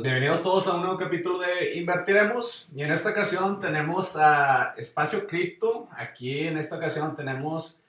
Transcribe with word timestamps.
Bienvenidos 0.00 0.44
todos 0.44 0.68
a 0.68 0.76
un 0.76 0.82
nuevo 0.82 0.96
capítulo 0.96 1.40
de 1.40 1.74
Invertiremos 1.74 2.68
y 2.72 2.84
en 2.84 2.92
esta 2.92 3.10
ocasión 3.10 3.58
tenemos 3.58 4.16
a 4.16 4.74
Espacio 4.76 5.26
Cripto. 5.26 5.88
Aquí 5.90 6.46
en 6.46 6.56
esta 6.56 6.76
ocasión 6.76 7.16
tenemos 7.16 7.82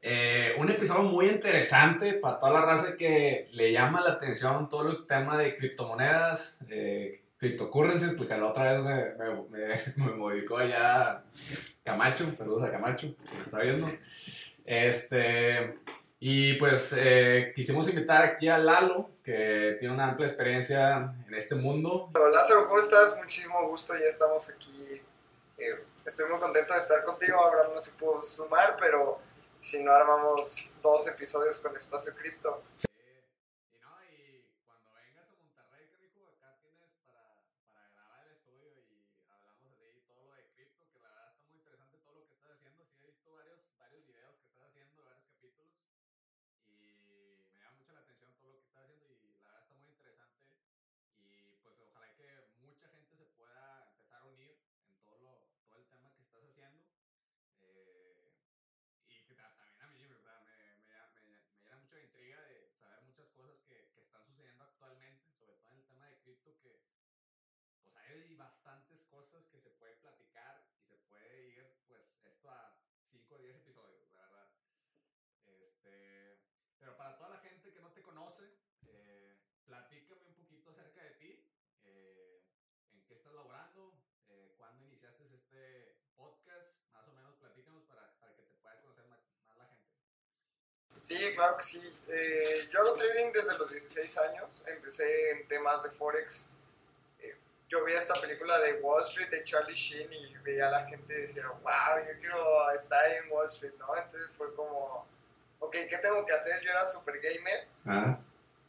eh, 0.00 0.56
un 0.58 0.68
episodio 0.72 1.04
muy 1.04 1.26
interesante 1.26 2.14
para 2.14 2.40
toda 2.40 2.52
la 2.54 2.62
raza 2.62 2.96
que 2.96 3.48
le 3.52 3.70
llama 3.70 4.00
la 4.00 4.14
atención 4.14 4.68
todo 4.68 4.90
el 4.90 5.06
tema 5.06 5.38
de 5.38 5.54
criptomonedas, 5.54 6.58
eh, 6.68 7.22
cryptocurrencies, 7.36 8.16
que 8.16 8.36
la 8.36 8.46
otra 8.46 8.82
vez 8.82 9.14
me, 9.48 10.04
modificó 10.16 10.58
allá 10.58 11.22
Camacho, 11.84 12.34
saludos 12.34 12.64
a 12.64 12.72
Camacho, 12.72 13.14
se 13.24 13.36
me 13.36 13.42
está 13.42 13.60
viendo. 13.60 13.88
Este, 14.64 15.78
y 16.24 16.54
pues 16.54 16.94
eh, 16.96 17.52
quisimos 17.52 17.88
invitar 17.88 18.22
aquí 18.24 18.48
a 18.48 18.56
Lalo, 18.56 19.10
que 19.24 19.76
tiene 19.80 19.92
una 19.92 20.10
amplia 20.10 20.28
experiencia 20.28 21.12
en 21.26 21.34
este 21.34 21.56
mundo. 21.56 22.10
Hola 22.14 22.30
Lázaro, 22.30 22.68
¿cómo 22.68 22.78
estás? 22.78 23.16
Muchísimo 23.18 23.66
gusto, 23.68 23.94
ya 23.98 24.04
estamos 24.06 24.48
aquí. 24.48 25.02
Eh, 25.58 25.84
estoy 26.06 26.30
muy 26.30 26.38
contento 26.38 26.74
de 26.74 26.78
estar 26.78 27.02
contigo. 27.04 27.44
Abraham 27.44 27.72
no 27.74 27.80
se 27.80 27.90
pudo 27.94 28.22
sumar, 28.22 28.76
pero 28.78 29.18
si 29.58 29.82
no 29.82 29.90
armamos 29.90 30.72
dos 30.80 31.08
episodios 31.08 31.58
con 31.58 31.76
Espacio 31.76 32.14
Cripto. 32.14 32.62
Sí. 32.76 32.86
Y 33.74 33.78
no, 33.80 33.90
y 34.14 34.46
cuando 34.64 34.92
vengas 34.94 35.26
a 35.26 35.34
Monterrey, 35.42 35.88
Carico, 35.90 36.22
acá 36.38 36.56
tienes 36.62 36.86
para, 37.04 37.34
para 37.66 37.90
grabar 37.98 38.26
el 38.28 38.32
estudio 38.38 38.70
y 38.78 39.02
hablamos 39.26 39.74
de 39.76 39.86
ahí 39.90 39.98
todo 40.06 40.22
lo 40.30 40.34
de 40.36 40.46
cripto, 40.54 40.86
que 40.92 41.00
la 41.02 41.08
verdad 41.10 41.34
está 41.34 41.42
muy 41.50 41.58
interesante 41.58 41.98
todo 42.06 42.14
lo 42.14 42.26
que 42.30 42.34
estás 42.38 42.50
haciendo. 42.54 42.86
Sí, 42.94 43.02
he 43.02 43.10
visto 43.10 43.34
varios, 43.34 43.58
varios 43.76 44.06
videos 44.06 44.38
que 44.38 44.46
estás 44.46 44.70
haciendo, 44.70 45.02
varios 45.02 45.26
capítulos 45.26 45.66
y 46.66 47.46
me 47.54 47.58
llama 47.62 47.78
mucho 47.78 47.92
la 47.94 48.00
atención 48.02 48.32
todo 48.40 48.50
lo 48.50 48.58
que 48.58 48.66
estás 48.66 48.82
haciendo 48.82 49.06
y 49.14 49.38
la 49.38 49.46
verdad 49.46 49.62
está 49.62 49.74
muy 49.78 49.90
interesante 49.94 50.50
y 51.22 51.54
pues 51.62 51.74
ojalá 51.78 52.08
que 52.18 52.26
mucha 52.66 52.86
gente 52.90 53.14
se 53.14 53.26
pueda 53.38 53.86
empezar 53.94 54.22
a 54.22 54.26
unir 54.26 54.58
en 54.90 54.96
todo, 55.06 55.18
lo, 55.22 55.32
todo 55.62 55.78
el 55.78 55.86
tema 55.86 56.10
que 56.16 56.22
estás 56.22 56.42
haciendo 56.50 56.82
eh, 57.62 58.32
y 59.06 59.22
que 59.26 59.34
ta- 59.34 59.54
también 59.58 59.82
a 59.82 59.86
mí, 59.92 60.02
o 60.06 60.18
sea, 60.18 60.40
me, 60.46 60.54
me, 60.82 60.86
lla- 60.90 61.10
me, 61.14 61.20
lla- 61.26 61.44
me 61.50 61.58
llena 61.62 61.76
mucho 61.78 61.94
de 61.96 62.04
intriga 62.04 62.40
de 62.42 62.70
saber 62.78 63.00
muchas 63.02 63.28
cosas 63.36 63.58
que, 63.68 63.90
que 63.94 64.00
están 64.02 64.22
sucediendo 64.26 64.64
actualmente, 64.64 65.26
sobre 65.38 65.54
todo 65.58 65.70
en 65.72 65.78
el 65.78 65.86
tema 65.86 66.06
de 66.08 66.16
cripto 66.22 66.50
que 66.62 66.80
pues 67.82 67.96
hay 67.96 68.14
bastantes 68.62 69.02
cosas 69.10 69.44
que 69.50 69.60
se 69.60 69.70
puede 69.70 69.94
platicar 69.96 70.62
y 70.78 70.84
se 70.86 70.94
puede 71.10 71.48
ir 71.48 71.66
pues 71.88 72.06
esto 72.24 72.48
a 72.48 72.78
5 73.10 73.34
o 73.34 73.38
10 73.38 73.56
episodios, 73.56 74.12
la 74.14 74.20
verdad. 74.20 74.48
Este, 75.46 76.38
pero 76.78 76.96
para 76.96 77.16
toda 77.16 77.30
la 77.30 77.38
gente 77.38 77.72
que 77.72 77.80
no 77.80 77.90
te 77.90 78.02
conoce, 78.02 78.44
eh, 78.86 79.36
platícame 79.66 80.26
un 80.28 80.34
poquito 80.36 80.70
acerca 80.70 81.02
de 81.02 81.10
ti, 81.10 81.44
eh, 81.82 82.44
en 82.92 83.04
qué 83.06 83.14
estás 83.14 83.34
laborando, 83.34 83.98
eh, 84.28 84.54
cuándo 84.56 84.84
iniciaste 84.84 85.24
este 85.34 85.96
podcast, 86.14 86.78
más 86.92 87.08
o 87.08 87.12
menos 87.14 87.34
platícanos 87.38 87.82
para, 87.84 88.14
para 88.20 88.36
que 88.36 88.42
te 88.42 88.54
pueda 88.54 88.80
conocer 88.80 89.06
más, 89.06 89.18
más 89.48 89.58
la 89.58 89.66
gente. 89.66 89.90
Sí, 91.02 91.34
claro 91.34 91.56
que 91.56 91.64
sí. 91.64 91.98
Eh, 92.06 92.68
yo 92.70 92.80
hago 92.80 92.94
trading 92.94 93.32
desde 93.32 93.58
los 93.58 93.68
16 93.72 94.18
años. 94.18 94.62
Empecé 94.68 95.32
en 95.32 95.48
temas 95.48 95.82
de 95.82 95.90
Forex. 95.90 96.52
Yo 97.72 97.82
vi 97.86 97.94
esta 97.94 98.12
película 98.20 98.58
de 98.58 98.74
Wall 98.82 99.02
Street 99.02 99.30
de 99.30 99.42
Charlie 99.44 99.74
Sheen 99.74 100.12
y 100.12 100.36
veía 100.44 100.68
a 100.68 100.70
la 100.70 100.84
gente 100.84 101.16
y 101.16 101.22
decía, 101.22 101.48
wow, 101.48 102.04
yo 102.06 102.20
quiero 102.20 102.70
estar 102.72 103.02
ahí 103.02 103.16
en 103.16 103.34
Wall 103.34 103.46
Street, 103.46 103.72
¿no? 103.78 103.96
Entonces 103.96 104.34
fue 104.36 104.54
como, 104.54 105.06
ok, 105.58 105.72
¿qué 105.88 105.96
tengo 106.02 106.26
que 106.26 106.34
hacer? 106.34 106.60
Yo 106.60 106.70
era 106.70 106.86
super 106.86 107.18
gamer 107.18 107.66
Ah, 107.86 108.18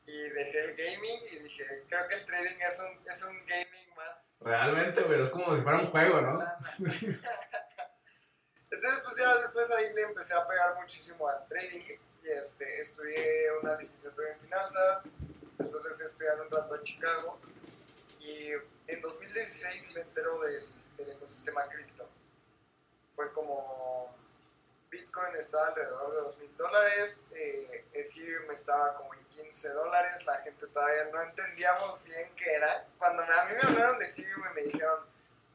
y 0.05 0.29
dejé 0.29 0.59
el 0.63 0.75
gaming 0.77 1.19
y 1.33 1.39
dije, 1.39 1.83
creo 1.89 2.07
que 2.07 2.15
el 2.15 2.25
trading 2.25 2.55
es 2.61 2.79
un, 2.79 2.97
es 3.05 3.23
un 3.23 3.45
gaming 3.45 3.93
más... 3.97 4.37
realmente, 4.41 5.01
güey, 5.01 5.21
es 5.21 5.29
como 5.31 5.53
si 5.53 5.61
fuera 5.61 5.79
un 5.79 5.87
juego, 5.87 6.21
¿no? 6.21 6.39
Entonces, 8.71 9.01
pues 9.03 9.17
ya 9.17 9.35
después 9.35 9.69
ahí 9.71 9.93
le 9.93 10.03
empecé 10.03 10.33
a 10.33 10.47
pegar 10.47 10.75
muchísimo 10.75 11.27
al 11.27 11.45
trading 11.47 11.99
y 12.23 12.29
este, 12.29 12.79
estudié 12.79 13.51
una 13.61 13.75
licenciatura 13.75 14.31
en 14.31 14.39
finanzas, 14.39 15.11
después 15.57 15.83
me 15.89 15.93
fui 15.93 16.03
a 16.03 16.05
estudiar 16.05 16.39
un 16.39 16.49
rato 16.49 16.73
en 16.73 16.83
Chicago 16.83 17.37
y 18.21 18.53
en 18.87 19.01
2016 19.01 19.93
me 19.95 20.01
entero 20.01 20.39
del, 20.41 20.65
del 20.97 21.11
ecosistema 21.11 21.67
cripto. 21.69 22.09
Fue 23.11 23.31
como 23.31 24.15
Bitcoin 24.93 25.35
estaba 25.37 25.67
alrededor 25.67 26.11
de 26.11 26.21
2 26.21 26.37
mil 26.37 26.57
dólares, 26.57 27.25
eh, 27.33 27.85
Ethereum 27.93 28.51
estaba 28.51 28.93
como 28.95 29.13
en 29.15 29.25
15 29.25 29.69
dólares, 29.69 30.25
la 30.25 30.37
gente 30.37 30.67
todavía 30.67 31.05
no 31.11 31.21
entendíamos 31.21 32.03
bien 32.03 32.29
qué 32.35 32.53
era. 32.53 32.85
Cuando 32.99 33.23
a 33.23 33.45
mí 33.45 33.53
me 33.53 33.67
hablaron 33.67 33.97
de 33.97 34.05
Ethereum 34.05 34.43
y 34.51 34.53
me 34.53 34.61
dijeron, 34.63 34.99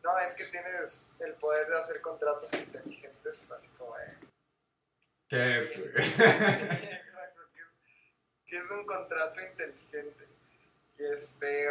no, 0.02 0.18
es 0.18 0.34
que 0.34 0.44
tienes 0.46 1.14
el 1.20 1.34
poder 1.34 1.68
de 1.68 1.78
hacer 1.78 2.00
contratos 2.00 2.52
inteligentes, 2.52 3.46
fue 3.46 3.54
así 3.54 3.68
como 3.76 3.96
de... 3.96 4.28
¿Qué 5.28 5.58
es? 5.58 5.76
Exacto, 5.78 7.42
que 7.54 7.60
es, 7.60 7.74
que 8.46 8.56
es 8.56 8.70
un 8.70 8.86
contrato 8.86 9.40
inteligente. 9.40 10.26
Y 10.98 11.04
este. 11.04 11.68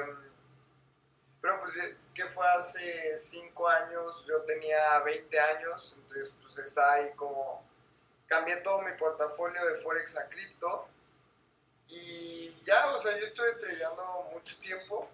Pero 1.47 1.61
pues, 1.61 1.77
eh, 1.77 1.97
que 2.13 2.25
fue 2.25 2.45
hace 2.45 3.17
5 3.17 3.69
años, 3.69 4.25
yo 4.27 4.41
tenía 4.41 4.99
20 4.99 5.39
años, 5.39 5.95
entonces 5.97 6.35
pues 6.41 6.57
estaba 6.57 6.93
ahí 6.93 7.11
como. 7.15 7.65
Cambié 8.27 8.57
todo 8.57 8.81
mi 8.81 8.91
portafolio 8.97 9.65
de 9.65 9.75
Forex 9.75 10.17
a 10.17 10.27
cripto. 10.27 10.89
Y 11.87 12.61
ya, 12.65 12.87
o 12.93 12.99
sea, 12.99 13.17
yo 13.17 13.23
estuve 13.23 13.53
tradeando 13.53 14.29
mucho 14.33 14.59
tiempo. 14.59 15.09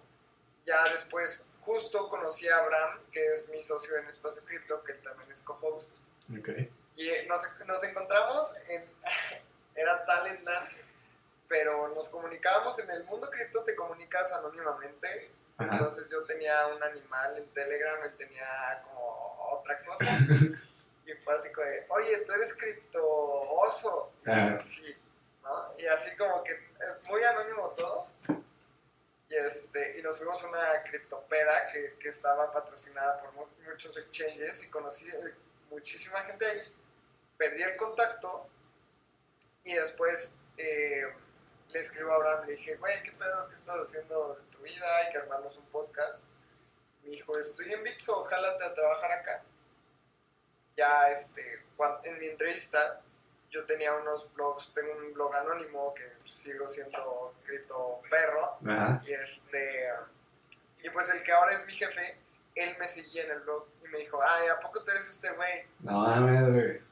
Ya 0.66 0.82
después, 0.88 1.52
justo 1.60 2.08
conocí 2.08 2.48
a 2.48 2.56
Abraham, 2.56 2.98
que 3.12 3.24
es 3.32 3.48
mi 3.50 3.62
socio 3.62 3.96
en 3.98 4.08
Espacio 4.08 4.42
Cripto, 4.42 4.82
que 4.82 4.94
también 4.94 5.30
es 5.30 5.42
co-host. 5.42 5.94
Ok. 6.36 6.48
Y 6.96 7.10
eh, 7.10 7.26
nos, 7.28 7.42
nos 7.64 7.84
encontramos 7.84 8.54
en. 8.66 8.84
Era 9.76 10.04
Talent 10.04 10.48
pero 11.46 11.94
nos 11.94 12.08
comunicábamos 12.08 12.76
en 12.80 12.90
el 12.90 13.04
mundo 13.04 13.30
cripto, 13.30 13.62
te 13.62 13.76
comunicas 13.76 14.32
anónimamente. 14.32 15.30
Ajá. 15.58 15.72
Entonces 15.76 16.08
yo 16.10 16.24
tenía 16.24 16.66
un 16.68 16.82
animal 16.82 17.38
en 17.38 17.48
Telegram, 17.52 18.02
él 18.04 18.16
tenía 18.16 18.80
como 18.84 19.50
otra 19.52 19.78
cosa. 19.84 20.04
y 21.06 21.12
fue 21.14 21.34
así 21.34 21.52
como 21.52 21.66
de, 21.68 21.86
oye, 21.90 22.24
tú 22.26 22.32
eres 22.32 22.54
cripto 22.54 23.02
oso. 23.06 24.12
Ajá. 24.26 24.58
Sí, 24.60 24.94
¿no? 25.42 25.74
Y 25.78 25.86
así 25.86 26.16
como 26.16 26.42
que 26.42 26.52
eh, 26.52 26.94
muy 27.04 27.22
anónimo 27.22 27.68
todo. 27.76 28.06
Y, 29.28 29.36
este, 29.36 29.98
y 29.98 30.02
nos 30.02 30.18
fuimos 30.18 30.42
a 30.44 30.48
una 30.48 30.82
criptopeda 30.84 31.68
que, 31.72 31.94
que 31.98 32.08
estaba 32.08 32.52
patrocinada 32.52 33.20
por 33.20 33.32
mu- 33.32 33.46
muchos 33.68 33.96
exchanges 33.96 34.62
y 34.64 34.70
conocí 34.70 35.08
eh, 35.08 35.34
muchísima 35.70 36.18
gente 36.20 36.46
ahí. 36.46 36.60
Perdí 37.36 37.62
el 37.62 37.76
contacto 37.76 38.48
y 39.64 39.72
después 39.74 40.36
eh, 40.56 41.04
le 41.74 41.80
escribo 41.80 42.12
a 42.12 42.14
Abraham, 42.14 42.46
le 42.46 42.52
dije, 42.52 42.76
güey, 42.76 43.02
¿qué 43.02 43.10
pedo? 43.12 43.48
¿Qué 43.48 43.54
estás 43.56 43.76
haciendo 43.76 44.38
de 44.38 44.56
tu 44.56 44.62
vida? 44.62 44.86
Hay 44.96 45.10
que 45.10 45.18
armarnos 45.18 45.56
un 45.58 45.66
podcast. 45.66 46.28
Me 47.02 47.10
dijo, 47.10 47.36
estoy 47.36 47.72
en 47.72 47.82
Bitso, 47.82 48.20
ojalá 48.20 48.50
a 48.50 48.72
trabajar 48.72 49.10
acá. 49.10 49.42
Ya 50.76 51.10
este, 51.10 51.64
en 52.04 52.18
mi 52.20 52.28
entrevista 52.28 53.00
yo 53.50 53.64
tenía 53.66 53.92
unos 53.92 54.32
blogs, 54.34 54.72
tengo 54.72 54.92
un 54.92 55.12
blog 55.14 55.34
anónimo 55.34 55.92
que 55.94 56.08
sigo 56.24 56.68
siendo 56.68 57.34
cripto 57.44 58.00
perro. 58.08 58.56
Ajá. 58.66 59.02
Y 59.04 59.12
este. 59.12 59.88
Y 60.80 60.90
pues 60.90 61.08
el 61.10 61.24
que 61.24 61.32
ahora 61.32 61.54
es 61.54 61.66
mi 61.66 61.72
jefe, 61.72 62.20
él 62.54 62.76
me 62.78 62.86
seguía 62.86 63.24
en 63.24 63.32
el 63.32 63.40
blog 63.40 63.66
y 63.84 63.88
me 63.88 63.98
dijo, 63.98 64.20
ay, 64.22 64.46
¿a 64.46 64.60
poco 64.60 64.84
tú 64.84 64.92
eres 64.92 65.08
este 65.08 65.30
güey? 65.32 65.66
No 65.80 65.92
mames, 65.92 66.48
güey. 66.52 66.82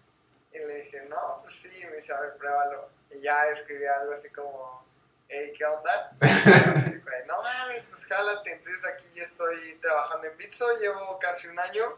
Y 0.53 0.59
le 0.59 0.75
dije, 0.83 1.03
no, 1.09 1.39
pues 1.43 1.55
sí, 1.55 1.85
me 1.85 1.97
dice, 1.97 2.13
a 2.13 2.21
ver, 2.21 2.37
pruébalo. 2.37 3.02
Y 3.15 3.21
ya 3.21 3.45
escribí 3.49 3.85
algo 3.87 4.13
así 4.15 4.31
como, 4.31 4.85
hey, 5.29 5.53
¿qué 5.57 5.65
onda? 5.65 6.13
No 7.27 7.43
mames, 7.43 7.87
pues 7.87 8.05
jálate. 8.07 8.53
Entonces 8.53 8.85
aquí 8.87 9.07
ya 9.15 9.23
estoy 9.23 9.77
trabajando 9.81 10.27
en 10.27 10.37
Bitso, 10.37 10.79
llevo 10.79 11.19
casi 11.19 11.49
un 11.49 11.59
año 11.59 11.97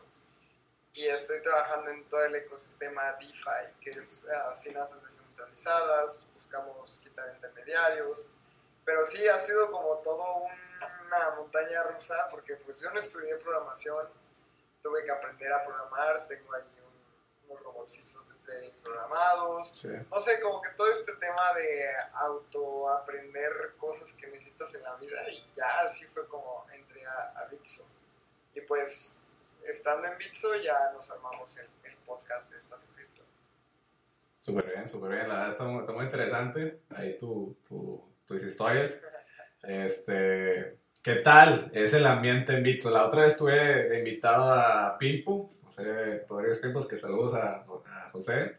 y 0.92 1.06
estoy 1.08 1.40
trabajando 1.42 1.90
en 1.90 2.04
todo 2.08 2.24
el 2.24 2.34
ecosistema 2.36 3.12
DeFi, 3.14 3.74
que 3.80 3.90
es 3.90 4.28
ah, 4.30 4.54
finanzas 4.62 5.02
descentralizadas, 5.04 6.28
buscamos 6.34 7.00
quitar 7.02 7.28
intermediarios, 7.34 8.28
pero 8.84 9.04
sí 9.06 9.26
ha 9.28 9.38
sido 9.40 9.70
como 9.72 9.96
todo 9.98 10.34
un- 10.36 10.52
una 11.06 11.30
montaña 11.36 11.82
rusa, 11.84 12.28
porque 12.30 12.56
pues 12.56 12.80
yo 12.80 12.90
no 12.90 13.00
estudié 13.00 13.36
programación, 13.36 14.08
tuve 14.82 15.02
que 15.04 15.10
aprender 15.10 15.52
a 15.52 15.64
programar, 15.64 16.28
tengo 16.28 16.54
ahí 16.54 16.62
un- 16.62 17.50
unos 17.50 17.62
robotcitos 17.64 18.23
programados, 18.82 19.70
Sí. 19.70 19.88
no 20.10 20.20
sé, 20.20 20.40
como 20.40 20.60
que 20.60 20.70
todo 20.76 20.86
este 20.88 21.12
tema 21.14 21.52
de 21.54 21.86
autoaprender 22.14 23.74
cosas 23.78 24.12
que 24.12 24.26
necesitas 24.26 24.74
en 24.74 24.82
la 24.82 24.94
vida 24.96 25.28
y 25.30 25.42
ya 25.56 25.66
así 25.86 26.04
fue 26.06 26.26
como 26.28 26.66
entré 26.72 27.04
a, 27.06 27.40
a 27.40 27.46
Bitso. 27.46 27.86
Y 28.54 28.60
pues 28.62 29.26
estando 29.66 30.06
en 30.06 30.18
Bitso 30.18 30.54
ya 30.56 30.92
nos 30.92 31.10
armamos 31.10 31.56
el, 31.58 31.66
el 31.84 31.96
podcast 32.06 32.50
de 32.50 32.56
Espacio 32.56 32.92
Cripto. 32.94 33.22
Súper 34.38 34.66
bien, 34.66 34.86
súper 34.88 35.10
bien. 35.12 35.28
La 35.28 35.34
verdad 35.34 35.50
está 35.52 35.64
muy, 35.64 35.80
está 35.80 35.92
muy 35.92 36.04
interesante. 36.04 36.80
Ahí 36.94 37.16
tu, 37.18 37.56
tu, 37.66 38.02
tus 38.26 38.42
historias. 38.42 39.02
Este, 39.66 40.76
¿Qué 41.02 41.14
tal 41.16 41.70
es 41.72 41.94
el 41.94 42.04
ambiente 42.06 42.52
en 42.52 42.62
Bitso? 42.62 42.90
La 42.90 43.06
otra 43.06 43.22
vez 43.22 43.32
estuve 43.32 43.98
invitado 43.98 44.52
a 44.52 44.98
Pimpu, 44.98 45.50
José 45.74 46.24
Rodríguez 46.28 46.58
Pimpos, 46.58 46.86
que 46.86 46.96
saludos 46.96 47.34
a, 47.34 47.64
a 47.64 48.10
José. 48.12 48.58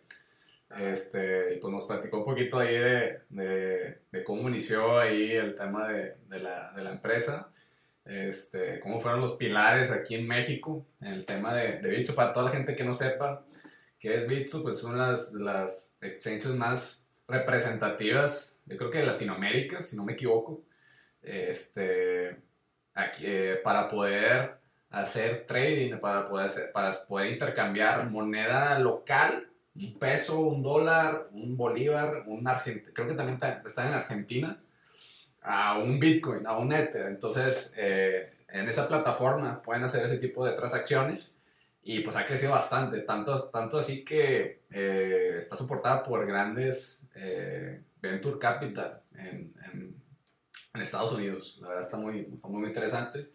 Este, 0.78 1.54
y 1.54 1.60
pues 1.60 1.72
nos 1.72 1.86
platicó 1.86 2.18
un 2.18 2.26
poquito 2.26 2.60
ahí 2.60 2.78
de, 2.78 3.22
de, 3.30 4.00
de 4.12 4.24
cómo 4.26 4.50
inició 4.50 5.00
ahí 5.00 5.32
el 5.32 5.56
tema 5.56 5.88
de, 5.88 6.18
de, 6.28 6.40
la, 6.40 6.74
de 6.74 6.84
la 6.84 6.92
empresa, 6.92 7.50
este, 8.04 8.82
cómo 8.82 9.00
fueron 9.00 9.22
los 9.22 9.38
pilares 9.38 9.92
aquí 9.92 10.16
en 10.16 10.28
México, 10.28 10.86
en 11.00 11.14
el 11.14 11.26
tema 11.26 11.54
de, 11.54 11.80
de 11.80 11.90
Bitso. 11.90 12.16
Para 12.16 12.34
toda 12.34 12.48
la 12.48 12.52
gente 12.52 12.76
que 12.76 12.84
no 12.84 12.94
sepa 12.94 13.46
qué 13.98 14.16
es 14.16 14.28
Bitso, 14.28 14.62
pues 14.62 14.80
son 14.80 14.98
las, 14.98 15.34
las 15.34 15.96
exchanges 16.02 16.54
más 16.56 17.08
representativas, 17.30 18.62
yo 18.66 18.76
creo 18.76 18.92
que 18.92 18.98
de 18.98 19.06
Latinoamérica, 19.06 19.82
si 19.82 19.96
no 19.96 20.04
me 20.04 20.14
equivoco 20.14 20.64
este, 21.22 22.36
aquí, 22.94 23.24
eh, 23.26 23.62
para 23.64 23.88
poder 23.88 24.65
hacer 25.02 25.46
trading, 25.46 25.98
para 25.98 26.28
poder, 26.28 26.48
hacer, 26.48 26.72
para 26.72 27.06
poder 27.06 27.32
intercambiar 27.32 28.10
moneda 28.10 28.80
local, 28.80 29.50
un 29.76 30.00
peso, 30.00 30.40
un 30.40 30.64
dólar, 30.64 31.28
un 31.32 31.58
bolívar, 31.58 32.24
un 32.28 32.48
argentino, 32.48 32.92
creo 32.94 33.08
que 33.08 33.16
también 33.16 33.38
está 33.66 33.88
en 33.88 33.94
Argentina, 33.94 34.58
a 35.42 35.78
un 35.78 36.00
Bitcoin, 36.00 36.48
a 36.48 36.58
un 36.58 36.72
Ether. 36.72 37.08
Entonces, 37.08 37.74
eh, 37.76 38.34
en 38.48 38.70
esa 38.70 38.88
plataforma 38.88 39.62
pueden 39.62 39.84
hacer 39.84 40.06
ese 40.06 40.18
tipo 40.18 40.46
de 40.46 40.54
transacciones 40.54 41.36
y 41.84 42.00
pues 42.00 42.16
ha 42.16 42.26
crecido 42.26 42.52
bastante, 42.52 43.02
tanto, 43.02 43.50
tanto 43.50 43.78
así 43.78 44.04
que 44.04 44.62
eh, 44.72 45.36
está 45.40 45.58
soportada 45.58 46.04
por 46.04 46.26
grandes 46.26 47.02
eh, 47.16 47.82
Venture 48.02 48.40
Capital 48.40 49.02
en, 49.14 49.54
en 49.72 50.06
en 50.76 50.82
Estados 50.82 51.14
Unidos. 51.14 51.58
La 51.62 51.70
verdad 51.70 51.84
está 51.84 51.98
muy, 51.98 52.28
muy 52.44 52.68
interesante. 52.68 53.32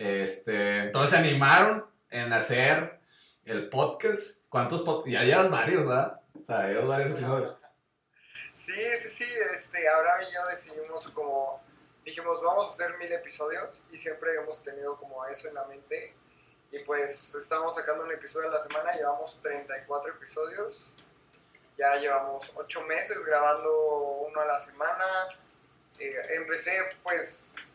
Este, 0.00 0.78
entonces 0.78 1.10
se 1.10 1.18
animaron 1.18 1.86
en 2.08 2.32
hacer 2.32 2.98
el 3.44 3.68
podcast. 3.68 4.42
¿Cuántos 4.48 4.80
podcasts? 4.80 5.12
Ya 5.12 5.24
llevas 5.24 5.50
varios, 5.50 5.86
¿verdad? 5.86 6.22
O 6.40 6.46
sea, 6.46 6.68
llevas 6.68 6.88
varios 6.88 7.10
episodios. 7.10 7.60
Sí, 8.56 8.72
sí, 8.96 9.08
sí. 9.08 9.26
Este, 9.52 9.86
ahora 9.90 10.22
y 10.22 10.32
yo 10.32 10.46
decidimos 10.46 11.10
como, 11.10 11.62
dijimos, 12.02 12.40
vamos 12.42 12.68
a 12.68 12.70
hacer 12.70 12.96
mil 12.96 13.12
episodios 13.12 13.84
y 13.92 13.98
siempre 13.98 14.34
hemos 14.36 14.62
tenido 14.62 14.96
como 14.96 15.26
eso 15.26 15.48
en 15.48 15.54
la 15.54 15.64
mente. 15.66 16.14
Y 16.72 16.78
pues 16.78 17.34
estamos 17.34 17.74
sacando 17.74 18.04
un 18.04 18.12
episodio 18.12 18.48
a 18.48 18.52
la 18.52 18.60
semana, 18.60 18.94
llevamos 18.94 19.42
34 19.42 20.14
episodios. 20.14 20.94
Ya 21.76 21.96
llevamos 21.96 22.50
8 22.54 22.86
meses 22.86 23.22
grabando 23.26 23.70
uno 24.26 24.40
a 24.40 24.46
la 24.46 24.60
semana 24.60 25.04
eh, 26.00 26.14
empecé 26.30 26.72
pues 27.02 27.69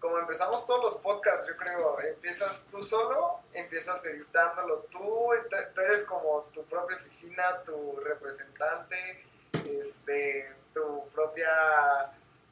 como 0.00 0.18
empezamos 0.18 0.66
todos 0.66 0.82
los 0.82 0.96
podcasts, 0.96 1.46
yo 1.48 1.56
creo, 1.56 2.00
empiezas 2.00 2.68
tú 2.70 2.82
solo, 2.82 3.40
empiezas 3.52 4.04
editándolo 4.06 4.80
tú, 4.90 5.30
tú 5.74 5.80
eres 5.80 6.04
como 6.04 6.42
tu 6.52 6.64
propia 6.64 6.96
oficina, 6.96 7.62
tu 7.64 7.96
representante, 8.00 9.24
este, 9.64 10.54
tu 10.72 11.08
propia 11.08 11.50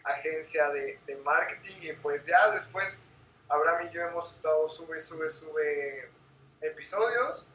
agencia 0.04 0.70
de, 0.70 0.98
marketing 1.22 1.76
y 1.80 1.92
pues 1.94 2.26
ya 2.26 2.50
después 2.50 3.06
Abraham 3.48 3.88
y 3.88 3.94
yo 3.94 4.02
hemos 4.02 4.36
estado 4.36 4.68
sube, 4.68 5.00
sube, 5.00 5.28
sube 5.28 6.10
episodios 6.60 7.50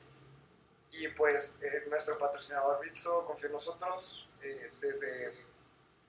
y 0.91 1.07
pues 1.09 1.59
eh, 1.61 1.85
nuestro 1.87 2.17
patrocinador 2.17 2.83
Bitso 2.83 3.25
confió 3.25 3.47
en 3.47 3.53
nosotros 3.53 4.27
eh, 4.41 4.71
desde 4.81 5.33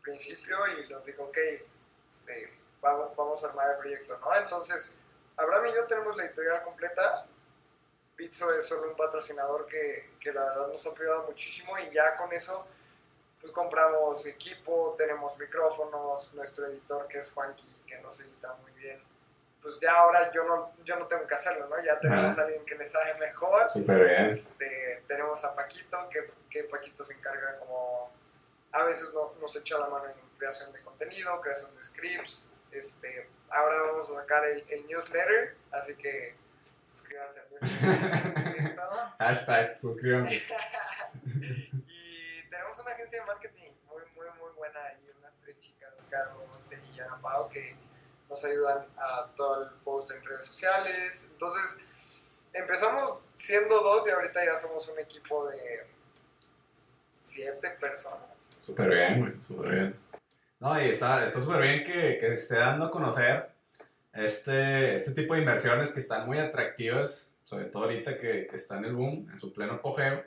principio 0.02 0.56
y 0.78 0.88
nos 0.88 1.04
dijo, 1.04 1.24
ok, 1.24 1.38
este, 2.06 2.59
vamos, 2.80 3.14
vamos 3.16 3.44
a 3.44 3.48
armar 3.48 3.70
el 3.70 3.76
proyecto, 3.76 4.18
¿no? 4.18 4.34
Entonces, 4.36 5.02
Abraham 5.36 5.66
y 5.66 5.74
yo 5.74 5.86
tenemos 5.86 6.16
la 6.16 6.24
editorial 6.24 6.62
completa. 6.62 7.26
Pizzo 8.16 8.52
es 8.52 8.66
solo 8.66 8.90
un 8.90 8.96
patrocinador 8.96 9.66
que, 9.66 10.10
que 10.20 10.32
la 10.32 10.44
verdad 10.44 10.68
nos 10.68 10.86
ha 10.86 10.90
ayudado 10.90 11.24
muchísimo 11.24 11.78
y 11.78 11.94
ya 11.94 12.14
con 12.16 12.32
eso 12.32 12.66
pues 13.40 13.52
compramos 13.52 14.26
equipo, 14.26 14.94
tenemos 14.98 15.38
micrófonos, 15.38 16.34
nuestro 16.34 16.66
editor 16.66 17.08
que 17.08 17.18
es 17.18 17.32
Juanqui, 17.32 17.66
que 17.86 17.98
nos 17.98 18.20
edita 18.20 18.52
muy 18.60 18.72
bien. 18.72 19.02
Pues 19.62 19.78
ya 19.80 19.94
ahora 19.94 20.30
yo 20.32 20.44
no, 20.44 20.72
yo 20.84 20.96
no 20.96 21.06
tengo 21.06 21.26
que 21.26 21.34
hacerlo, 21.34 21.66
¿no? 21.68 21.82
Ya 21.82 21.98
tenemos 22.00 22.38
a 22.38 22.42
alguien 22.42 22.64
que 22.64 22.74
le 22.74 22.88
sabe 22.88 23.14
mejor. 23.14 23.70
Súper 23.70 24.04
bien. 24.04 24.26
Este, 24.26 25.04
tenemos 25.06 25.42
a 25.44 25.54
Paquito, 25.54 26.08
que, 26.10 26.30
que 26.50 26.64
Paquito 26.64 27.04
se 27.04 27.14
encarga 27.14 27.58
como 27.58 28.10
a 28.72 28.84
veces 28.84 29.12
no, 29.12 29.34
nos 29.40 29.56
echa 29.56 29.78
la 29.78 29.88
mano 29.88 30.06
en 30.06 30.14
creación 30.38 30.72
de 30.72 30.80
contenido, 30.82 31.40
creación 31.40 31.76
de 31.76 31.82
scripts. 31.82 32.52
Este, 32.72 33.28
ahora 33.50 33.82
vamos 33.82 34.10
a 34.10 34.20
sacar 34.20 34.44
el, 34.46 34.86
newsletter, 34.86 35.56
así 35.72 35.94
que 35.96 36.34
suscríbanse 36.86 37.40
al 37.50 37.50
newsletter. 37.50 38.76
Hashtag 39.18 39.78
suscríbanse. 39.78 40.34
y 41.24 42.48
tenemos 42.48 42.78
una 42.78 42.92
agencia 42.92 43.20
de 43.20 43.26
marketing 43.26 43.72
muy, 43.88 44.02
muy, 44.14 44.26
muy 44.38 44.52
buena 44.56 44.80
y 45.02 45.18
unas 45.18 45.36
tres 45.38 45.58
chicas, 45.58 46.06
Carlos, 46.08 46.46
Monse 46.48 46.78
y 46.94 47.00
Ana 47.00 47.20
Pau, 47.20 47.48
que 47.50 47.76
nos 48.28 48.44
ayudan 48.44 48.86
a 48.96 49.30
todo 49.36 49.64
el 49.64 49.70
post 49.80 50.12
en 50.12 50.24
redes 50.24 50.46
sociales. 50.46 51.28
Entonces, 51.32 51.80
empezamos 52.52 53.20
siendo 53.34 53.80
dos 53.80 54.06
y 54.06 54.10
ahorita 54.10 54.44
ya 54.44 54.56
somos 54.56 54.88
un 54.88 54.98
equipo 54.98 55.48
de 55.48 55.86
siete 57.18 57.70
personas. 57.80 58.50
Súper 58.60 58.88
bien, 58.88 59.20
güey, 59.20 59.42
súper 59.42 59.70
bien. 59.72 60.09
No, 60.60 60.78
y 60.80 60.90
está 60.90 61.26
súper 61.30 61.62
bien 61.62 61.82
que, 61.82 62.18
que 62.18 62.34
esté 62.34 62.56
dando 62.56 62.84
a 62.84 62.90
conocer 62.90 63.50
este, 64.12 64.96
este 64.96 65.12
tipo 65.12 65.34
de 65.34 65.40
inversiones 65.40 65.92
que 65.92 66.00
están 66.00 66.26
muy 66.26 66.38
atractivas, 66.38 67.32
sobre 67.42 67.64
todo 67.64 67.84
ahorita 67.84 68.18
que, 68.18 68.46
que 68.46 68.56
está 68.56 68.76
en 68.76 68.84
el 68.84 68.94
boom, 68.94 69.26
en 69.30 69.38
su 69.38 69.54
pleno 69.54 69.74
apogeo, 69.74 70.22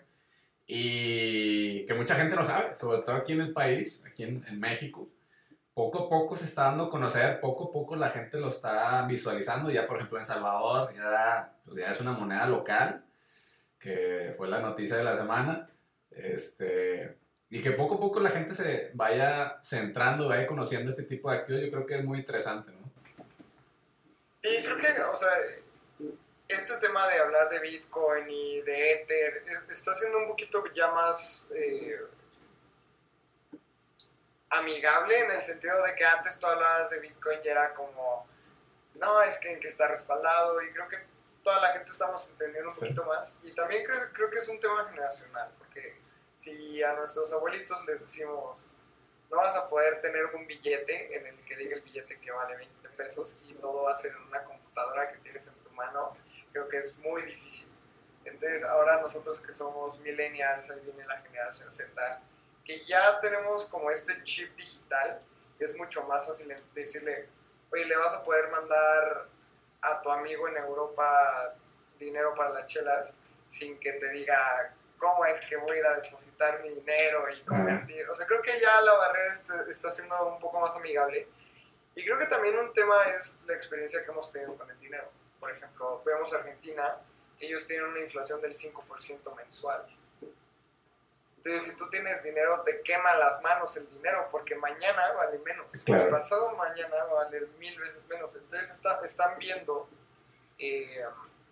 y 0.65 1.85
que 1.85 1.93
mucha 1.93 2.15
gente 2.15 2.35
no 2.35 2.43
sabe, 2.43 2.75
sobre 2.75 3.03
todo 3.03 3.15
aquí 3.15 3.33
en 3.33 3.41
el 3.41 3.53
país, 3.53 4.03
aquí 4.07 4.23
en, 4.23 4.43
en, 4.47 4.59
México. 4.59 5.07
Poco 5.73 6.05
a 6.05 6.09
poco 6.09 6.35
se 6.35 6.45
está 6.45 6.63
dando 6.63 6.85
a 6.85 6.89
conocer, 6.89 7.39
poco 7.39 7.65
a 7.65 7.71
poco 7.71 7.95
la 7.95 8.09
gente 8.09 8.39
lo 8.39 8.47
está 8.47 9.05
visualizando, 9.05 9.69
ya 9.69 9.87
por 9.87 9.97
ejemplo 9.97 10.17
en 10.17 10.25
Salvador 10.25 10.93
ya, 10.95 11.53
pues 11.63 11.77
ya 11.77 11.91
es 11.91 12.01
una 12.01 12.13
moneda 12.13 12.47
local, 12.47 13.03
que 13.79 14.33
fue 14.35 14.47
la 14.49 14.61
noticia 14.61 14.97
de 14.97 15.03
la 15.03 15.17
semana. 15.17 15.67
Este, 16.11 17.17
y 17.53 17.61
que 17.61 17.69
poco 17.69 17.93
a 17.95 17.99
poco 17.99 18.19
la 18.19 18.31
gente 18.31 18.55
se 18.55 18.89
vaya 18.95 19.59
centrando, 19.63 20.27
vaya 20.27 20.47
conociendo 20.47 20.89
este 20.89 21.03
tipo 21.03 21.29
de 21.29 21.37
activos, 21.37 21.61
yo 21.61 21.69
creo 21.69 21.85
que 21.85 21.99
es 21.99 22.03
muy 22.03 22.17
interesante, 22.17 22.71
¿no? 22.71 22.91
Y 24.41 24.63
creo 24.63 24.75
que, 24.75 24.87
o 25.03 25.15
sea, 25.15 25.29
este 26.47 26.77
tema 26.77 27.07
de 27.07 27.19
hablar 27.19 27.49
de 27.49 27.59
Bitcoin 27.59 28.27
y 28.27 28.61
de 28.61 28.93
Ether 28.93 29.43
está 29.69 29.93
siendo 29.93 30.17
un 30.17 30.27
poquito 30.29 30.63
ya 30.73 30.91
más 30.93 31.47
eh, 31.53 32.01
amigable 34.49 35.19
en 35.19 35.31
el 35.33 35.41
sentido 35.43 35.83
de 35.83 35.93
que 35.93 36.05
antes 36.05 36.39
tú 36.39 36.47
hablabas 36.47 36.89
de 36.89 37.01
Bitcoin 37.01 37.37
y 37.45 37.49
era 37.49 37.71
como, 37.75 38.25
no, 38.95 39.21
es 39.21 39.37
que 39.37 39.51
en 39.51 39.59
que 39.59 39.67
está 39.67 39.87
respaldado 39.87 40.59
y 40.63 40.71
creo 40.71 40.89
que 40.89 40.97
toda 41.43 41.61
la 41.61 41.67
gente 41.67 41.91
estamos 41.91 42.31
entendiendo 42.31 42.71
un 42.71 42.75
poquito 42.75 43.05
más 43.05 43.41
y 43.43 43.51
también 43.51 43.85
creo, 43.85 43.99
creo 44.11 44.31
que 44.31 44.39
es 44.39 44.49
un 44.49 44.59
tema 44.59 44.83
generacional 44.85 45.51
si 46.43 46.83
a 46.83 46.93
nuestros 46.93 47.31
abuelitos 47.31 47.85
les 47.85 48.01
decimos, 48.01 48.71
no 49.31 49.37
vas 49.37 49.55
a 49.55 49.69
poder 49.69 50.01
tener 50.01 50.25
un 50.35 50.45
billete 50.45 51.15
en 51.15 51.25
el 51.25 51.41
que 51.45 51.55
diga 51.55 51.75
el 51.75 51.81
billete 51.81 52.19
que 52.19 52.31
vale 52.31 52.57
20 52.57 52.89
pesos 52.89 53.39
y 53.47 53.53
todo 53.53 53.83
va 53.83 53.91
a 53.91 53.95
ser 53.95 54.11
en 54.11 54.23
una 54.23 54.43
computadora 54.43 55.09
que 55.09 55.19
tienes 55.19 55.47
en 55.47 55.53
tu 55.63 55.71
mano, 55.71 56.17
creo 56.51 56.67
que 56.67 56.77
es 56.77 56.97
muy 56.99 57.21
difícil. 57.23 57.69
Entonces 58.25 58.63
ahora 58.65 58.99
nosotros 59.01 59.39
que 59.41 59.53
somos 59.53 60.01
millennials, 60.01 60.69
ahí 60.69 60.81
viene 60.81 61.05
la 61.05 61.21
generación 61.21 61.71
Z, 61.71 62.21
que 62.65 62.85
ya 62.85 63.19
tenemos 63.21 63.69
como 63.69 63.89
este 63.89 64.21
chip 64.23 64.53
digital, 64.57 65.21
es 65.59 65.77
mucho 65.77 66.05
más 66.07 66.27
fácil 66.27 66.53
decirle, 66.73 67.29
oye, 67.71 67.85
le 67.85 67.95
vas 67.95 68.15
a 68.15 68.23
poder 68.23 68.49
mandar 68.51 69.27
a 69.81 70.01
tu 70.01 70.11
amigo 70.11 70.47
en 70.49 70.57
Europa 70.57 71.55
dinero 71.97 72.33
para 72.33 72.49
las 72.49 72.67
chelas 72.67 73.15
sin 73.47 73.79
que 73.79 73.93
te 73.93 74.09
diga 74.09 74.75
cómo 75.03 75.25
es 75.25 75.41
que 75.41 75.57
voy 75.57 75.75
a 75.75 75.79
ir 75.79 75.85
a 75.85 75.99
depositar 75.99 76.61
mi 76.61 76.69
dinero 76.69 77.25
y 77.29 77.41
convertir. 77.41 78.09
O 78.09 78.15
sea, 78.15 78.25
creo 78.25 78.41
que 78.41 78.57
ya 78.57 78.79
la 78.81 78.93
barrera 78.93 79.29
está, 79.29 79.65
está 79.69 79.89
siendo 79.91 80.15
un 80.25 80.39
poco 80.39 80.61
más 80.61 80.73
amigable. 80.77 81.27
Y 81.93 82.05
creo 82.05 82.17
que 82.17 82.25
también 82.27 82.57
un 82.57 82.73
tema 82.73 82.95
es 83.15 83.37
la 83.45 83.53
experiencia 83.53 84.03
que 84.03 84.11
hemos 84.11 84.31
tenido 84.31 84.55
con 84.55 84.69
el 84.71 84.79
dinero. 84.79 85.11
Por 85.41 85.51
ejemplo, 85.51 86.01
vemos 86.05 86.33
Argentina, 86.33 86.97
ellos 87.37 87.67
tienen 87.67 87.87
una 87.87 87.99
inflación 87.99 88.41
del 88.41 88.53
5% 88.53 89.35
mensual. 89.35 89.85
Entonces, 91.37 91.63
si 91.63 91.75
tú 91.75 91.89
tienes 91.89 92.23
dinero, 92.23 92.61
te 92.65 92.81
quema 92.81 93.13
las 93.15 93.41
manos 93.41 93.75
el 93.75 93.89
dinero, 93.89 94.29
porque 94.31 94.55
mañana 94.55 95.11
vale 95.17 95.37
menos. 95.39 95.67
El 95.85 96.07
pasado 96.07 96.51
mañana 96.51 96.95
va 96.95 97.01
a 97.01 97.25
valer 97.25 97.49
mil 97.59 97.77
veces 97.77 98.07
menos. 98.07 98.37
Entonces, 98.37 98.71
está, 98.71 99.01
están 99.03 99.37
viendo 99.37 99.89
eh, 100.57 101.03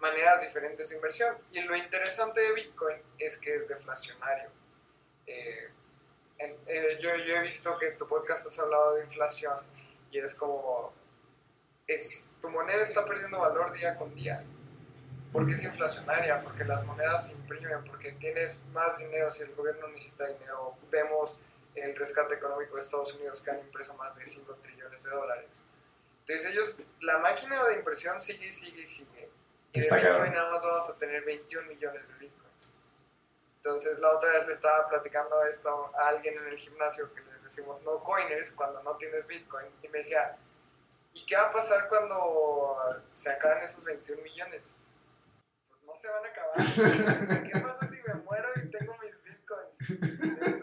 maneras 0.02 0.42
diferentes 0.42 0.90
de 0.90 0.96
inversión. 0.96 1.38
Y 1.52 1.62
lo 1.62 1.76
interesante 1.76 2.42
de 2.42 2.54
Bitcoin 2.54 2.98
es 3.18 3.38
que 3.38 3.56
es 3.56 3.68
deflacionario. 3.68 4.50
Eh, 5.28 5.70
eh, 6.40 7.00
yo, 7.02 7.16
yo, 7.18 7.36
he 7.36 7.42
visto 7.42 7.78
que 7.78 7.88
en 7.88 7.96
tu 7.96 8.08
podcast 8.08 8.48
has 8.48 8.60
hablado 8.60 8.96
de 8.96 9.04
inflación 9.04 9.54
y 10.12 10.18
es 10.18 10.34
como, 10.34 10.92
es, 11.88 12.38
tu 12.42 12.50
moneda 12.50 12.82
está 12.82 13.06
perdiendo 13.06 13.40
valor 13.40 13.72
día 13.74 13.96
con 13.96 14.14
día, 14.16 14.44
porque 15.32 15.54
es 15.54 15.64
inflacionaria, 15.64 16.40
porque 16.40 16.66
las 16.66 16.84
monedas 16.84 17.28
se 17.28 17.34
imprimen, 17.36 17.84
porque 17.86 18.14
tienes 18.14 18.66
más 18.74 18.98
dinero 18.98 19.32
si 19.32 19.44
el 19.44 19.54
gobierno 19.54 19.88
necesita 19.90 20.28
dinero. 20.28 20.76
Vemos 20.90 21.44
el 21.76 21.96
rescate 21.96 22.36
económico 22.36 22.76
de 22.76 22.82
Estados 22.82 23.14
Unidos 23.16 23.42
que 23.44 23.52
han 23.52 23.60
impreso 23.60 23.96
más 23.98 24.16
de 24.16 24.26
5 24.26 24.56
trillones 24.62 25.04
de 25.04 25.10
dólares. 25.12 25.64
Entonces 26.22 26.52
ellos, 26.52 26.84
la 27.02 27.20
máquina 27.20 27.64
de 27.66 27.76
impresión 27.76 28.20
sigue 28.20 28.48
y 28.48 28.52
sigue 28.52 28.82
y 28.82 28.88
sigue. 28.88 29.21
Y 29.74 29.80
de 29.80 29.90
Bitcoin 29.90 30.34
nada 30.34 30.52
más 30.52 30.64
vamos 30.64 30.90
a 30.90 30.98
tener 30.98 31.24
21 31.24 31.68
millones 31.68 32.08
de 32.10 32.16
Bitcoins. 32.16 32.74
Entonces 33.56 34.00
la 34.00 34.10
otra 34.10 34.32
vez 34.32 34.48
le 34.48 34.54
estaba 34.54 34.90
platicando 34.90 35.46
esto 35.46 35.92
a 35.96 36.10
alguien 36.10 36.38
en 36.38 36.48
el 36.48 36.58
gimnasio 36.58 37.14
que 37.14 37.22
les 37.22 37.44
decimos 37.44 37.82
no 37.84 38.04
coiners 38.04 38.52
cuando 38.52 38.82
no 38.84 38.96
tienes 38.98 39.28
Bitcoin. 39.28 39.68
Y 39.84 39.88
me 39.88 40.00
decía, 40.00 40.36
¿y 41.14 41.26
qué 41.26 41.36
va 41.36 41.44
a 41.44 41.52
pasar 41.52 41.88
cuando 41.88 43.04
se 43.08 43.32
acaban 43.32 43.62
esos 43.62 43.84
21 43.86 44.24
millones? 44.24 44.76
Pues 45.70 45.84
no 45.84 45.96
se 45.96 46.10
van 46.10 46.26
a 46.26 46.30
acabar. 46.30 47.44
¿Qué 47.52 47.60
pasa 47.60 47.88
si 47.88 47.98
me 48.02 48.16
muero 48.16 48.50
y 48.56 48.72
tengo 48.72 48.98
mis 48.98 49.24
Bitcoins? 49.24 49.78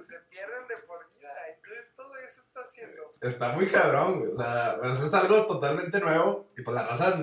Se 0.04 0.18
pierden 0.28 0.66
de 0.66 0.76
por 0.78 1.08
vida. 1.14 1.30
Entonces 1.54 1.94
todo 1.94 2.16
eso 2.16 2.40
está 2.40 2.60
haciendo. 2.60 3.14
Está 3.22 3.52
muy 3.52 3.70
cabrón, 3.70 4.34
O 4.34 4.36
sea, 4.36 4.76
pues 4.80 5.00
es 5.00 5.14
algo 5.14 5.46
totalmente 5.46 6.00
nuevo 6.00 6.50
y 6.56 6.62
por 6.62 6.74
la 6.74 6.86
raza 6.86 7.16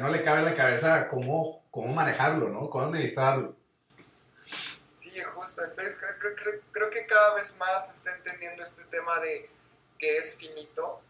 no 0.00 0.10
le 0.10 0.22
cabe 0.22 0.40
en 0.40 0.44
la 0.44 0.54
cabeza 0.54 1.08
cómo, 1.08 1.64
cómo 1.70 1.92
manejarlo, 1.92 2.48
¿no? 2.48 2.68
Cómo 2.68 2.84
administrarlo. 2.84 3.56
Sí, 4.96 5.12
justo. 5.34 5.64
Entonces 5.64 5.98
creo, 5.98 6.36
creo, 6.36 6.60
creo 6.70 6.90
que 6.90 7.06
cada 7.06 7.34
vez 7.34 7.56
más 7.56 7.88
se 7.88 7.98
está 7.98 8.16
entendiendo 8.16 8.62
este 8.62 8.84
tema 8.84 9.18
de 9.20 9.48
que 9.98 10.18
es 10.18 10.38
finito. 10.38 11.00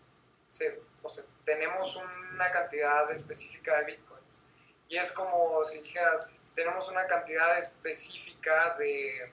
O 1.03 1.09
sea, 1.09 1.25
tenemos 1.45 1.97
una 1.97 2.51
cantidad 2.51 3.11
específica 3.11 3.79
de 3.79 3.85
bitcoins. 3.85 4.43
Y 4.89 4.97
es 4.97 5.13
como 5.13 5.65
si 5.65 5.83
dijeras, 5.83 6.29
tenemos 6.55 6.89
una 6.89 7.07
cantidad 7.07 7.59
específica 7.59 8.77
de 8.77 9.33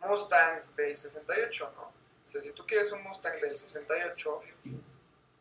Mustangs 0.00 0.76
del 0.76 0.96
68, 0.96 1.72
¿no? 1.76 1.82
O 2.24 2.28
sea, 2.28 2.40
si 2.40 2.52
tú 2.52 2.66
quieres 2.66 2.90
un 2.92 3.02
Mustang 3.02 3.40
del 3.40 3.56
68, 3.56 4.42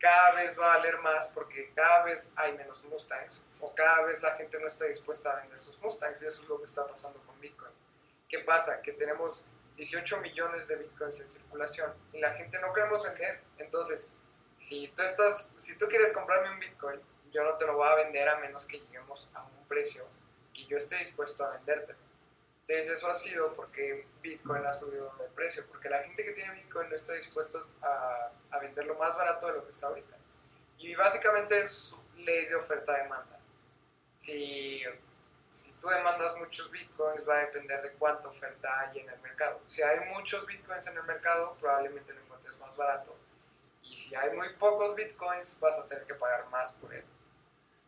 cada 0.04 0.36
vez 0.36 0.60
va 0.60 0.74
a 0.74 0.78
valer 0.78 1.00
más 1.00 1.30
porque 1.30 1.72
cada 1.74 2.04
vez 2.04 2.34
hay 2.36 2.58
menos 2.58 2.84
Mustangs 2.84 3.42
o 3.62 3.74
cada 3.74 4.02
vez 4.02 4.22
la 4.22 4.32
gente 4.36 4.60
no 4.60 4.68
está 4.68 4.84
dispuesta 4.84 5.32
a 5.32 5.40
vender 5.40 5.62
sus 5.62 5.80
Mustangs 5.80 6.22
y 6.22 6.28
eso 6.28 6.42
es 6.42 6.50
lo 6.50 6.58
que 6.58 6.66
está 6.66 6.86
pasando 6.86 7.22
con 7.22 7.40
Bitcoin. 7.40 7.72
¿Qué 8.28 8.40
pasa? 8.40 8.82
Que 8.82 8.92
tenemos 8.92 9.48
18 9.78 10.20
millones 10.20 10.68
de 10.68 10.76
Bitcoins 10.76 11.22
en 11.22 11.30
circulación 11.30 11.94
y 12.12 12.20
la 12.20 12.32
gente 12.32 12.60
no 12.60 12.74
queremos 12.74 13.02
vender. 13.02 13.44
Entonces, 13.58 14.12
si 14.58 14.90
tú, 14.90 15.04
estás, 15.04 15.54
si 15.58 15.78
tú 15.78 15.86
quieres 15.88 16.12
comprarme 16.12 16.52
un 16.52 16.60
Bitcoin, 16.60 17.00
yo 17.32 17.46
no 17.46 17.56
te 17.56 17.66
lo 17.66 17.78
voy 17.78 17.88
a 17.88 17.96
vender 17.96 18.28
a 18.28 18.40
menos 18.40 18.66
que 18.66 18.82
lleguemos 18.82 19.32
a 19.34 19.44
un 19.44 19.66
precio 19.70 20.06
que 20.54 20.66
yo 20.66 20.76
esté 20.76 20.98
dispuesto 20.98 21.46
a 21.46 21.52
venderte. 21.52 21.96
Entonces 22.66 22.94
eso 22.94 23.10
ha 23.10 23.14
sido 23.14 23.54
porque 23.56 24.08
Bitcoin 24.22 24.66
ha 24.66 24.74
subido 24.74 25.14
de 25.20 25.28
precio, 25.36 25.66
porque 25.68 25.90
la 25.90 26.02
gente 26.04 26.24
que 26.24 26.32
tiene 26.32 26.54
Bitcoin 26.54 26.90
no 26.90 26.96
está 26.96 27.14
dispuesto 27.14 27.60
a, 27.82 28.32
a 28.52 28.60
venderlo 28.60 28.96
más 28.96 29.18
barato 29.18 29.48
de 29.48 29.54
lo 29.54 29.64
que 29.64 29.70
está 29.70 29.88
ahorita. 29.88 30.16
Y 30.78 30.96
básicamente 30.96 31.60
es 31.60 31.94
ley 32.16 32.46
de 32.46 32.56
oferta-demanda. 32.56 33.40
Si, 34.16 34.82
si 35.50 35.74
tú 35.74 35.90
demandas 35.90 36.38
muchos 36.38 36.72
Bitcoins 36.72 37.28
va 37.28 37.36
a 37.36 37.40
depender 37.40 37.82
de 37.82 37.92
cuánta 37.94 38.30
oferta 38.30 38.70
hay 38.80 39.00
en 39.00 39.10
el 39.10 39.20
mercado. 39.20 39.60
Si 39.66 39.82
hay 39.82 40.00
muchos 40.14 40.46
Bitcoins 40.46 40.88
en 40.88 40.98
el 40.98 41.04
mercado, 41.04 41.58
probablemente 41.60 42.14
lo 42.14 42.22
encuentres 42.22 42.58
más 42.60 42.78
barato. 42.78 43.14
Y 43.82 43.96
si 43.98 44.16
hay 44.16 44.34
muy 44.36 44.54
pocos 44.54 44.96
Bitcoins, 44.96 45.60
vas 45.60 45.80
a 45.80 45.88
tener 45.88 46.06
que 46.06 46.16
pagar 46.16 46.50
más 46.50 46.74
por 46.74 46.94
él. 46.94 47.04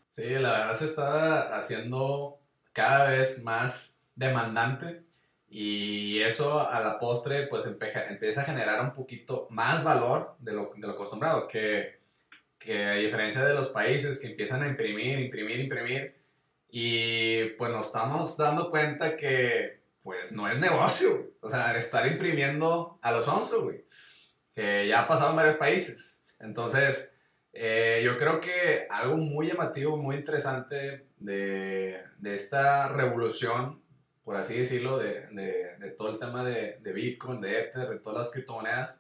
Sí, 0.10 0.30
la 0.36 0.60
verdad 0.60 0.78
se 0.78 0.86
está 0.86 1.58
haciendo 1.58 2.40
cada 2.74 3.10
vez 3.10 3.42
más 3.44 3.95
demandante 4.16 5.04
y 5.48 6.20
eso 6.22 6.68
a 6.68 6.80
la 6.80 7.00
postre 7.00 7.48
pues 7.48 7.66
empieza 7.66 8.42
a 8.42 8.46
generar 8.46 8.82
un 8.82 8.94
poquito 8.94 9.48
más 9.52 9.84
valor 9.84 10.36
de 10.40 10.54
lo, 10.54 10.74
de 10.76 10.88
lo 10.88 10.94
acostumbrado, 10.94 11.48
que, 11.48 12.00
que, 12.58 12.84
a 12.84 12.94
diferencia 12.96 13.46
de 13.46 13.54
los 13.54 13.70
países 13.70 14.20
que 14.20 14.28
empiezan 14.28 14.64
a 14.64 14.68
imprimir, 14.68 15.20
imprimir, 15.20 15.60
imprimir 15.60 16.16
y 16.70 17.46
pues 17.52 17.72
nos 17.72 17.88
estamos 17.88 18.36
dando 18.36 18.70
cuenta 18.70 19.16
que 19.16 19.80
pues 20.04 20.32
no 20.34 20.48
es 20.48 20.60
negocio, 20.60 21.32
o 21.40 21.50
sea, 21.50 21.78
estar 21.78 22.06
imprimiendo 22.06 23.00
a 23.02 23.12
los 23.12 23.28
11, 23.28 23.56
güey, 23.58 23.86
que 24.54 24.88
ya 24.88 25.02
ha 25.02 25.08
pasado 25.08 25.32
en 25.32 25.38
varios 25.38 25.56
países. 25.56 26.22
Entonces, 26.40 27.14
eh, 27.54 28.02
yo 28.04 28.18
creo 28.18 28.40
que 28.42 28.88
algo 28.90 29.16
muy 29.18 29.48
llamativo, 29.48 29.98
muy 29.98 30.18
interesante 30.18 31.08
de, 31.18 32.04
de 32.18 32.36
esta 32.36 32.90
revolución 32.90 33.85
por 34.26 34.36
así 34.36 34.56
decirlo, 34.56 34.98
de, 34.98 35.28
de, 35.28 35.78
de 35.78 35.92
todo 35.92 36.10
el 36.10 36.20
tema 36.20 36.44
de, 36.44 36.80
de, 36.82 36.92
Bitcoin, 36.92 37.40
de 37.40 37.60
Ether, 37.60 37.88
de 37.88 38.00
todas 38.00 38.24
las 38.24 38.32
criptomonedas, 38.32 39.00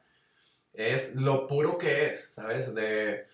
es 0.71 1.15
lo 1.15 1.47
puro 1.47 1.79
que 1.79 2.05
es, 2.05 2.31
¿sabes? 2.31 2.75
De, 2.75 3.25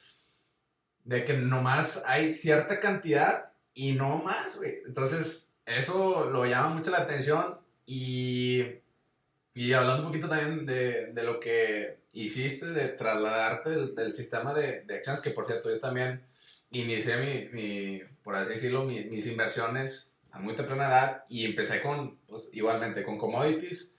de 1.03 1.25
que 1.25 1.33
nomás 1.33 2.01
hay 2.07 2.31
cierta 2.31 2.79
cantidad 2.79 3.51
y 3.74 3.91
no 3.91 4.19
más, 4.19 4.57
güey. 4.57 4.79
Entonces, 4.86 5.50
eso 5.65 6.29
lo 6.29 6.45
llama 6.45 6.69
mucho 6.69 6.91
la 6.91 7.00
atención 7.00 7.60
y, 7.86 8.63
y 9.53 9.74
hablando 9.74 10.03
un 10.03 10.07
poquito 10.07 10.29
también 10.29 10.65
de, 10.65 11.07
de 11.07 11.24
lo 11.24 11.41
que 11.41 11.98
hiciste, 12.13 12.67
de 12.67 12.88
trasladarte 12.88 13.69
del, 13.69 14.13
sistema 14.13 14.53
de, 14.53 14.83
de 14.83 14.95
exchange, 14.95 15.21
que 15.21 15.31
por 15.31 15.45
cierto 15.45 15.69
yo 15.69 15.79
también 15.81 16.24
inicié 16.69 17.17
mi, 17.17 17.50
mi 17.50 18.01
por 18.24 18.36
así 18.36 18.53
decirlo, 18.53 18.86
mis 18.86 19.27
inversiones 19.27 20.11
a 20.31 20.39
muy 20.39 20.55
temprana 20.55 20.88
edad 20.88 21.23
y 21.29 21.45
empecé 21.45 21.81
con, 21.81 22.17
pues, 22.27 22.50
igualmente 22.53 23.03
con 23.03 23.17
commodities, 23.17 23.95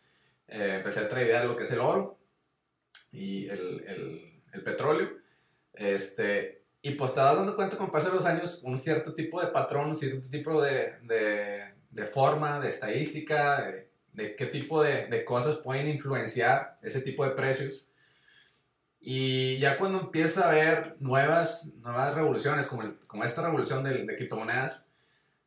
eh, 0.48 0.76
empecé 0.76 1.00
a 1.00 1.08
tradear 1.08 1.44
lo 1.44 1.56
que 1.56 1.64
es 1.64 1.72
el 1.72 1.80
oro 1.80 2.18
y 3.10 3.48
el, 3.48 3.84
el, 3.86 4.42
el, 4.52 4.62
petróleo, 4.62 5.10
este, 5.74 6.62
y 6.82 6.90
pues 6.92 7.10
estaba 7.10 7.34
dando 7.34 7.54
cuenta 7.54 7.76
con 7.76 7.86
el 7.86 7.92
paso 7.92 8.08
de 8.08 8.16
los 8.16 8.24
años 8.24 8.62
un 8.64 8.78
cierto 8.78 9.14
tipo 9.14 9.40
de 9.40 9.48
patrón, 9.48 9.90
un 9.90 9.96
cierto 9.96 10.28
tipo 10.28 10.60
de, 10.60 10.98
de, 11.02 11.74
de 11.90 12.06
forma, 12.06 12.60
de 12.60 12.68
estadística, 12.68 13.62
de, 13.66 13.90
de 14.12 14.34
qué 14.34 14.46
tipo 14.46 14.82
de, 14.82 15.24
cosas 15.24 15.56
pueden 15.56 15.88
influenciar 15.88 16.78
ese 16.82 17.00
tipo 17.00 17.24
de 17.24 17.32
precios. 17.32 17.88
Y 19.00 19.58
ya 19.58 19.78
cuando 19.78 20.00
empieza 20.00 20.44
a 20.44 20.50
haber 20.50 20.96
nuevas, 21.00 21.72
nuevas 21.80 22.14
revoluciones, 22.14 22.66
como, 22.66 22.82
el, 22.82 22.98
como 23.06 23.24
esta 23.24 23.42
revolución 23.42 23.82
de 23.84 24.16
criptomonedas, 24.16 24.91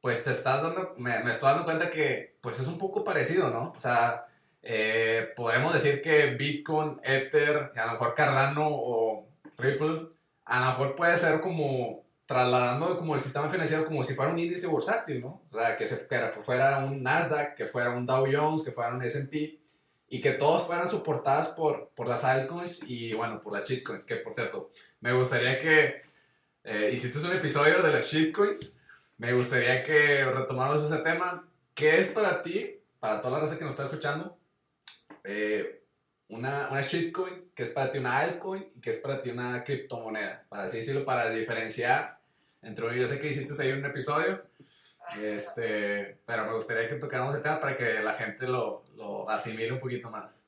pues 0.05 0.23
te 0.23 0.33
estás 0.33 0.61
dando, 0.61 0.93
me, 0.99 1.17
me, 1.23 1.31
estoy 1.31 1.49
dando 1.49 1.65
cuenta 1.65 1.89
que 1.89 2.37
pues 2.39 2.59
es 2.59 2.67
un 2.67 2.77
poco 2.77 3.03
parecido, 3.03 3.49
¿no? 3.49 3.73
O 3.75 3.79
sea, 3.79 4.27
eh, 4.61 5.33
podemos 5.35 5.73
decir 5.73 5.99
que 5.99 6.27
Bitcoin, 6.35 7.01
Ether, 7.03 7.71
a 7.75 7.85
lo 7.87 7.93
mejor 7.93 8.13
Cardano 8.13 8.67
o 8.69 9.27
Ripple, 9.57 10.09
a 10.45 10.59
lo 10.59 10.65
mejor 10.67 10.95
puede 10.95 11.17
ser 11.17 11.41
como 11.41 12.05
trasladando 12.27 12.99
como 12.99 13.15
el 13.15 13.21
sistema 13.21 13.49
financiero 13.49 13.83
como 13.83 14.03
si 14.03 14.13
fuera 14.13 14.31
un 14.31 14.37
índice 14.37 14.67
bursátil, 14.67 15.21
¿no? 15.21 15.41
O 15.49 15.57
sea, 15.57 15.75
que, 15.75 15.87
se, 15.87 16.07
que 16.07 16.39
fuera 16.39 16.85
un 16.85 17.01
Nasdaq, 17.01 17.55
que 17.55 17.65
fuera 17.65 17.89
un 17.89 18.05
Dow 18.05 18.27
Jones, 18.31 18.61
que 18.61 18.71
fuera 18.71 18.93
un 18.93 19.01
S&P 19.01 19.59
y 20.07 20.21
que 20.21 20.33
todos 20.33 20.67
fueran 20.67 20.87
soportadas 20.87 21.47
por, 21.47 21.89
por 21.95 22.07
las 22.07 22.23
altcoins 22.23 22.83
y 22.85 23.15
bueno, 23.15 23.41
por 23.41 23.53
las 23.53 23.67
shitcoins, 23.67 24.05
que 24.05 24.17
por 24.17 24.35
cierto, 24.35 24.69
me 24.99 25.13
gustaría 25.13 25.57
que 25.57 25.99
eh, 26.63 26.91
hiciste 26.93 27.17
un 27.27 27.35
episodio 27.35 27.81
de 27.81 27.91
las 27.91 28.05
shitcoins 28.05 28.75
me 29.17 29.33
gustaría 29.33 29.83
que 29.83 30.25
retomáramos 30.25 30.91
ese 30.91 31.01
tema. 31.01 31.47
¿Qué 31.73 31.99
es 31.99 32.07
para 32.07 32.41
ti, 32.41 32.81
para 32.99 33.21
toda 33.21 33.33
la 33.33 33.39
raza 33.41 33.57
que 33.57 33.65
nos 33.65 33.73
está 33.73 33.85
escuchando, 33.85 34.37
eh, 35.23 35.83
una, 36.29 36.69
una 36.69 36.81
shitcoin, 36.81 37.51
que 37.53 37.63
es 37.63 37.69
para 37.69 37.91
ti 37.91 37.99
una 37.99 38.17
altcoin 38.19 38.71
y 38.75 38.81
que 38.81 38.91
es 38.91 38.99
para 38.99 39.21
ti 39.21 39.29
una 39.29 39.63
criptomoneda? 39.63 40.45
Para 40.49 40.63
así 40.63 40.77
decirlo, 40.77 41.05
para 41.05 41.29
diferenciar 41.29 42.19
entre 42.61 42.85
uno. 42.85 42.95
Yo 42.95 43.07
sé 43.07 43.19
que 43.19 43.27
hiciste 43.27 43.61
ahí 43.61 43.71
un 43.71 43.85
episodio, 43.85 44.43
este, 45.21 46.17
pero 46.25 46.45
me 46.45 46.53
gustaría 46.53 46.87
que 46.87 46.95
tocáramos 46.95 47.35
el 47.35 47.43
tema 47.43 47.59
para 47.59 47.75
que 47.75 47.99
la 48.01 48.13
gente 48.13 48.47
lo, 48.47 48.83
lo 48.95 49.29
asimile 49.29 49.71
un 49.73 49.79
poquito 49.79 50.09
más. 50.09 50.45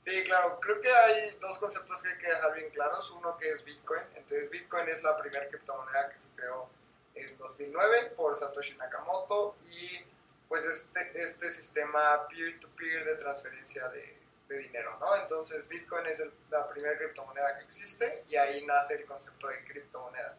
Sí, 0.00 0.22
claro, 0.22 0.60
creo 0.60 0.80
que 0.80 0.88
hay 0.88 1.36
dos 1.40 1.58
conceptos 1.58 2.00
que 2.00 2.10
hay 2.10 2.18
que 2.18 2.28
dejar 2.28 2.54
bien 2.54 2.70
claros. 2.70 3.10
Uno 3.10 3.36
que 3.36 3.50
es 3.50 3.64
Bitcoin. 3.64 4.02
Entonces, 4.14 4.48
Bitcoin 4.50 4.88
es 4.88 5.02
la 5.02 5.18
primera 5.18 5.48
criptomoneda 5.48 6.08
que 6.10 6.18
se 6.20 6.28
creó 6.36 6.70
en 7.16 7.36
2009 7.38 8.12
por 8.16 8.36
Satoshi 8.36 8.76
Nakamoto 8.76 9.56
y 9.70 10.04
pues 10.48 10.64
este, 10.64 11.20
este 11.20 11.50
sistema 11.50 12.26
peer-to-peer 12.28 13.04
de 13.04 13.14
transferencia 13.16 13.88
de, 13.88 14.18
de, 14.48 14.58
dinero, 14.58 14.96
¿no? 15.00 15.16
Entonces 15.16 15.68
Bitcoin 15.68 16.06
es 16.06 16.22
la 16.50 16.68
primera 16.68 16.96
criptomoneda 16.96 17.56
que 17.56 17.64
existe 17.64 18.24
y 18.28 18.36
ahí 18.36 18.64
nace 18.64 18.94
el 18.94 19.06
concepto 19.06 19.48
de 19.48 19.64
criptomoneda. 19.64 20.36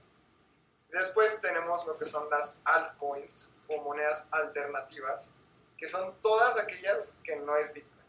Después 0.89 1.41
tenemos 1.41 1.85
lo 1.85 1.97
que 1.97 2.05
son 2.05 2.29
las 2.29 2.61
altcoins 2.63 3.53
o 3.67 3.81
monedas 3.81 4.29
alternativas, 4.31 5.33
que 5.77 5.87
son 5.87 6.15
todas 6.21 6.57
aquellas 6.57 7.17
que 7.23 7.35
no 7.35 7.57
es 7.57 7.73
Bitcoin. 7.73 8.05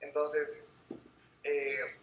Entonces, 0.00 0.76
eh, 1.42 1.98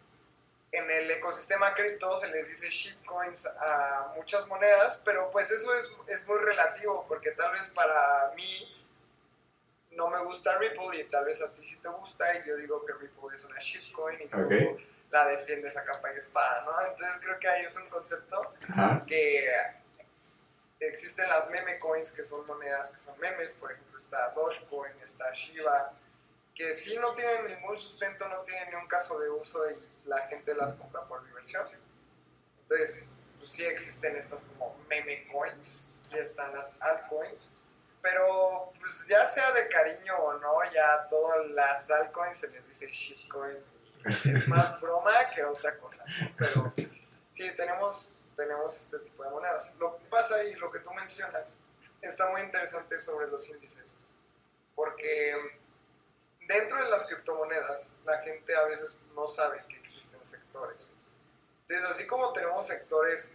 en 0.71 0.89
el 0.89 1.11
ecosistema 1.11 1.73
cripto 1.73 2.17
se 2.17 2.29
les 2.29 2.47
dice 2.47 2.69
shitcoins 2.69 3.45
a 3.45 4.13
muchas 4.15 4.47
monedas, 4.47 5.01
pero 5.03 5.29
pues 5.29 5.51
eso 5.51 5.73
es, 5.75 5.91
es 6.07 6.25
muy 6.27 6.39
relativo, 6.39 7.05
porque 7.07 7.31
tal 7.31 7.51
vez 7.51 7.69
para 7.69 8.31
mí 8.35 8.77
no 9.91 10.07
me 10.09 10.23
gusta 10.23 10.57
Ripple 10.57 10.97
y 10.99 11.03
tal 11.09 11.25
vez 11.25 11.41
a 11.41 11.51
ti 11.51 11.63
sí 11.63 11.77
te 11.81 11.89
gusta 11.89 12.37
y 12.37 12.47
yo 12.47 12.55
digo 12.55 12.85
que 12.85 12.93
Ripple 12.93 13.35
es 13.35 13.43
una 13.43 13.59
shitcoin 13.59 14.21
y 14.21 14.27
tú 14.27 14.79
la 15.11 15.27
defiendes 15.27 15.75
a 15.75 15.83
capa 15.83 16.13
y 16.13 16.17
espada, 16.17 16.63
¿no? 16.63 16.87
Entonces 16.87 17.19
creo 17.21 17.37
que 17.37 17.49
ahí 17.49 17.65
es 17.65 17.75
un 17.75 17.89
concepto 17.89 18.53
que 19.05 19.53
existen 20.79 21.27
las 21.29 21.49
meme 21.49 21.77
coins 21.79 22.11
que 22.11 22.23
son 22.23 22.47
monedas 22.47 22.89
que 22.91 22.99
son 22.99 23.19
memes, 23.19 23.53
por 23.53 23.71
ejemplo 23.71 23.99
está 23.99 24.29
Dogecoin, 24.31 24.93
está 25.03 25.31
Shiba, 25.33 25.93
que 26.55 26.73
sí 26.73 26.97
no 26.97 27.13
tienen 27.13 27.47
ningún 27.47 27.77
sustento, 27.77 28.27
no 28.29 28.39
tienen 28.43 28.69
ni 28.69 28.75
un 28.75 28.87
caso 28.87 29.19
de 29.19 29.29
uso 29.29 29.69
y 29.69 29.90
la 30.05 30.27
gente 30.27 30.53
las 30.55 30.73
compra 30.73 31.05
por 31.05 31.25
diversión. 31.25 31.63
Entonces, 32.63 33.13
pues 33.37 33.51
sí 33.51 33.65
existen 33.65 34.15
estas 34.15 34.43
como 34.43 34.77
meme 34.89 35.27
coins 35.27 36.03
y 36.11 36.17
están 36.17 36.55
las 36.55 36.81
altcoins, 36.81 37.69
pero 38.01 38.71
pues 38.79 39.07
ya 39.07 39.27
sea 39.27 39.51
de 39.51 39.67
cariño 39.67 40.15
o 40.17 40.33
no, 40.39 40.71
ya 40.73 41.07
todas 41.09 41.47
las 41.51 41.89
altcoins 41.91 42.37
se 42.37 42.49
les 42.49 42.67
dice 42.67 42.87
shitcoin. 42.89 43.57
Es 44.25 44.47
más 44.47 44.79
broma 44.81 45.11
que 45.33 45.43
otra 45.43 45.77
cosa. 45.77 46.05
Pero 46.37 46.73
sí, 47.29 47.51
tenemos, 47.55 48.23
tenemos 48.35 48.77
este 48.77 48.99
tipo 48.99 49.23
de 49.23 49.29
monedas. 49.29 49.73
Lo 49.79 49.97
que 49.97 50.05
pasa 50.05 50.43
y 50.43 50.55
lo 50.55 50.71
que 50.71 50.79
tú 50.79 50.91
mencionas 50.93 51.57
está 52.01 52.29
muy 52.29 52.41
interesante 52.41 52.99
sobre 52.99 53.27
los 53.27 53.47
índices, 53.49 53.97
porque 54.73 55.60
dentro 56.51 56.83
de 56.83 56.89
las 56.89 57.07
criptomonedas, 57.07 57.93
la 58.05 58.17
gente 58.19 58.55
a 58.55 58.63
veces 58.65 58.99
no 59.15 59.27
sabe 59.27 59.63
que 59.67 59.77
existen 59.77 60.23
sectores. 60.25 60.93
Entonces, 61.61 61.89
así 61.89 62.07
como 62.07 62.33
tenemos 62.33 62.67
sectores, 62.67 63.31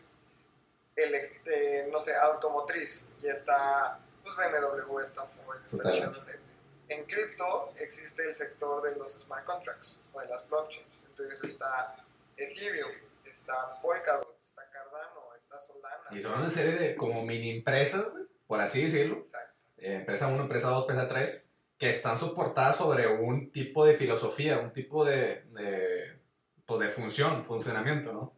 no 1.91 1.99
sé, 1.99 2.15
automotriz, 2.17 3.19
y 3.23 3.29
está, 3.29 3.99
pues 4.23 4.37
BMW, 4.37 5.01
está 5.01 5.25
Ford, 5.25 5.59
está 5.65 5.93
Chevrolet. 5.93 6.41
En 6.89 7.05
cripto 7.05 7.73
existe 7.79 8.25
el 8.25 8.35
sector 8.35 8.83
de 8.83 8.97
los 8.97 9.13
smart 9.13 9.45
contracts, 9.45 9.99
o 10.13 10.21
de 10.21 10.27
las 10.27 10.49
blockchains. 10.49 11.03
Entonces 11.09 11.43
está 11.45 11.97
Ethereum, 12.37 12.93
está 13.25 13.81
Polkadot, 13.81 14.37
está 14.39 14.63
Cardano, 14.71 15.35
está 15.35 15.59
Solana. 15.59 16.09
Y 16.13 16.23
son 16.23 16.39
una 16.41 16.51
serie 16.51 16.79
de 16.79 16.95
como 16.95 17.23
mini 17.23 17.57
empresas, 17.57 18.07
por 18.47 18.61
así 18.61 18.85
decirlo. 18.85 19.17
Exacto. 19.17 19.65
Eh, 19.79 19.97
empresa 19.97 20.29
1, 20.29 20.43
empresa 20.43 20.69
2, 20.69 20.83
empresa 20.83 21.09
3 21.09 21.51
que 21.79 21.91
están 21.91 22.17
soportadas 22.17 22.77
sobre 22.77 23.07
un 23.07 23.53
tipo 23.53 23.85
de 23.85 23.95
filosofía, 23.95 24.59
un 24.59 24.73
tipo 24.73 25.05
de, 25.05 25.43
de, 25.51 26.19
pues 26.65 26.81
de 26.81 26.89
función, 26.89 27.45
funcionamiento, 27.45 28.13
¿no? 28.13 28.33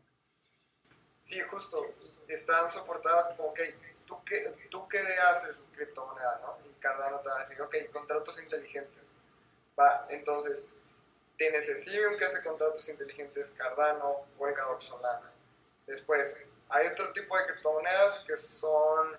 Sí, 1.22 1.40
justo. 1.42 1.86
Están 2.26 2.70
soportadas 2.70 3.34
ok, 3.38 3.60
¿tú 4.06 4.22
qué, 4.24 4.54
tú 4.70 4.88
qué 4.88 4.98
haces 5.30 5.56
criptomoneda, 5.74 6.40
no? 6.42 6.58
Y 6.66 6.72
Cardano 6.80 7.20
te 7.20 7.28
va 7.28 7.36
a 7.36 7.40
decir, 7.40 7.60
ok, 7.60 7.74
contratos 7.92 8.42
inteligentes. 8.42 9.14
Va, 9.78 10.06
entonces, 10.10 10.66
tienes 11.36 11.68
Ethereum 11.68 12.16
que 12.18 12.24
hace 12.24 12.42
contratos 12.42 12.88
inteligentes, 12.88 13.50
Cardano, 13.50 14.26
Polkadot, 14.36 14.80
Solana. 14.80 15.30
Después, 15.86 16.38
hay 16.68 16.88
otro 16.88 17.12
tipo 17.12 17.38
de 17.38 17.46
criptomonedas 17.46 18.24
que 18.26 18.36
son 18.36 19.16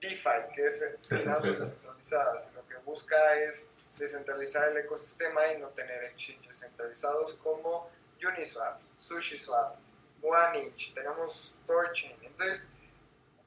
DeFi, 0.00 0.52
que 0.54 0.64
es 0.64 1.00
finanzas 1.08 1.58
descentralizadas. 1.58 2.52
Lo 2.54 2.66
que 2.66 2.76
busca 2.78 3.34
es 3.38 3.68
descentralizar 3.98 4.68
el 4.70 4.78
ecosistema 4.78 5.46
y 5.48 5.58
no 5.58 5.68
tener 5.68 6.04
exchanges 6.04 6.60
centralizados 6.60 7.34
como 7.34 7.90
Uniswap, 8.26 8.80
SushiSwap, 8.96 9.76
OneInch, 10.22 10.94
tenemos 10.94 11.58
TorChain. 11.66 12.16
Entonces, 12.22 12.66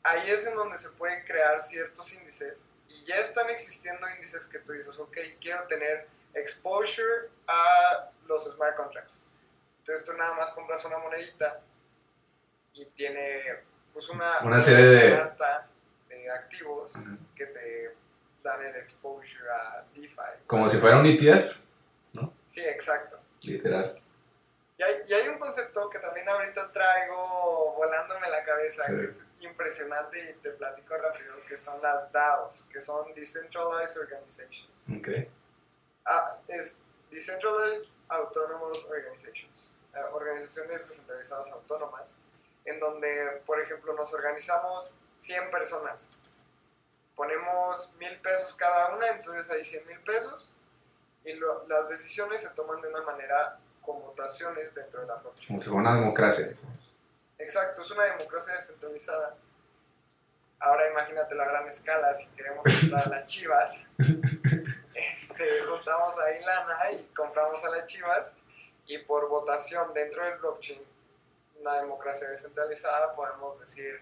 ahí 0.03 0.29
es 0.29 0.47
en 0.47 0.55
donde 0.55 0.77
se 0.77 0.91
pueden 0.91 1.23
crear 1.25 1.61
ciertos 1.61 2.13
índices 2.13 2.61
y 2.87 3.05
ya 3.05 3.15
están 3.15 3.49
existiendo 3.49 4.07
índices 4.09 4.45
que 4.47 4.59
tú 4.59 4.73
dices, 4.73 4.97
ok, 4.99 5.17
quiero 5.39 5.65
tener 5.67 6.07
exposure 6.33 7.29
a 7.47 8.11
los 8.27 8.51
smart 8.53 8.75
contracts. 8.75 9.25
Entonces 9.79 10.05
tú 10.05 10.13
nada 10.13 10.35
más 10.35 10.51
compras 10.51 10.83
una 10.85 10.97
monedita 10.97 11.61
y 12.73 12.85
tiene 12.85 13.41
pues 13.93 14.09
una, 14.09 14.39
una 14.41 14.61
serie 14.61 14.85
de 14.85 15.21
activos 16.29 16.95
que 17.35 17.45
te 17.47 17.95
dan 18.43 18.63
el 18.63 18.75
exposure 18.75 19.49
a 19.49 19.85
DeFi. 19.95 20.45
Como 20.47 20.69
si 20.69 20.77
fuera 20.77 20.99
un 20.99 21.05
ETF, 21.05 21.59
¿no? 22.13 22.33
Sí, 22.45 22.61
exacto. 22.61 23.19
Literal. 23.41 23.97
Y 24.77 24.83
hay, 24.83 24.95
y 25.07 25.13
hay, 25.13 25.27
un 25.27 25.37
concepto 25.37 25.89
que 25.89 25.99
también 25.99 26.27
ahorita 26.27 26.71
traigo 26.71 27.73
volándome 27.77 28.27
la 28.29 28.43
cabeza, 28.43 28.85
que 28.87 29.05
es 29.05 29.23
impresionante 29.39 30.31
y 30.31 30.41
te 30.41 30.49
platico 30.51 30.97
rápido, 30.97 31.35
que 31.47 31.55
son 31.55 31.81
las 31.81 32.11
DAOs, 32.11 32.63
que 32.71 32.81
son 32.81 33.13
Decentralized 33.13 34.01
Organizations. 34.01 34.87
Okay. 34.99 35.29
Ah, 36.05 36.37
es 36.47 36.81
Decentralized 37.11 37.95
Autonomous 38.09 38.89
Organizations, 38.89 39.75
eh, 39.93 39.99
organizaciones 40.11 40.87
descentralizadas 40.87 41.51
autónomas, 41.51 42.17
en 42.65 42.79
donde, 42.79 43.41
por 43.45 43.61
ejemplo, 43.61 43.93
nos 43.93 44.13
organizamos 44.13 44.95
100 45.23 45.49
personas. 45.51 46.09
Ponemos 47.15 47.95
mil 47.97 48.19
pesos 48.19 48.55
cada 48.55 48.93
una, 48.93 49.07
entonces 49.07 49.49
hay 49.51 49.63
100 49.63 49.87
mil 49.87 49.99
pesos 50.01 50.53
y 51.23 51.33
las 51.67 51.87
decisiones 51.87 52.41
se 52.41 52.49
toman 52.49 52.81
de 52.81 52.89
una 52.89 53.01
manera 53.01 53.57
con 53.81 54.01
votaciones 54.01 54.73
dentro 54.75 55.01
de 55.01 55.07
la 55.07 55.15
blockchain. 55.15 55.47
Como 55.47 55.61
si 55.61 55.69
fuera 55.69 55.81
una 55.81 55.95
democracia. 55.95 56.45
Exacto, 57.37 57.81
es 57.81 57.91
una 57.91 58.03
democracia 58.03 58.55
descentralizada. 58.55 59.37
Ahora 60.59 60.89
imagínate 60.89 61.35
la 61.35 61.45
gran 61.45 61.67
escala, 61.67 62.13
si 62.13 62.29
queremos 62.31 62.63
comprar 62.63 63.05
a 63.05 63.09
las 63.09 63.25
chivas, 63.25 63.91
este, 64.93 65.65
juntamos 65.65 66.19
ahí 66.19 66.43
lana 66.43 66.91
y 66.91 67.03
compramos 67.15 67.63
a 67.63 67.69
las 67.69 67.85
chivas 67.85 68.37
y 68.87 68.97
por 68.99 69.29
votación 69.29 69.93
dentro 69.93 70.23
del 70.23 70.37
blockchain, 70.39 70.81
una 71.61 71.75
democracia 71.81 72.29
descentralizada, 72.29 73.13
podemos 73.15 73.59
decir 73.59 73.99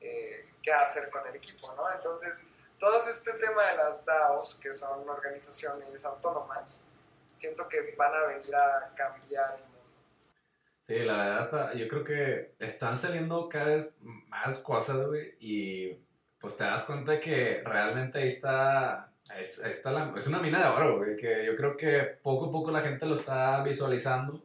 eh, 0.00 0.51
qué 0.62 0.72
hacer 0.72 1.10
con 1.10 1.26
el 1.26 1.36
equipo, 1.36 1.72
¿no? 1.74 1.90
Entonces, 1.90 2.46
todo 2.78 2.96
este 2.96 3.32
tema 3.34 3.62
de 3.70 3.76
las 3.76 4.04
DAOs, 4.04 4.56
que 4.56 4.72
son 4.72 5.08
organizaciones 5.08 6.04
autónomas, 6.04 6.82
siento 7.34 7.68
que 7.68 7.94
van 7.96 8.14
a 8.14 8.26
venir 8.26 8.54
a 8.54 8.92
cambiar 8.94 9.54
el 9.56 9.62
mundo. 9.62 9.78
Sí, 10.80 10.98
la 11.00 11.16
verdad, 11.16 11.74
yo 11.74 11.86
creo 11.88 12.04
que 12.04 12.54
están 12.58 12.96
saliendo 12.96 13.48
cada 13.48 13.76
vez 13.76 13.94
más 14.00 14.58
cosas, 14.60 15.06
güey, 15.06 15.36
y 15.38 15.98
pues 16.40 16.56
te 16.56 16.64
das 16.64 16.84
cuenta 16.84 17.20
que 17.20 17.62
realmente 17.64 18.18
ahí 18.18 18.28
está, 18.28 19.12
es, 19.38 19.60
está 19.60 19.92
la, 19.92 20.12
es 20.16 20.26
una 20.26 20.40
mina 20.40 20.60
de 20.60 20.68
oro, 20.68 20.98
güey, 20.98 21.16
que 21.16 21.46
yo 21.46 21.54
creo 21.54 21.76
que 21.76 22.00
poco 22.22 22.46
a 22.46 22.52
poco 22.52 22.72
la 22.72 22.80
gente 22.80 23.06
lo 23.06 23.14
está 23.14 23.62
visualizando 23.62 24.44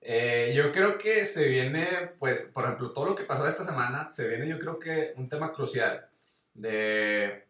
eh, 0.00 0.52
yo 0.54 0.72
creo 0.72 0.98
que 0.98 1.24
se 1.24 1.48
viene, 1.48 1.86
pues, 2.18 2.50
por 2.52 2.64
ejemplo, 2.64 2.92
todo 2.92 3.06
lo 3.06 3.14
que 3.16 3.24
pasó 3.24 3.46
esta 3.46 3.64
semana, 3.64 4.10
se 4.10 4.28
viene 4.28 4.48
yo 4.48 4.58
creo 4.58 4.78
que 4.78 5.12
un 5.16 5.28
tema 5.28 5.52
crucial 5.52 6.08
de 6.54 7.46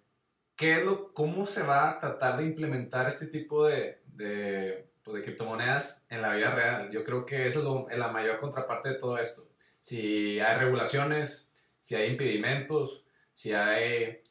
qué 0.56 0.78
es 0.78 0.84
lo, 0.84 1.12
cómo 1.14 1.46
se 1.46 1.62
va 1.62 1.90
a 1.90 2.00
tratar 2.00 2.38
de 2.38 2.44
implementar 2.44 3.08
este 3.08 3.26
tipo 3.26 3.66
de, 3.66 4.02
de, 4.06 4.90
pues, 5.02 5.18
de 5.18 5.22
criptomonedas 5.24 6.06
en 6.08 6.22
la 6.22 6.34
vida 6.34 6.54
real. 6.54 6.90
Yo 6.90 7.04
creo 7.04 7.24
que 7.24 7.46
eso 7.46 7.88
es 7.90 7.98
la 7.98 8.08
mayor 8.08 8.40
contraparte 8.40 8.90
de 8.90 8.94
todo 8.96 9.18
esto. 9.18 9.48
Si 9.80 10.40
hay 10.40 10.58
regulaciones, 10.58 11.50
si 11.78 11.94
hay 11.94 12.10
impedimentos, 12.10 13.06
si 13.32 13.52
hay 13.52 14.22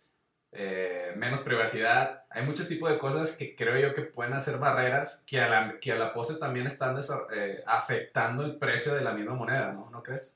eh, 0.51 1.13
menos 1.15 1.39
privacidad. 1.39 2.18
Hay 2.31 2.43
muchos 2.43 2.67
tipos 2.67 2.89
de 2.89 2.99
cosas 2.99 3.31
que 3.31 3.55
creo 3.55 3.77
yo 3.77 3.93
que 3.95 4.03
pueden 4.03 4.33
hacer 4.33 4.57
barreras 4.57 5.23
que 5.25 5.41
a 5.41 5.47
la, 5.47 5.79
que 5.79 5.91
a 5.91 5.95
la 5.95 6.13
pose 6.13 6.35
también 6.35 6.67
están 6.67 6.99
eh, 7.33 7.63
afectando 7.65 8.43
el 8.43 8.57
precio 8.57 8.93
de 8.93 9.01
la 9.01 9.13
misma 9.13 9.33
moneda, 9.33 9.71
¿no? 9.71 9.89
¿No 9.89 10.03
crees? 10.03 10.35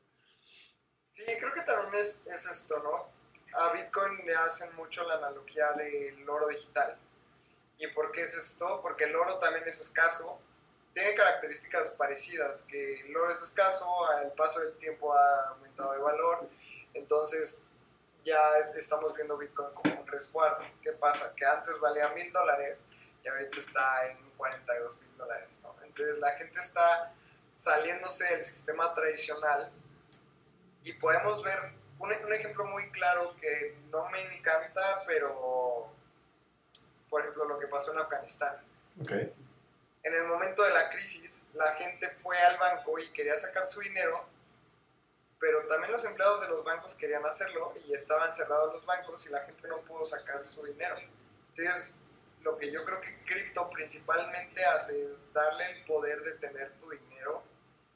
Sí, 1.11 1.23
creo 1.39 1.53
que 1.53 1.61
también 1.61 1.93
es, 2.03 2.25
es 2.25 2.45
esto, 2.47 2.79
¿no? 2.79 3.09
A 3.59 3.71
Bitcoin 3.73 4.25
le 4.25 4.35
hacen 4.35 4.75
mucho 4.75 5.07
la 5.07 5.15
analogía 5.15 5.71
del 5.73 6.27
oro 6.27 6.47
digital. 6.47 6.97
¿Y 7.77 7.87
por 7.87 8.11
qué 8.11 8.23
es 8.23 8.35
esto? 8.35 8.79
Porque 8.81 9.03
el 9.03 9.15
oro 9.15 9.37
también 9.37 9.67
es 9.67 9.79
escaso, 9.79 10.39
tiene 10.93 11.13
características 11.13 11.89
parecidas, 11.91 12.63
que 12.63 13.01
el 13.01 13.15
oro 13.15 13.31
es 13.31 13.41
escaso, 13.43 14.07
al 14.07 14.31
paso 14.31 14.61
del 14.61 14.73
tiempo 14.77 15.13
ha 15.13 15.49
aumentado 15.49 15.91
de 15.93 15.99
valor, 15.99 16.49
entonces 16.93 17.61
ya 18.23 18.39
estamos 18.75 19.13
viendo 19.15 19.37
Bitcoin 19.37 19.73
como 19.73 20.01
un 20.01 20.07
resguardo. 20.07 20.63
¿Qué 20.81 20.91
pasa? 20.93 21.33
Que 21.35 21.45
antes 21.45 21.79
valía 21.79 22.09
mil 22.09 22.31
dólares 22.31 22.87
y 23.23 23.27
ahorita 23.27 23.57
está 23.57 24.07
en 24.07 24.17
42 24.37 25.01
mil 25.01 25.17
dólares. 25.17 25.59
¿no? 25.63 25.75
Entonces 25.83 26.19
la 26.19 26.31
gente 26.31 26.59
está 26.59 27.13
saliéndose 27.55 28.25
del 28.25 28.43
sistema 28.43 28.93
tradicional 28.93 29.71
y 30.83 30.93
podemos 30.93 31.43
ver 31.43 31.59
un, 31.99 32.11
un, 32.11 32.33
ejemplo 32.33 32.65
muy 32.65 32.89
claro 32.91 33.35
que 33.39 33.77
no 33.91 34.09
me 34.09 34.21
encanta, 34.35 35.03
pero 35.05 35.89
por 37.09 37.21
ejemplo 37.21 37.45
lo 37.45 37.59
que 37.59 37.67
pasó 37.67 37.93
en 37.93 37.99
Afganistán. 37.99 38.57
Okay. 39.01 39.33
en 40.03 40.13
el 40.13 40.25
momento 40.27 40.61
de 40.63 40.69
la 40.69 40.89
crisis, 40.89 41.43
la 41.53 41.73
gente 41.75 42.07
fue 42.09 42.37
al 42.37 42.57
banco 42.59 42.99
y 42.99 43.09
quería 43.11 43.37
sacar 43.39 43.65
su 43.65 43.79
dinero, 43.79 44.23
pero 45.43 45.67
también 45.67 45.91
los 45.91 46.05
empleados 46.05 46.39
de 46.39 46.47
los 46.47 46.63
bancos 46.63 46.95
querían 46.95 47.25
hacerlo 47.25 47.73
y 47.85 47.93
estaban 47.93 48.31
cerrados 48.31 48.71
los 48.71 48.85
bancos 48.85 49.25
y 49.25 49.29
la 49.29 49.39
gente 49.41 49.67
no 49.67 49.75
pudo 49.81 50.05
sacar 50.05 50.45
su 50.45 50.63
dinero. 50.63 50.95
Entonces, 51.49 51.99
lo 52.43 52.57
que 52.57 52.71
yo 52.71 52.85
creo 52.85 53.01
que 53.01 53.25
cripto 53.25 53.69
principalmente 53.69 54.63
hace 54.63 55.05
es 55.09 55.33
darle 55.33 55.69
el 55.71 55.83
poder 55.83 56.23
de 56.23 56.31
tener 56.35 56.71
tu 56.79 56.89
dinero 56.91 57.43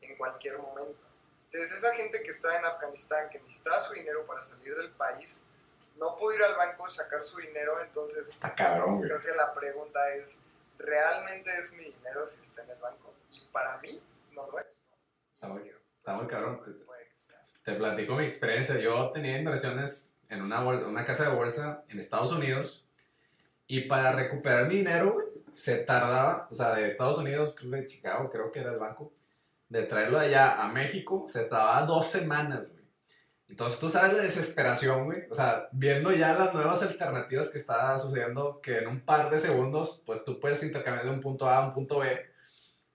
en 0.01 0.17
cualquier 0.17 0.57
momento. 0.57 0.99
Entonces, 1.45 1.77
esa 1.77 1.93
gente 1.95 2.21
que 2.21 2.31
está 2.31 2.53
en 2.59 2.65
Afganistán, 2.65 3.29
que 3.29 3.39
necesitaba 3.39 3.79
su 3.79 3.93
dinero 3.93 4.25
para 4.25 4.43
salir 4.43 4.75
del 4.75 4.91
país, 4.91 5.47
no 5.95 6.17
pudo 6.17 6.33
ir 6.35 6.43
al 6.43 6.57
banco 6.57 6.85
y 6.85 6.91
sacar 6.91 7.23
su 7.23 7.37
dinero, 7.37 7.81
entonces 7.81 8.27
Está 8.27 8.53
cabrón, 8.53 9.01
creo 9.03 9.21
que 9.21 9.31
la 9.31 9.53
pregunta 9.53 10.09
es, 10.15 10.37
¿realmente 10.77 11.49
es 11.55 11.71
mi 11.77 11.85
dinero 11.85 12.27
si 12.27 12.41
está 12.41 12.63
en 12.63 12.71
el 12.71 12.77
banco? 12.79 13.13
Y 13.31 13.39
para 13.53 13.77
mí, 13.77 14.03
no 14.33 14.51
lo 14.51 14.59
es. 14.59 14.67
Está 15.33 15.47
muy- 15.47 15.73
está 15.97 16.11
muy 16.11 16.27
cabrón. 16.27 16.86
Te 17.67 17.73
platico 17.73 18.15
mi 18.15 18.23
experiencia. 18.23 18.79
Yo 18.79 19.11
tenía 19.11 19.37
inversiones 19.37 20.13
en 20.29 20.41
una, 20.41 20.63
una 20.63 21.03
casa 21.03 21.25
de 21.25 21.35
bolsa 21.35 21.83
en 21.89 21.99
Estados 21.99 22.31
Unidos 22.31 22.87
y 23.67 23.81
para 23.81 24.13
recuperar 24.13 24.69
mi 24.69 24.75
dinero, 24.75 25.17
se 25.51 25.79
tardaba, 25.79 26.47
o 26.49 26.55
sea, 26.55 26.75
de 26.75 26.87
Estados 26.87 27.17
Unidos, 27.17 27.57
creo 27.59 27.71
que 27.71 27.77
de 27.79 27.85
Chicago, 27.85 28.29
creo 28.29 28.53
que 28.53 28.59
era 28.59 28.71
el 28.71 28.79
banco, 28.79 29.11
de 29.67 29.83
traerlo 29.83 30.17
allá 30.17 30.63
a 30.63 30.69
México, 30.69 31.25
se 31.27 31.43
tardaba 31.43 31.85
dos 31.85 32.07
semanas, 32.07 32.69
güey. 32.69 32.85
Entonces 33.49 33.81
tú 33.81 33.89
sabes 33.89 34.13
la 34.13 34.23
desesperación, 34.23 35.03
güey. 35.03 35.23
O 35.29 35.35
sea, 35.35 35.67
viendo 35.73 36.13
ya 36.13 36.39
las 36.39 36.53
nuevas 36.53 36.81
alternativas 36.83 37.49
que 37.49 37.57
está 37.57 37.99
sucediendo, 37.99 38.61
que 38.61 38.77
en 38.77 38.87
un 38.87 39.01
par 39.01 39.29
de 39.29 39.39
segundos, 39.39 40.03
pues 40.05 40.23
tú 40.23 40.39
puedes 40.39 40.63
intercambiar 40.63 41.05
de 41.05 41.11
un 41.11 41.19
punto 41.19 41.45
A 41.45 41.57
a 41.57 41.67
un 41.67 41.73
punto 41.73 41.99
B. 41.99 42.17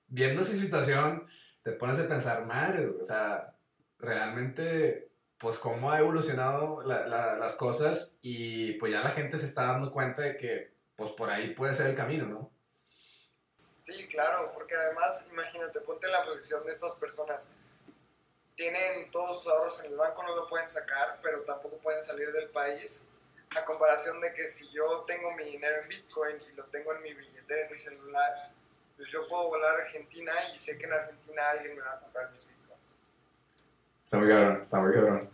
Viendo 0.07 0.41
esa 0.41 0.57
situación, 0.57 1.27
te 1.63 1.73
pones 1.73 1.99
a 1.99 2.09
pensar, 2.09 2.47
madre, 2.47 2.89
o 2.89 3.05
sea, 3.05 3.52
realmente, 4.03 5.11
pues 5.39 5.59
cómo 5.59 5.91
ha 5.91 5.99
evolucionado 6.01 6.83
la- 6.83 7.07
la- 7.07 7.37
las 7.37 7.57
cosas 7.57 8.17
y 8.21 8.75
pues 8.75 8.93
ya 8.93 9.01
la 9.01 9.11
gente 9.11 9.39
se 9.39 9.47
está 9.47 9.63
dando 9.65 9.91
cuenta 9.91 10.23
de 10.23 10.37
que, 10.37 10.75
pues 10.97 11.11
por 11.13 11.31
ahí 11.31 11.55
puede 11.55 11.75
ser 11.75 11.87
el 11.87 11.97
camino, 11.97 12.27
¿no? 12.27 12.53
Sí, 13.81 14.07
claro, 14.09 14.53
porque 14.55 14.75
además, 14.77 15.27
imagínate, 15.33 15.81
ponte 15.81 16.07
en 16.07 16.13
la 16.13 16.25
posición 16.25 16.65
de 16.65 16.73
estas 16.73 16.95
personas. 16.97 17.49
Tienen 18.55 19.11
todos 19.11 19.43
sus 19.43 19.53
ahorros 19.53 19.81
en 19.85 19.93
el 19.93 19.97
banco, 19.97 20.23
no 20.23 20.37
lo 20.37 20.49
pueden 20.49 20.69
sacar, 20.69 21.19
pero 21.23 21.43
tampoco 21.43 21.79
pueden 21.79 22.05
salir 22.05 22.31
del 22.33 22.51
país. 22.51 23.03
A 23.57 23.65
comparación 23.65 24.21
de 24.21 24.33
que 24.35 24.49
si 24.49 24.69
yo 24.71 25.05
tengo 25.07 25.33
mi 25.35 25.45
dinero 25.45 25.83
en 25.83 25.89
Bitcoin 25.89 26.37
y 26.51 26.55
lo 26.55 26.65
tengo 26.67 26.93
en 26.95 27.03
mi 27.03 27.13
billetera, 27.15 27.67
en 27.67 27.73
mi 27.73 27.79
celular, 27.79 28.53
pues 28.97 29.09
yo 29.09 29.27
puedo 29.27 29.49
volar 29.49 29.81
a 29.81 29.83
Argentina 29.83 30.33
y 30.55 30.59
sé 30.59 30.79
que 30.79 30.85
en 30.85 30.93
Argentina 30.93 31.51
alguien 31.51 31.77
me 31.77 31.83
va 31.83 31.95
a 31.95 32.01
comprar 32.01 32.31
mis 32.31 32.47
Bitcoins. 32.47 32.62
Está 34.13 34.21
muy 34.21 34.29
cabrón, 34.29 34.61
está 34.61 34.79
muy 34.79 34.93
cabrón. 34.93 35.31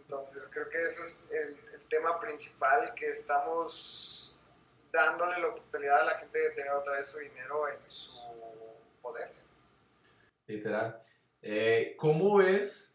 Entonces, 0.00 0.48
creo 0.50 0.66
que 0.70 0.82
eso 0.82 1.02
es 1.02 1.22
el, 1.32 1.48
el 1.74 1.84
tema 1.90 2.18
principal, 2.18 2.94
que 2.94 3.10
estamos 3.10 4.38
dándole 4.90 5.38
la 5.38 5.48
oportunidad 5.48 6.00
a 6.00 6.04
la 6.04 6.12
gente 6.12 6.38
de 6.38 6.50
tener 6.52 6.72
otra 6.72 6.94
vez 6.94 7.08
su 7.10 7.18
dinero 7.18 7.68
en 7.68 7.76
su 7.90 8.14
poder. 9.02 9.30
Literal. 10.46 10.98
Eh, 11.42 11.94
¿Cómo 11.98 12.38
ves 12.38 12.94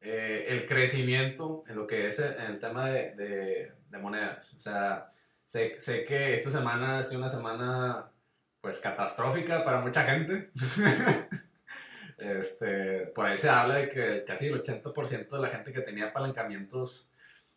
eh, 0.00 0.44
el 0.50 0.68
crecimiento 0.68 1.64
en 1.66 1.74
lo 1.74 1.88
que 1.88 2.06
es 2.06 2.20
el, 2.20 2.34
en 2.34 2.46
el 2.52 2.60
tema 2.60 2.88
de, 2.90 3.12
de- 3.16 3.72
de 3.90 3.98
monedas? 3.98 4.54
O 4.54 4.60
sea, 4.60 5.10
sé, 5.46 5.80
sé 5.80 6.04
que 6.04 6.32
esta 6.34 6.52
semana 6.52 6.98
ha 6.98 7.02
sido 7.02 7.18
una 7.22 7.28
semana 7.28 8.08
pues 8.60 8.78
catastrófica 8.78 9.64
para 9.64 9.80
mucha 9.80 10.04
gente. 10.04 10.52
este, 12.24 13.06
por 13.08 13.26
ahí 13.26 13.36
se 13.36 13.50
habla 13.50 13.76
de 13.76 13.88
que 13.90 14.24
casi 14.24 14.46
el 14.46 14.62
80% 14.62 15.28
de 15.28 15.38
la 15.38 15.48
gente 15.48 15.72
que 15.72 15.82
tenía 15.82 16.06
apalancamientos 16.06 17.10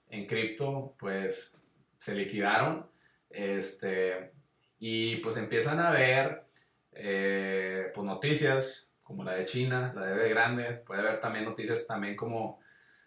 en 0.10 0.25
cripto 0.25 0.93
pues 0.99 1.56
se 1.97 2.13
liquidaron. 2.15 2.86
Este, 3.30 4.32
y 4.80 5.17
pues 5.17 5.38
empiezan 5.38 5.80
a 5.80 5.91
ver 5.91 6.43
eh, 6.91 7.91
pues 7.93 8.06
noticias 8.06 8.89
como 9.03 9.23
la 9.23 9.36
de 9.36 9.45
China, 9.45 9.93
la 9.95 10.08
de 10.08 10.15
B 10.15 10.30
grande, 10.30 10.73
puede 10.86 10.99
haber 10.99 11.21
también 11.21 11.45
noticias 11.45 11.88
también 11.88 12.17
como 12.17 12.60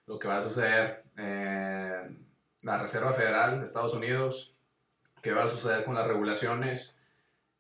lo 0.07 0.19
que 0.19 0.29
va 0.29 0.39
a 0.39 0.43
suceder 0.43 1.05
en 1.19 2.27
la 2.63 2.79
Reserva 2.79 3.13
Federal 3.13 3.59
de 3.59 3.65
Estados 3.65 3.93
Unidos, 3.93 4.57
qué 5.21 5.33
va 5.33 5.45
a 5.45 5.49
suceder 5.49 5.85
con 5.85 5.95
las 5.95 6.07
regulaciones. 6.07 6.97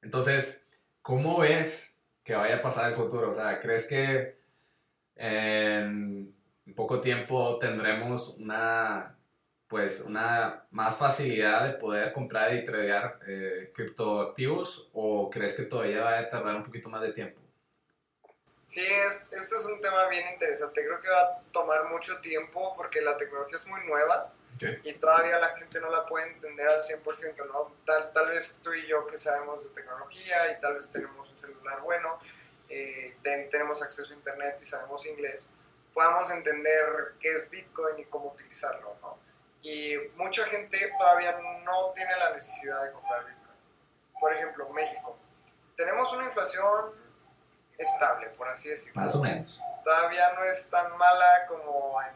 Entonces, 0.00 0.66
¿cómo 1.02 1.40
ves 1.40 1.89
que 2.22 2.34
vaya 2.34 2.56
a 2.56 2.62
pasar 2.62 2.90
el 2.90 2.96
futuro? 2.96 3.30
O 3.30 3.34
sea, 3.34 3.60
¿crees 3.60 3.86
que 3.86 4.38
en 5.16 6.34
poco 6.74 7.00
tiempo 7.00 7.58
tendremos 7.58 8.36
una 8.38 9.16
pues 9.70 10.00
una 10.00 10.66
más 10.72 10.98
facilidad 10.98 11.64
de 11.64 11.78
poder 11.78 12.12
comprar 12.12 12.52
y 12.54 12.64
tradear 12.64 13.20
eh, 13.24 13.70
criptoactivos 13.72 14.90
o 14.92 15.30
crees 15.30 15.54
que 15.54 15.62
todavía 15.62 16.02
va 16.02 16.18
a 16.18 16.28
tardar 16.28 16.56
un 16.56 16.64
poquito 16.64 16.88
más 16.88 17.02
de 17.02 17.12
tiempo? 17.12 17.40
Sí, 18.66 18.80
es, 18.80 19.28
este 19.30 19.56
es 19.56 19.70
un 19.72 19.80
tema 19.80 20.08
bien 20.08 20.26
interesante. 20.26 20.84
Creo 20.84 21.00
que 21.00 21.08
va 21.08 21.20
a 21.20 21.42
tomar 21.52 21.88
mucho 21.88 22.20
tiempo 22.20 22.74
porque 22.76 23.00
la 23.00 23.16
tecnología 23.16 23.56
es 23.56 23.66
muy 23.68 23.86
nueva 23.86 24.32
Ok. 24.62 24.84
y 24.84 24.92
todavía 24.94 25.38
la 25.38 25.48
gente 25.56 25.80
no 25.80 25.88
la 25.90 26.04
puede 26.06 26.26
entender 26.32 26.68
al 26.68 26.82
100%, 26.82 27.46
¿no? 27.46 27.72
Tal, 27.86 28.12
tal 28.12 28.28
vez 28.30 28.58
tú 28.62 28.72
y 28.74 28.86
yo 28.86 29.06
que 29.06 29.16
sabemos 29.16 29.64
de 29.64 29.70
tecnología 29.70 30.50
y 30.52 30.60
tal 30.60 30.74
vez 30.74 30.90
tenemos 30.90 31.30
un 31.30 31.38
celular 31.38 31.80
bueno, 31.80 32.18
eh, 32.68 33.16
ten- 33.22 33.48
tenemos 33.48 33.82
acceso 33.82 34.12
a 34.12 34.16
internet 34.16 34.58
y 34.60 34.64
sabemos 34.64 35.06
inglés, 35.06 35.52
podamos 35.94 36.30
entender 36.30 37.14
qué 37.18 37.34
es 37.36 37.48
Bitcoin 37.50 37.98
y 37.98 38.04
cómo 38.04 38.30
utilizarlo, 38.32 38.96
¿no? 39.00 39.18
Y 39.62 39.96
mucha 40.16 40.44
gente 40.46 40.78
todavía 40.98 41.32
no 41.64 41.92
tiene 41.94 42.16
la 42.16 42.30
necesidad 42.32 42.82
de 42.84 42.92
comprar 42.92 43.24
Bitcoin. 43.26 43.40
Por 44.20 44.32
ejemplo, 44.34 44.68
México. 44.70 45.18
Tenemos 45.76 46.12
una 46.12 46.24
inflación 46.24 46.94
estable, 47.78 48.28
por 48.30 48.48
así 48.48 48.68
decirlo 48.68 49.00
Más 49.02 49.14
o 49.14 49.22
menos. 49.22 49.58
todavía 49.82 50.32
no 50.34 50.44
es 50.44 50.68
tan 50.70 50.96
mala 50.98 51.46
como 51.48 52.00
en 52.02 52.14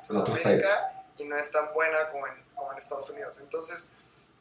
Sudamérica 0.00 0.92
y 1.20 1.24
no 1.26 1.36
es 1.36 1.52
tan 1.52 1.72
buena 1.74 2.08
como 2.10 2.26
en, 2.26 2.44
como 2.54 2.72
en 2.72 2.78
Estados 2.78 3.10
Unidos. 3.10 3.38
Entonces, 3.40 3.92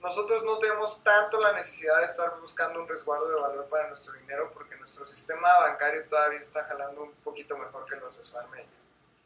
nosotros 0.01 0.43
no 0.45 0.57
tenemos 0.59 1.03
tanto 1.03 1.39
la 1.41 1.51
necesidad 1.53 1.99
de 1.99 2.05
estar 2.05 2.39
buscando 2.39 2.81
un 2.81 2.87
resguardo 2.87 3.27
de 3.27 3.35
valor 3.35 3.67
para 3.67 3.87
nuestro 3.87 4.13
dinero 4.13 4.49
porque 4.53 4.77
nuestro 4.77 5.05
sistema 5.05 5.49
bancario 5.59 6.07
todavía 6.07 6.39
está 6.39 6.63
jalando 6.63 7.03
un 7.03 7.11
poquito 7.15 7.57
mejor 7.57 7.85
que 7.85 7.97
los 7.97 8.17
de 8.17 8.23
Sudamérica. 8.23 8.69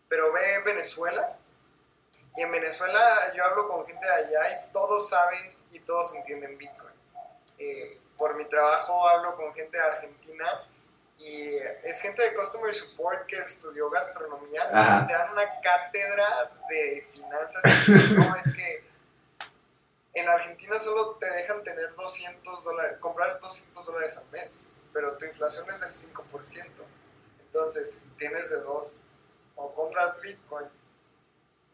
Pero 0.10 0.34
ve 0.34 0.62
Venezuela 0.66 1.38
y 2.36 2.42
en 2.42 2.52
Venezuela 2.52 3.34
yo 3.36 3.46
hablo 3.46 3.68
con 3.68 3.86
gente 3.86 4.06
de 4.06 4.14
allá 4.14 4.66
y 4.66 4.72
todos 4.72 5.10
saben 5.10 5.56
y 5.72 5.80
todos 5.80 6.14
entienden 6.16 6.58
Bitcoin. 6.58 6.94
Eh, 7.60 8.02
por 8.18 8.36
mi 8.36 8.46
trabajo 8.46 9.08
hablo 9.08 9.36
con 9.36 9.54
gente 9.54 9.78
de 9.78 9.84
Argentina 9.84 10.46
y 11.18 11.56
es 11.84 12.02
gente 12.02 12.22
de 12.22 12.36
Customer 12.36 12.74
Support 12.74 13.26
que 13.28 13.38
estudió 13.38 13.90
gastronomía 13.90 14.62
Ajá. 14.72 15.04
y 15.04 15.08
te 15.08 15.14
dan 15.14 15.32
una 15.32 15.44
cátedra 15.62 16.52
de 16.70 17.06
finanzas. 17.12 17.64
no, 18.12 18.36
es 18.36 18.54
que 18.54 18.84
en 20.14 20.30
Argentina 20.30 20.76
solo 20.76 21.16
te 21.16 21.30
dejan 21.30 21.64
tener 21.64 21.96
200 21.96 22.64
dólares, 22.64 22.98
comprar 23.00 23.40
200 23.40 23.86
dólares 23.86 24.18
al 24.18 24.30
mes, 24.32 24.68
pero 24.92 25.18
tu 25.18 25.26
inflación 25.26 25.70
es 25.70 25.80
del 25.80 25.94
5%. 25.94 26.70
Entonces, 27.40 28.04
tienes 28.18 28.50
de 28.50 28.58
dos. 28.62 29.08
O 29.56 29.72
compras 29.74 30.20
Bitcoin, 30.20 30.68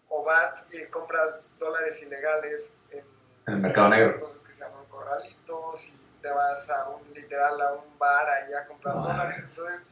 o 0.10 0.24
vas 0.24 0.68
y 0.72 0.86
compras 0.88 1.46
dólares 1.58 2.04
ilegales 2.04 2.76
en, 2.92 3.06
el 3.48 3.58
mercado 3.58 3.90
negro. 3.90 4.08
unas 4.08 4.20
cosas 4.20 4.40
que 4.40 4.54
se 4.54 4.66
llaman 4.66 4.86
corralitos 4.88 5.88
y 5.88 6.09
te 6.22 6.30
vas 6.30 6.70
a 6.70 6.90
un 6.90 7.14
literal 7.14 7.62
a 7.62 7.74
un 7.74 7.98
bar 7.98 8.30
ahí 8.30 8.54
a 8.54 8.68
comprar 8.68 8.96
No, 8.96 9.02
dólares. 9.04 9.38
mames. 9.38 9.50
Entonces, 9.58 9.88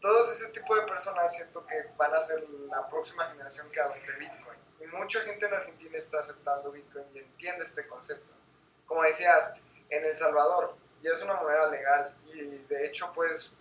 todos 0.00 0.32
ese 0.32 0.50
tipo 0.52 0.74
de 0.76 0.82
personas 0.82 1.34
siento 1.34 1.64
que 1.66 1.90
van 1.96 2.14
a 2.14 2.22
ser 2.22 2.42
la 2.68 2.88
próxima 2.88 3.26
generación 3.26 3.70
que 3.70 3.80
adopte 3.80 4.12
Bitcoin. 4.18 4.58
Y 4.80 4.86
mucha 4.86 5.20
gente 5.20 5.46
en 5.46 5.54
Argentina 5.54 5.98
está 5.98 6.20
aceptando 6.20 6.70
Bitcoin 6.70 7.04
y 7.12 7.18
entiende 7.18 7.64
este 7.64 7.86
concepto. 7.86 8.32
Como 8.86 9.02
decías, 9.02 9.54
en 9.90 10.04
El 10.04 10.14
Salvador 10.14 10.74
ya 11.02 11.10
es 11.12 11.22
una 11.22 11.34
moneda 11.34 11.66
legal 11.68 12.16
y 12.26 12.58
de 12.64 12.86
hecho 12.86 13.12
puedes 13.12 13.54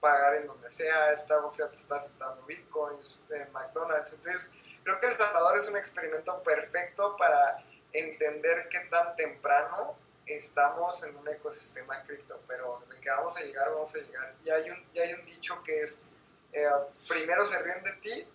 pagar 0.00 0.34
en 0.34 0.46
donde 0.46 0.68
sea, 0.70 1.14
Starbucks 1.16 1.58
ya 1.58 1.68
te 1.68 1.76
está 1.76 1.96
aceptando 1.96 2.42
Bitcoins, 2.44 3.22
eh, 3.30 3.46
McDonald's. 3.52 4.14
Entonces, 4.14 4.52
creo 4.82 4.98
que 5.00 5.06
El 5.06 5.12
Salvador 5.12 5.56
es 5.56 5.68
un 5.68 5.76
experimento 5.76 6.42
perfecto 6.42 7.16
para 7.16 7.64
entender 7.92 8.68
qué 8.68 8.80
tan 8.90 9.14
temprano 9.16 9.96
estamos 10.26 11.02
en 11.04 11.16
un 11.16 11.28
ecosistema 11.28 12.02
cripto, 12.04 12.40
pero 12.46 12.82
de 12.90 13.00
que 13.00 13.10
vamos 13.10 13.36
a 13.36 13.40
llegar, 13.42 13.70
vamos 13.72 13.94
a 13.94 13.98
llegar. 13.98 14.34
Y 14.44 14.50
hay 14.50 14.70
un, 14.70 14.86
y 14.92 14.98
hay 14.98 15.14
un 15.14 15.24
dicho 15.26 15.62
que 15.62 15.82
es, 15.82 16.04
eh, 16.52 16.68
primero 17.08 17.44
se 17.44 17.62
ríen 17.62 17.82
de 17.82 17.92
ti, 17.94 18.28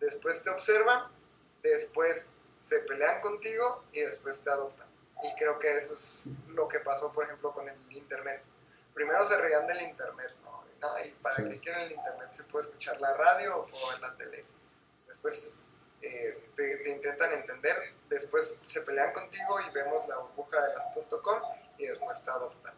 después 0.00 0.42
te 0.42 0.50
observan, 0.50 1.10
después 1.62 2.32
se 2.56 2.80
pelean 2.80 3.20
contigo 3.20 3.84
y 3.92 4.00
después 4.00 4.42
te 4.42 4.50
adoptan. 4.50 4.88
Y 5.22 5.34
creo 5.36 5.58
que 5.58 5.76
eso 5.76 5.94
es 5.94 6.34
lo 6.48 6.66
que 6.68 6.80
pasó, 6.80 7.12
por 7.12 7.24
ejemplo, 7.24 7.52
con 7.52 7.68
el 7.68 7.76
Internet. 7.90 8.42
primero 8.94 9.24
se 9.24 9.40
reían 9.40 9.66
del 9.66 9.82
internet, 9.82 10.34
¿no? 10.42 10.60
Y 11.04 11.10
para 11.22 11.36
qué 11.36 11.60
quieren 11.60 11.82
el 11.82 11.92
internet 11.92 12.28
se 12.30 12.44
puede 12.44 12.66
escuchar 12.66 12.98
la 13.00 13.12
radio 13.14 13.66
o 13.70 13.92
en 13.94 14.00
la 14.00 14.14
tele. 14.16 14.44
Después 15.06 15.69
eh, 16.02 16.50
te, 16.54 16.90
intentan 16.90 17.32
entender, 17.32 17.76
después 18.08 18.54
se 18.64 18.80
pelean 18.82 19.12
contigo 19.12 19.60
y 19.60 19.72
vemos 19.72 20.08
la 20.08 20.18
burbuja 20.18 20.60
de 20.66 20.74
las 20.74 20.88
.com 21.22 21.40
y 21.78 21.86
después 21.86 22.22
te 22.22 22.30
adoptan. 22.30 22.74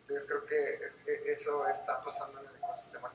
Entonces 0.00 0.26
creo 0.26 0.44
que 0.44 1.30
eso 1.30 1.66
está 1.68 2.00
pasando 2.02 2.40
en 2.40 2.48
el 2.48 2.56
ecosistema. 2.56 3.14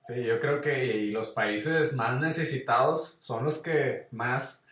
Sí, 0.00 0.24
yo 0.24 0.40
creo 0.40 0.60
que 0.60 0.94
los 1.12 1.30
países 1.30 1.94
más 1.94 2.20
necesitados 2.20 3.18
son 3.20 3.44
los 3.44 3.62
que 3.62 4.08
más 4.10 4.64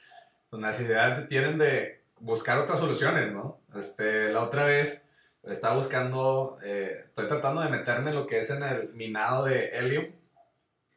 necesidad 0.52 1.28
tienen 1.28 1.58
de 1.58 2.00
buscar 2.20 2.58
otras 2.58 2.78
soluciones, 2.78 3.32
¿no? 3.32 3.60
Este, 3.76 4.32
la 4.32 4.42
otra 4.42 4.64
vez 4.64 5.06
estaba 5.42 5.76
buscando, 5.76 6.58
eh, 6.62 7.04
estoy 7.06 7.28
tratando 7.28 7.60
de 7.60 7.68
meterme 7.68 8.10
en 8.10 8.16
lo 8.16 8.26
que 8.26 8.38
es 8.38 8.50
en 8.50 8.62
el 8.62 8.92
minado 8.94 9.44
de 9.44 9.68
helium, 9.68 10.06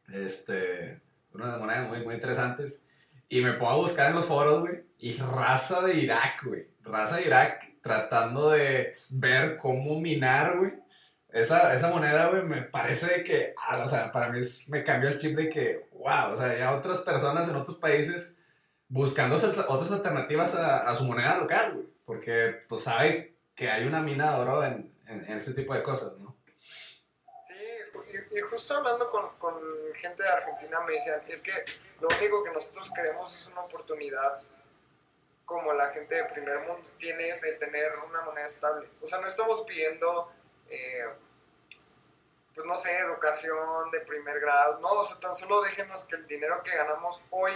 este, 0.08 1.00
unas 1.32 1.58
monedas 1.58 1.88
muy, 1.88 2.02
muy 2.02 2.14
interesantes, 2.14 2.86
y 3.30 3.40
me 3.40 3.50
a 3.50 3.74
buscar 3.76 4.10
en 4.10 4.16
los 4.16 4.26
foros, 4.26 4.60
güey, 4.60 4.82
y 4.98 5.14
raza 5.14 5.80
de 5.82 5.94
Irak, 5.94 6.44
güey, 6.44 6.66
raza 6.82 7.16
de 7.16 7.26
Irak 7.26 7.70
tratando 7.80 8.50
de 8.50 8.92
ver 9.12 9.56
cómo 9.56 9.98
minar, 10.00 10.58
güey, 10.58 10.72
esa, 11.32 11.74
esa 11.74 11.88
moneda, 11.88 12.28
güey, 12.28 12.42
me 12.42 12.62
parece 12.62 13.22
que, 13.22 13.54
ah, 13.56 13.78
o 13.78 13.88
sea, 13.88 14.10
para 14.10 14.30
mí 14.30 14.40
me 14.68 14.84
cambió 14.84 15.08
el 15.08 15.16
chip 15.16 15.36
de 15.36 15.48
que, 15.48 15.88
wow, 15.92 16.34
o 16.34 16.36
sea, 16.36 16.58
ya 16.58 16.74
otras 16.76 16.98
personas 16.98 17.48
en 17.48 17.54
otros 17.54 17.78
países 17.78 18.36
buscando 18.88 19.36
otras 19.36 19.92
alternativas 19.92 20.56
a, 20.56 20.78
a 20.78 20.94
su 20.96 21.04
moneda 21.04 21.38
local, 21.38 21.74
güey, 21.74 21.86
porque 22.04 22.58
pues 22.68 22.82
sabe 22.82 23.36
que 23.54 23.70
hay 23.70 23.86
una 23.86 24.02
mina 24.02 24.32
de 24.32 24.40
oro 24.40 24.64
en, 24.64 24.92
en, 25.06 25.38
ese 25.38 25.54
tipo 25.54 25.72
de 25.72 25.84
cosas, 25.84 26.18
¿no? 26.18 26.29
Y, 28.30 28.40
justo 28.40 28.76
hablando 28.76 29.08
con, 29.08 29.36
con, 29.38 29.54
gente 29.94 30.22
de 30.22 30.28
Argentina 30.28 30.80
me 30.80 30.94
decían, 30.94 31.22
es 31.26 31.42
que 31.42 31.52
lo 32.00 32.08
único 32.18 32.42
que 32.44 32.50
nosotros 32.50 32.90
queremos 32.94 33.34
es 33.34 33.46
una 33.48 33.62
oportunidad 33.62 34.40
como 35.44 35.72
la 35.72 35.88
gente 35.88 36.14
de 36.14 36.24
primer 36.24 36.60
mundo 36.60 36.88
tiene 36.96 37.34
de 37.40 37.52
tener 37.54 37.92
una 38.08 38.22
moneda 38.22 38.46
estable. 38.46 38.88
O 39.00 39.06
sea, 39.06 39.20
no 39.20 39.26
estamos 39.26 39.62
pidiendo 39.62 40.32
eh, 40.68 41.04
pues 42.54 42.66
no 42.66 42.78
sé, 42.78 42.96
educación 42.98 43.90
de 43.90 44.00
primer 44.00 44.40
grado. 44.40 44.78
No, 44.80 44.92
o 44.92 45.04
sea, 45.04 45.18
tan 45.20 45.34
solo 45.34 45.62
déjenos 45.62 46.04
que 46.04 46.16
el 46.16 46.26
dinero 46.26 46.62
que 46.62 46.76
ganamos 46.76 47.24
hoy 47.30 47.52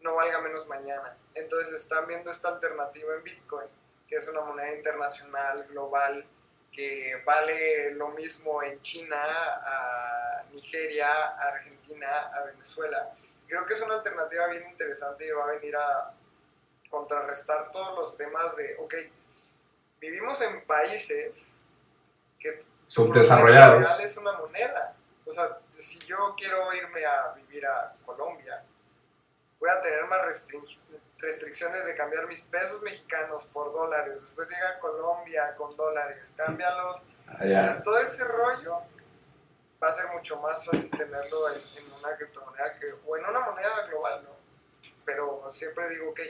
no 0.00 0.14
valga 0.14 0.40
menos 0.40 0.68
mañana. 0.68 1.16
Entonces 1.34 1.74
están 1.74 2.06
viendo 2.06 2.30
esta 2.30 2.48
alternativa 2.48 3.14
en 3.14 3.22
Bitcoin, 3.22 3.68
que 4.06 4.16
es 4.16 4.28
una 4.28 4.42
moneda 4.42 4.74
internacional, 4.74 5.66
global, 5.68 6.26
que 6.74 7.22
vale 7.24 7.92
lo 7.92 8.08
mismo 8.08 8.62
en 8.62 8.80
China, 8.82 9.16
a 9.16 10.44
Nigeria, 10.52 11.08
a 11.08 11.48
Argentina, 11.48 12.30
a 12.34 12.44
Venezuela. 12.44 13.14
Creo 13.46 13.64
que 13.64 13.74
es 13.74 13.82
una 13.82 13.94
alternativa 13.94 14.48
bien 14.48 14.68
interesante 14.68 15.26
y 15.26 15.30
va 15.30 15.44
a 15.44 15.56
venir 15.58 15.76
a 15.76 16.12
contrarrestar 16.90 17.70
todos 17.70 17.96
los 17.96 18.16
temas 18.16 18.56
de, 18.56 18.76
ok, 18.78 18.94
vivimos 20.00 20.40
en 20.42 20.64
países 20.66 21.54
que 22.38 22.58
subdesarrollados. 22.88 24.00
es 24.00 24.16
una 24.16 24.32
moneda. 24.32 24.96
O 25.26 25.32
sea, 25.32 25.58
si 25.70 25.98
yo 26.00 26.34
quiero 26.36 26.72
irme 26.74 27.04
a 27.04 27.32
vivir 27.32 27.66
a 27.66 27.92
Colombia, 28.04 28.62
voy 29.58 29.70
a 29.70 29.80
tener 29.80 30.04
más 30.06 30.22
restricciones 31.24 31.86
de 31.86 31.94
cambiar 31.94 32.26
mis 32.26 32.42
pesos 32.42 32.82
mexicanos 32.82 33.46
por 33.46 33.72
dólares. 33.72 34.20
Después 34.20 34.50
llega 34.50 34.70
a 34.70 34.78
Colombia 34.78 35.54
con 35.56 35.76
dólares, 35.76 36.32
cámbialos. 36.36 37.02
Ah, 37.26 37.38
Entonces, 37.40 37.82
todo 37.82 37.98
ese 37.98 38.24
rollo 38.28 38.82
va 39.82 39.88
a 39.88 39.92
ser 39.92 40.12
mucho 40.12 40.40
más 40.40 40.64
fácil 40.66 40.90
tenerlo 40.90 41.50
en, 41.50 41.60
en, 41.78 41.92
una 41.92 42.16
criptomoneda 42.16 42.78
que, 42.78 42.86
o 43.06 43.16
en 43.16 43.24
una 43.24 43.40
moneda 43.40 43.86
global, 43.88 44.24
¿no? 44.24 44.34
Pero 45.04 45.50
siempre 45.50 45.88
digo, 45.90 46.10
ok, 46.10 46.20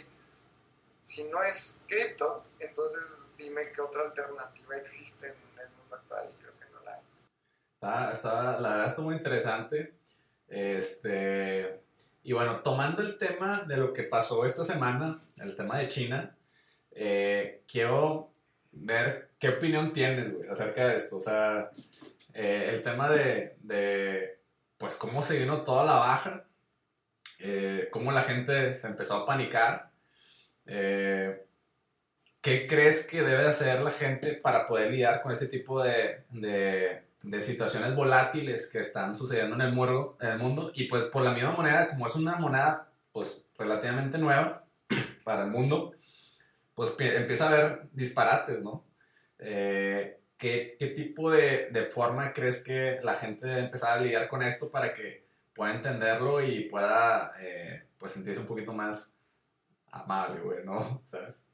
si 1.03 1.25
no 1.25 1.43
es 1.43 1.81
cripto, 1.87 2.45
entonces 2.59 3.27
dime 3.37 3.71
qué 3.73 3.81
otra 3.81 4.03
alternativa 4.03 4.77
existe 4.77 5.27
en 5.29 5.61
el 5.61 5.69
mundo 5.71 5.97
actual 5.97 6.31
y 6.31 6.43
creo 6.43 6.59
que 6.59 6.67
no 6.73 6.81
la 6.81 6.95
hay. 6.95 8.13
Está, 8.15 8.59
la 8.61 8.71
verdad 8.71 8.89
está 8.89 9.03
muy 9.03 9.17
interesante. 9.17 9.95
Este, 10.49 11.83
y 12.25 12.33
bueno, 12.33 12.61
tomando 12.61 13.03
el 13.03 13.19
tema 13.19 13.65
de 13.69 13.77
lo 13.77 13.93
que 13.93 14.05
pasó 14.05 14.47
esta 14.47 14.65
semana, 14.65 15.21
el 15.37 15.55
tema 15.55 15.79
de 15.79 15.89
China, 15.89 16.35
eh, 16.91 17.63
quiero 17.71 18.33
ver 18.73 19.33
qué 19.39 19.51
opinión 19.51 19.93
tienes, 19.93 20.33
güey, 20.33 20.49
acerca 20.49 20.89
de 20.89 20.97
esto. 20.97 21.19
O 21.19 21.21
sea, 21.21 21.71
eh, 22.33 22.71
el 22.73 22.81
tema 22.81 23.11
de, 23.11 23.57
de, 23.61 24.39
pues, 24.79 24.97
cómo 24.97 25.23
se 25.23 25.39
vino 25.39 25.63
toda 25.65 25.85
la 25.85 25.97
baja, 25.97 26.45
eh, 27.41 27.89
cómo 27.93 28.11
la 28.11 28.23
gente 28.23 28.75
se 28.75 28.87
empezó 28.87 29.17
a 29.17 29.27
panicar 29.27 29.91
¿Qué 32.45 32.67
crees 32.67 33.07
que 33.07 33.23
debe 33.23 33.47
hacer 33.47 33.81
la 33.81 33.91
gente 33.91 34.35
para 34.35 34.67
poder 34.67 34.91
lidiar 34.91 35.23
con 35.23 35.33
este 35.33 35.47
tipo 35.47 35.83
de, 35.83 36.25
de, 36.29 37.03
situaciones 37.43 37.95
volátiles 37.95 38.69
que 38.69 38.81
están 38.81 39.17
sucediendo 39.17 39.55
en 39.57 39.63
el, 39.63 39.73
mundo, 39.73 40.17
en 40.21 40.29
el 40.31 40.39
mundo? 40.39 40.71
Y 40.75 40.85
pues 40.85 41.05
por 41.05 41.23
la 41.23 41.33
misma 41.33 41.53
moneda, 41.53 41.91
como 41.91 42.07
es 42.07 42.15
una 42.15 42.37
moneda 42.37 42.91
pues 43.13 43.47
relativamente 43.59 44.19
nueva 44.19 44.67
para 45.25 45.45
el 45.45 45.51
mundo, 45.51 45.95
pues 46.75 46.95
empieza 46.99 47.45
a 47.45 47.49
haber 47.49 47.89
disparates, 47.93 48.63
¿no? 48.63 48.85
Eh, 49.39 50.21
¿qué, 50.37 50.77
¿qué, 50.79 50.89
tipo 50.89 51.31
de, 51.31 51.71
de, 51.71 51.85
forma 51.85 52.33
crees 52.33 52.63
que 52.63 53.01
la 53.03 53.15
gente 53.15 53.47
debe 53.47 53.61
empezar 53.61 53.99
a 53.99 54.01
lidiar 54.01 54.29
con 54.29 54.43
esto 54.43 54.71
para 54.71 54.93
que 54.93 55.25
pueda 55.55 55.75
entenderlo 55.75 56.43
y 56.43 56.69
pueda 56.69 57.33
eh, 57.41 57.85
pues 57.99 58.13
sentirse 58.13 58.41
un 58.41 58.47
poquito 58.47 58.73
más 58.73 59.15
amable, 59.93 60.41
güey, 60.41 60.65
¿no? 60.65 61.03
¿Sabes? 61.07 61.45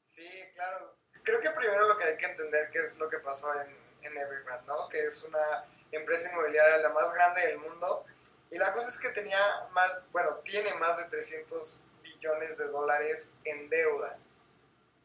Sí, 0.00 0.28
claro. 0.54 0.94
Creo 1.22 1.40
que 1.40 1.50
primero 1.50 1.86
lo 1.86 1.96
que 1.96 2.04
hay 2.04 2.16
que 2.16 2.26
entender 2.26 2.70
qué 2.72 2.80
es 2.80 2.98
lo 2.98 3.08
que 3.08 3.18
pasó 3.18 3.48
en, 3.60 3.68
en 4.02 4.16
Evergrande, 4.16 4.66
¿no? 4.66 4.88
Que 4.88 5.06
es 5.06 5.24
una 5.24 5.64
empresa 5.90 6.30
inmobiliaria 6.32 6.78
la 6.78 6.88
más 6.90 7.12
grande 7.14 7.46
del 7.46 7.58
mundo. 7.58 8.04
Y 8.50 8.58
la 8.58 8.72
cosa 8.72 8.88
es 8.88 8.98
que 8.98 9.08
tenía 9.10 9.38
más, 9.72 10.04
bueno, 10.12 10.36
tiene 10.44 10.74
más 10.74 10.98
de 10.98 11.04
300 11.04 11.80
billones 12.02 12.58
de 12.58 12.68
dólares 12.68 13.32
en 13.44 13.68
deuda. 13.70 14.18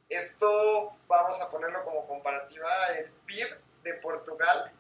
Esto, 0.10 0.96
vamos 1.08 1.42
a 1.42 1.50
ponerlo 1.50 1.84
como 1.84 2.08
comparativa, 2.08 2.70
el 2.98 3.10
PIB 3.26 3.48
de 3.84 3.94
Portugal 3.96 4.72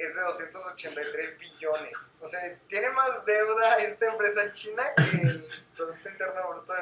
es 0.00 0.16
de 0.16 0.22
283 0.22 1.38
billones. 1.38 2.12
O 2.20 2.28
sea, 2.28 2.40
tiene 2.66 2.88
más 2.90 3.24
deuda 3.26 3.76
esta 3.80 4.06
empresa 4.06 4.50
china 4.52 4.82
que 4.96 5.20
el 5.20 5.48
Producto 5.76 6.08
Interno 6.08 6.48
Bruto 6.48 6.72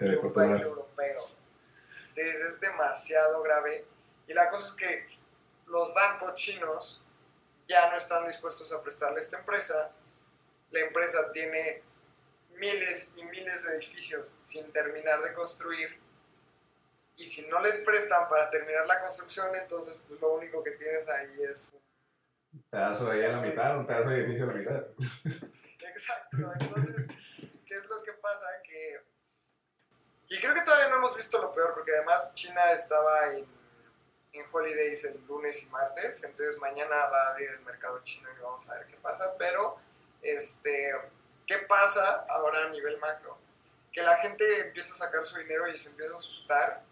de, 0.00 0.16
un 0.16 0.32
país 0.32 0.60
europeo. 0.60 1.20
Entonces 2.08 2.40
es 2.42 2.60
demasiado 2.60 3.42
grave. 3.42 3.84
Y 4.28 4.34
la 4.34 4.48
cosa 4.50 4.66
es 4.68 4.72
que 4.74 5.17
los 5.68 5.94
bancos 5.94 6.34
chinos 6.34 7.02
ya 7.66 7.90
no 7.90 7.96
están 7.96 8.26
dispuestos 8.26 8.72
a 8.72 8.82
prestarle 8.82 9.18
a 9.18 9.20
esta 9.20 9.38
empresa. 9.38 9.90
La 10.70 10.80
empresa 10.80 11.30
tiene 11.32 11.82
miles 12.56 13.12
y 13.16 13.24
miles 13.24 13.64
de 13.64 13.76
edificios 13.76 14.38
sin 14.42 14.70
terminar 14.72 15.22
de 15.22 15.34
construir. 15.34 15.98
Y 17.16 17.28
si 17.28 17.46
no 17.48 17.60
les 17.60 17.78
prestan 17.84 18.28
para 18.28 18.48
terminar 18.50 18.86
la 18.86 19.00
construcción, 19.00 19.54
entonces 19.54 20.00
pues, 20.08 20.20
lo 20.20 20.34
único 20.34 20.62
que 20.62 20.72
tienes 20.72 21.08
ahí 21.08 21.42
es 21.50 21.74
un 22.52 22.62
pedazo 22.70 23.04
de 23.04 23.12
ahí 23.12 23.30
a 23.30 23.36
la 23.36 23.42
mitad, 23.42 23.78
un 23.78 23.86
pedazo 23.86 24.10
de 24.10 24.20
edificio 24.20 24.44
a 24.44 24.48
la 24.48 24.54
mitad. 24.54 24.84
Exacto, 25.80 26.36
entonces, 26.60 27.06
¿qué 27.66 27.74
es 27.74 27.86
lo 27.86 28.02
que 28.02 28.12
pasa? 28.12 28.46
Que... 28.62 29.00
Y 30.28 30.38
creo 30.38 30.54
que 30.54 30.62
todavía 30.62 30.88
no 30.90 30.96
hemos 30.96 31.16
visto 31.16 31.42
lo 31.42 31.52
peor, 31.52 31.74
porque 31.74 31.92
además 31.92 32.32
China 32.34 32.70
estaba 32.72 33.34
en, 33.34 33.46
en 34.32 34.46
holidays 34.52 35.04
el 35.04 35.24
lunes 35.26 35.64
y 35.64 35.70
martes, 35.70 36.22
entonces 36.24 36.58
mañana 36.58 36.96
va 37.06 37.22
a 37.22 37.30
abrir 37.30 37.50
el 37.50 37.60
mercado 37.60 38.00
chino 38.02 38.28
y 38.30 38.42
vamos 38.42 38.68
a 38.68 38.74
ver 38.74 38.86
qué 38.86 38.96
pasa, 38.96 39.34
pero, 39.38 39.78
este, 40.22 40.92
¿qué 41.46 41.58
pasa 41.58 42.24
ahora 42.28 42.64
a 42.64 42.68
nivel 42.68 42.98
macro? 42.98 43.38
Que 43.92 44.02
la 44.02 44.16
gente 44.16 44.60
empieza 44.60 44.92
a 44.92 45.06
sacar 45.06 45.24
su 45.24 45.38
dinero 45.38 45.66
y 45.68 45.78
se 45.78 45.90
empieza 45.90 46.14
a 46.14 46.18
asustar 46.18 46.82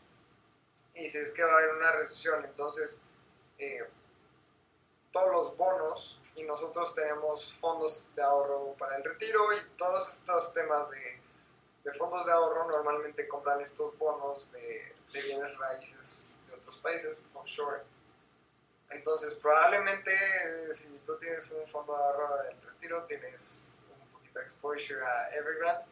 y 0.94 1.02
dice, 1.02 1.22
es 1.22 1.30
que 1.32 1.44
va 1.44 1.52
a 1.52 1.58
haber 1.58 1.74
una 1.74 1.92
recesión, 1.92 2.44
entonces... 2.44 3.02
Eh, 3.58 3.86
todos 5.16 5.32
los 5.32 5.56
bonos 5.56 6.20
y 6.34 6.42
nosotros 6.42 6.94
tenemos 6.94 7.54
fondos 7.54 8.06
de 8.14 8.22
ahorro 8.22 8.74
para 8.78 8.96
el 8.96 9.04
retiro 9.04 9.50
y 9.54 9.76
todos 9.78 10.12
estos 10.12 10.52
temas 10.52 10.90
de, 10.90 11.18
de 11.84 11.92
fondos 11.92 12.26
de 12.26 12.32
ahorro 12.32 12.70
normalmente 12.70 13.26
compran 13.26 13.62
estos 13.62 13.96
bonos 13.96 14.52
de, 14.52 14.94
bienes 15.12 15.56
raíces 15.56 16.34
otros 16.66 16.78
países 16.78 17.28
offshore. 17.34 17.82
Entonces 18.90 19.34
probablemente 19.34 20.12
si 20.74 20.98
tú 21.04 21.16
tienes 21.18 21.50
un 21.52 21.66
fondo 21.66 21.96
de 21.96 22.02
ahorro 22.02 22.42
del 22.42 22.62
retiro 22.62 23.04
tienes 23.04 23.74
un 24.00 24.08
poquito 24.08 24.38
de 24.38 24.44
exposure 24.44 25.02
a 25.04 25.34
Evergrande 25.34 25.84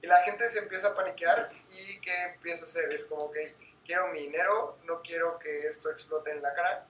y 0.00 0.06
la 0.06 0.18
gente 0.18 0.48
se 0.48 0.60
empieza 0.60 0.88
a 0.88 0.94
paniquear 0.94 1.50
y 1.70 2.00
¿qué 2.00 2.24
empieza 2.34 2.64
a 2.64 2.68
hacer? 2.68 2.92
Es 2.92 3.06
como 3.06 3.30
que 3.30 3.54
quiero 3.84 4.08
mi 4.08 4.20
dinero, 4.20 4.78
no 4.84 5.02
quiero 5.02 5.38
que 5.38 5.66
esto 5.66 5.90
explote 5.90 6.30
en 6.30 6.42
la 6.42 6.52
cara 6.54 6.86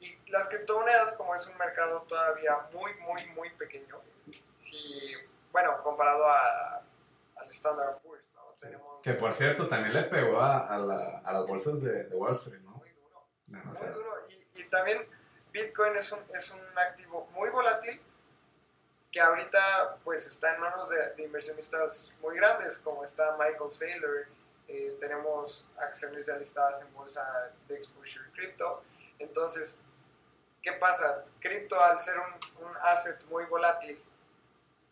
Y 0.00 0.18
las 0.30 0.48
criptomonedas, 0.48 1.12
como 1.12 1.34
es 1.34 1.46
un 1.46 1.56
mercado 1.56 2.02
todavía 2.02 2.56
muy, 2.72 2.92
muy, 3.00 3.26
muy 3.34 3.50
pequeño, 3.50 4.00
si, 4.58 5.12
bueno, 5.52 5.82
comparado 5.82 6.26
a, 6.26 6.82
al 7.36 7.50
Standard 7.50 7.98
Poor's, 8.00 8.32
¿no? 8.34 8.42
Tenemos, 8.60 9.02
que 9.02 9.12
por 9.14 9.34
cierto, 9.34 9.68
también 9.68 9.94
le 9.94 10.02
pegó 10.02 10.40
a, 10.40 10.66
a, 10.74 10.78
la, 10.78 11.18
a 11.20 11.32
las 11.32 11.46
bolsas 11.46 11.82
de, 11.82 12.04
de, 12.04 12.16
Wall 12.16 12.34
Street, 12.34 12.60
¿no? 12.62 12.69
Muy 13.50 13.88
duro. 13.88 14.26
Y, 14.28 14.60
y, 14.60 14.64
también 14.68 15.06
Bitcoin 15.52 15.96
es 15.96 16.12
un, 16.12 16.20
es 16.34 16.50
un 16.50 16.60
activo 16.78 17.26
muy 17.32 17.50
volátil 17.50 18.00
que 19.10 19.20
ahorita 19.20 19.98
pues 20.04 20.26
está 20.26 20.54
en 20.54 20.60
manos 20.60 20.88
de, 20.90 21.24
inversionistas 21.24 22.14
muy 22.20 22.36
grandes, 22.36 22.78
como 22.78 23.04
está 23.04 23.36
Michael 23.36 23.70
Saylor, 23.70 24.26
eh, 24.68 24.96
tenemos 25.00 25.68
acciones 25.78 26.26
ya 26.26 26.36
listadas 26.36 26.80
en 26.82 26.94
bolsa 26.94 27.52
de 27.66 27.74
exposure 27.74 28.30
cripto. 28.32 28.84
Entonces, 29.18 29.82
¿qué 30.62 30.74
pasa? 30.74 31.24
Cripto 31.40 31.82
al 31.82 31.98
ser 31.98 32.18
un, 32.18 32.66
un, 32.66 32.76
asset 32.82 33.20
muy 33.24 33.44
volátil 33.46 34.00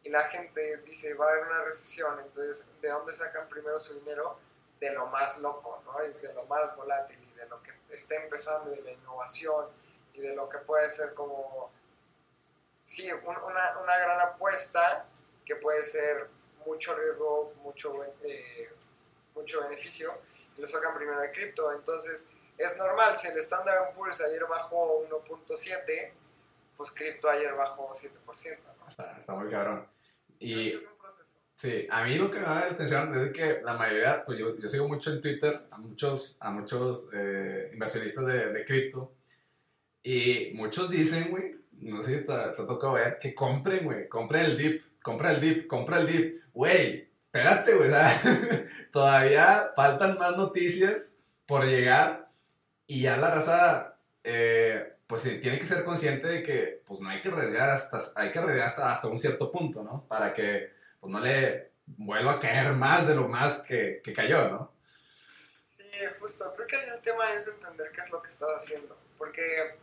y 0.03 0.11
la 0.11 0.23
gente 0.25 0.79
dice 0.79 1.15
va 1.15 1.27
a 1.27 1.29
haber 1.29 1.47
una 1.47 1.63
recesión, 1.63 2.19
entonces 2.21 2.67
¿de 2.81 2.89
dónde 2.89 3.15
sacan 3.15 3.49
primero 3.49 3.79
su 3.79 3.95
dinero? 4.01 4.39
De 4.81 4.93
lo 4.93 5.07
más 5.07 5.39
loco, 5.39 5.83
¿no? 5.85 6.05
Y 6.05 6.13
de 6.15 6.35
lo 6.35 6.45
más 6.47 6.75
volátil 6.77 7.28
de 7.39 7.47
lo 7.47 7.63
que 7.63 7.73
está 7.91 8.17
empezando, 8.17 8.71
de 8.71 8.83
la 8.83 8.93
innovación 8.93 9.67
y 10.15 10.21
de 10.21 10.35
lo 10.35 10.49
que 10.49 10.59
puede 10.59 10.91
ser 10.91 11.15
como, 11.15 11.71
sí, 12.85 13.11
una, 13.13 13.79
una 13.79 13.99
gran 13.99 14.21
apuesta 14.21 15.07
que 15.45 15.57
puede 15.57 15.85
ser 15.85 16.29
mucho 16.67 16.95
riesgo, 16.97 17.55
mucho, 17.63 17.93
eh, 18.23 18.69
mucho 19.35 19.63
beneficio, 19.63 20.13
y 20.57 20.61
lo 20.61 20.69
sacan 20.69 20.95
primero 20.95 21.21
de 21.21 21.31
cripto. 21.33 21.73
Entonces, 21.73 22.29
es 22.59 22.77
normal, 22.77 23.17
si 23.17 23.29
el 23.29 23.39
Standard 23.39 23.95
Poor's 23.95 24.21
ayer 24.21 24.45
bajó 24.47 25.07
1.7, 25.09 26.13
pues 26.77 26.91
cripto 26.91 27.31
ayer 27.31 27.55
bajó 27.55 27.93
7%. 27.93 28.59
¿no? 28.79 28.89
Está, 28.89 29.19
está 29.19 29.35
muy 29.35 29.51
cabrón. 29.51 29.89
Y, 30.41 30.77
Sí, 31.59 31.89
a 31.91 32.05
mí 32.05 32.15
lo 32.15 32.31
que 32.31 32.39
me 32.39 32.45
da 32.45 32.55
la 32.55 32.67
atención 32.67 33.13
es 33.17 33.33
que 33.33 33.61
la 33.65 33.75
mayoría, 33.75 34.25
pues 34.25 34.39
yo, 34.39 34.57
yo 34.57 34.69
sigo 34.69 34.87
mucho 34.87 35.13
en 35.13 35.21
Twitter 35.21 35.67
a 35.73 35.79
muchos, 35.79 36.37
a 36.39 36.53
muchos 36.53 37.09
eh, 37.13 37.71
inversionistas 37.73 38.27
de, 38.27 38.53
de 38.53 38.65
cripto 38.65 39.13
y 40.05 40.53
muchos 40.55 40.89
dicen, 40.89 41.31
güey, 41.31 41.57
no 41.81 42.01
sé 42.01 42.13
si 42.13 42.19
te, 42.19 42.27
te 42.27 42.33
ha 42.33 42.55
tocado 42.55 42.93
ver, 42.93 43.19
que 43.19 43.35
compren, 43.35 43.85
güey, 43.85 44.09
compren 44.09 44.45
el 44.45 44.57
dip, 44.57 44.83
compren 45.03 45.33
el 45.33 45.41
dip, 45.41 45.67
compren 45.67 46.01
el 46.03 46.07
dip. 46.07 46.43
Güey, 46.55 47.09
espérate, 47.27 47.75
güey, 47.75 47.91
todavía 48.93 49.73
faltan 49.75 50.17
más 50.17 50.37
noticias 50.37 51.17
por 51.45 51.65
llegar 51.65 52.31
y 52.87 53.03
ya 53.03 53.17
la 53.17 53.35
raza, 53.35 53.97
eh, 54.23 54.93
pues 55.09 55.23
tiene 55.23 55.59
que 55.59 55.67
ser 55.67 55.83
consciente 55.83 56.29
de 56.29 56.43
que, 56.45 56.83
pues 56.87 57.01
no 57.01 57.09
hay 57.09 57.21
que 57.21 57.31
arriesgar 57.31 57.71
hasta, 57.71 58.01
hay 58.15 58.31
que 58.31 58.39
arriesgar 58.39 58.69
hasta, 58.69 58.93
hasta 58.93 59.09
un 59.09 59.19
cierto 59.19 59.51
punto, 59.51 59.83
¿no? 59.83 60.07
Para 60.07 60.33
que, 60.33 60.78
pues 61.09 61.15
no 61.15 61.21
le 61.21 61.73
vuelva 61.87 62.33
a 62.33 62.41
caer 62.41 62.73
más 62.73 63.07
de 63.07 63.15
lo 63.15 63.29
más 63.29 63.61
que, 63.61 64.03
que 64.05 64.13
cayó, 64.13 64.49
¿no? 64.51 64.73
Sí, 65.63 65.91
justo, 66.21 66.53
creo 66.55 66.67
que 66.67 66.77
el 66.77 67.01
tema 67.01 67.33
es 67.33 67.49
entender 67.49 67.91
qué 67.93 68.03
es 68.03 68.11
lo 68.11 68.23
que 68.23 68.29
estás 68.29 68.51
haciendo, 68.57 68.95
porque 69.17 69.79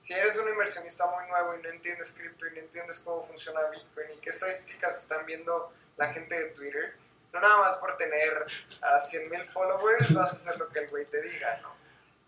si 0.00 0.14
eres 0.14 0.38
un 0.38 0.48
inversionista 0.48 1.06
muy 1.06 1.28
nuevo 1.28 1.54
y 1.54 1.62
no 1.62 1.68
entiendes 1.68 2.12
cripto 2.12 2.46
y 2.46 2.52
no 2.52 2.60
entiendes 2.60 3.00
cómo 3.00 3.20
funciona 3.20 3.60
Bitcoin 3.70 4.16
y 4.16 4.20
qué 4.20 4.30
estadísticas 4.30 4.96
están 4.96 5.26
viendo 5.26 5.70
la 5.98 6.06
gente 6.06 6.34
de 6.34 6.50
Twitter, 6.50 6.94
no 7.32 7.40
nada 7.40 7.58
más 7.58 7.76
por 7.76 7.96
tener 7.98 8.46
a 8.80 8.98
100 8.98 9.28
mil 9.28 9.44
followers 9.44 10.14
vas 10.14 10.32
a 10.32 10.36
hacer 10.36 10.58
lo 10.58 10.68
que 10.70 10.78
el 10.78 10.88
güey 10.88 11.04
te 11.06 11.20
diga, 11.20 11.60
¿no? 11.60 11.74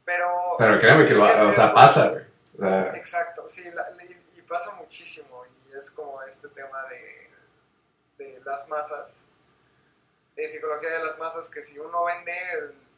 Pero... 0.04 0.56
Pero 0.58 0.78
créeme 0.78 1.08
que 1.08 1.14
lo, 1.14 1.24
o 1.24 1.54
sea, 1.54 1.72
pasa, 1.72 2.08
güey. 2.08 2.24
Exacto, 2.96 3.48
sí, 3.48 3.70
la, 3.72 3.90
y 4.36 4.42
pasa 4.42 4.72
muchísimo 4.72 5.44
y 5.46 5.76
es 5.76 5.90
como 5.90 6.22
este 6.22 6.48
tema 6.48 6.86
de, 6.88 7.25
de 8.18 8.40
las 8.44 8.68
masas, 8.68 9.26
de 10.34 10.48
psicología 10.48 10.90
de 10.90 11.04
las 11.04 11.18
masas, 11.18 11.48
que 11.48 11.60
si 11.60 11.78
uno 11.78 12.04
vende, 12.04 12.34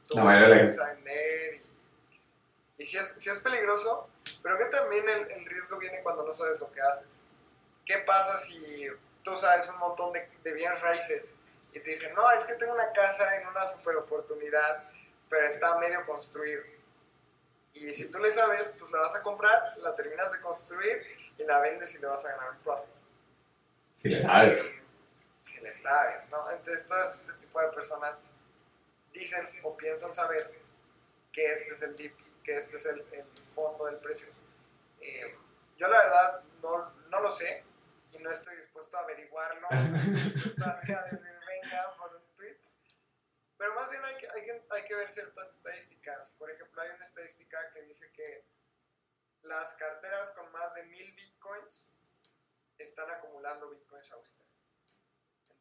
tú 0.08 0.18
no, 0.18 0.24
vas 0.24 0.36
a 0.36 0.84
vender 0.86 1.54
y, 1.54 1.62
y 2.78 2.84
si, 2.84 2.96
es, 2.96 3.14
si 3.18 3.30
es 3.30 3.38
peligroso, 3.40 4.08
pero 4.42 4.58
que 4.58 4.66
también 4.66 5.08
el, 5.08 5.30
el, 5.30 5.46
riesgo 5.46 5.78
viene 5.78 6.02
cuando 6.02 6.24
no 6.24 6.34
sabes 6.34 6.60
lo 6.60 6.70
que 6.72 6.80
haces. 6.80 7.22
¿Qué 7.84 7.98
pasa 7.98 8.38
si 8.38 8.86
tú 9.22 9.36
sabes 9.36 9.68
un 9.68 9.78
montón 9.78 10.12
de, 10.12 10.28
de 10.42 10.52
bienes 10.52 10.80
raíces 10.80 11.34
y 11.72 11.80
te 11.80 11.90
dicen, 11.90 12.14
no, 12.14 12.30
es 12.32 12.44
que 12.44 12.54
tengo 12.54 12.72
una 12.72 12.92
casa 12.92 13.36
en 13.36 13.46
una 13.48 13.66
super 13.66 13.96
oportunidad, 13.96 14.84
pero 15.28 15.46
está 15.46 15.78
medio 15.78 16.04
construir? 16.06 16.78
Y 17.74 17.92
si 17.92 18.10
tú 18.10 18.18
le 18.18 18.32
sabes, 18.32 18.74
pues 18.78 18.90
la 18.90 19.00
vas 19.00 19.14
a 19.14 19.22
comprar, 19.22 19.76
la 19.78 19.94
terminas 19.94 20.32
de 20.32 20.40
construir 20.40 21.02
y 21.38 21.44
la 21.44 21.60
vendes 21.60 21.94
y 21.94 21.98
le 21.98 22.06
vas 22.08 22.24
a 22.24 22.30
ganar 22.30 22.50
un 22.50 22.58
profit. 22.58 22.90
Si 23.94 24.08
le 24.08 24.22
sabes. 24.22 24.78
Si 25.48 25.60
le 25.60 25.72
sabes, 25.72 26.30
¿no? 26.30 26.50
Entonces, 26.50 26.86
todo 26.86 27.02
este 27.02 27.32
tipo 27.34 27.60
de 27.60 27.68
personas 27.68 28.22
dicen 29.12 29.46
o 29.62 29.76
piensan 29.76 30.12
saber 30.12 30.60
que 31.32 31.52
este 31.52 31.72
es 31.72 31.82
el 31.82 31.96
DIP 31.96 32.28
que 32.44 32.56
este 32.56 32.76
es 32.76 32.86
el, 32.86 33.00
el 33.12 33.26
fondo 33.54 33.84
del 33.86 33.98
precio. 33.98 34.26
Eh, 35.00 35.36
yo 35.76 35.86
la 35.86 35.98
verdad 35.98 36.44
no, 36.62 36.90
no, 37.10 37.20
lo 37.20 37.30
sé 37.30 37.64
y 38.12 38.18
no 38.18 38.30
estoy 38.30 38.56
dispuesto 38.56 38.96
a 38.96 39.02
averiguarlo, 39.02 39.68
no 39.70 39.96
estoy 39.96 40.14
dispuesto 40.14 40.64
a 40.64 41.02
decir 41.10 41.38
venga 41.46 41.96
por 41.98 42.16
un 42.16 42.22
tweet, 42.36 42.58
pero 43.58 43.74
más 43.74 43.90
bien 43.90 44.02
hay 44.02 44.16
que, 44.16 44.28
hay, 44.30 44.44
que, 44.46 44.66
hay 44.70 44.84
que 44.84 44.94
ver 44.94 45.10
ciertas 45.10 45.52
estadísticas. 45.52 46.30
Por 46.38 46.50
ejemplo, 46.50 46.80
hay 46.80 46.90
una 46.90 47.04
estadística 47.04 47.58
que 47.72 47.82
dice 47.82 48.10
que 48.12 48.46
las 49.42 49.74
carteras 49.74 50.30
con 50.30 50.50
más 50.52 50.74
de 50.74 50.84
mil 50.84 51.12
bitcoins 51.12 52.00
están 52.78 53.10
acumulando 53.10 53.70
bitcoins 53.70 54.10
ahorita. 54.12 54.44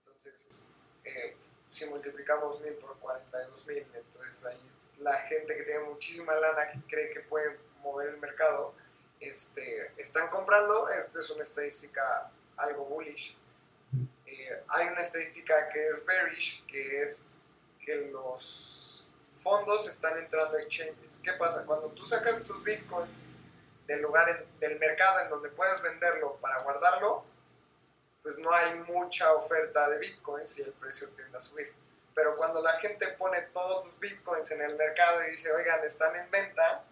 Entonces, 0.07 0.65
eh, 1.03 1.35
si 1.67 1.85
multiplicamos 1.87 2.61
mil 2.61 2.73
por 2.73 2.97
42 2.99 3.67
mil, 3.67 3.85
entonces 3.93 4.45
ahí 4.45 4.71
la 4.99 5.13
gente 5.13 5.55
que 5.55 5.63
tiene 5.63 5.81
muchísima 5.85 6.35
lana 6.35 6.69
que 6.71 6.79
cree 6.87 7.09
que 7.11 7.21
puede 7.21 7.59
mover 7.81 8.09
el 8.09 8.17
mercado, 8.17 8.73
este, 9.19 9.91
están 9.97 10.29
comprando. 10.29 10.89
Esta 10.89 11.19
es 11.19 11.29
una 11.29 11.41
estadística 11.41 12.31
algo 12.57 12.85
bullish. 12.85 13.37
Eh, 14.25 14.63
hay 14.69 14.87
una 14.87 15.01
estadística 15.01 15.67
que 15.69 15.87
es 15.87 16.05
bearish, 16.05 16.65
que 16.65 17.03
es 17.03 17.27
que 17.85 17.95
los 18.11 19.09
fondos 19.31 19.87
están 19.87 20.17
entrando 20.17 20.57
a 20.57 20.61
exchanges. 20.61 21.21
¿Qué 21.23 21.33
pasa? 21.33 21.65
Cuando 21.65 21.87
tú 21.89 22.05
sacas 22.05 22.43
tus 22.43 22.63
bitcoins 22.63 23.25
del 23.85 24.01
lugar, 24.01 24.29
en, 24.29 24.59
del 24.59 24.77
mercado 24.79 25.21
en 25.21 25.29
donde 25.29 25.49
puedes 25.49 25.81
venderlo 25.81 26.35
para 26.41 26.61
guardarlo, 26.63 27.23
pues 28.27 28.39
no 28.39 28.51
hay 28.51 28.75
mucha 28.79 29.33
oferta 29.33 29.87
de 29.87 29.99
bitcoins 29.99 30.59
y 30.59 30.63
el 30.63 30.73
precio 30.73 31.07
tiende 31.11 31.37
a 31.37 31.39
subir. 31.39 31.73
Pero 32.13 32.35
cuando 32.35 32.61
la 32.61 32.73
gente 32.73 33.07
pone 33.17 33.41
todos 33.53 33.83
sus 33.83 33.97
bitcoins 34.01 34.51
en 34.51 34.63
el 34.63 34.75
mercado 34.75 35.25
y 35.25 35.31
dice, 35.31 35.49
oigan, 35.53 35.81
están 35.85 36.13
en 36.13 36.29
venta, 36.29 36.83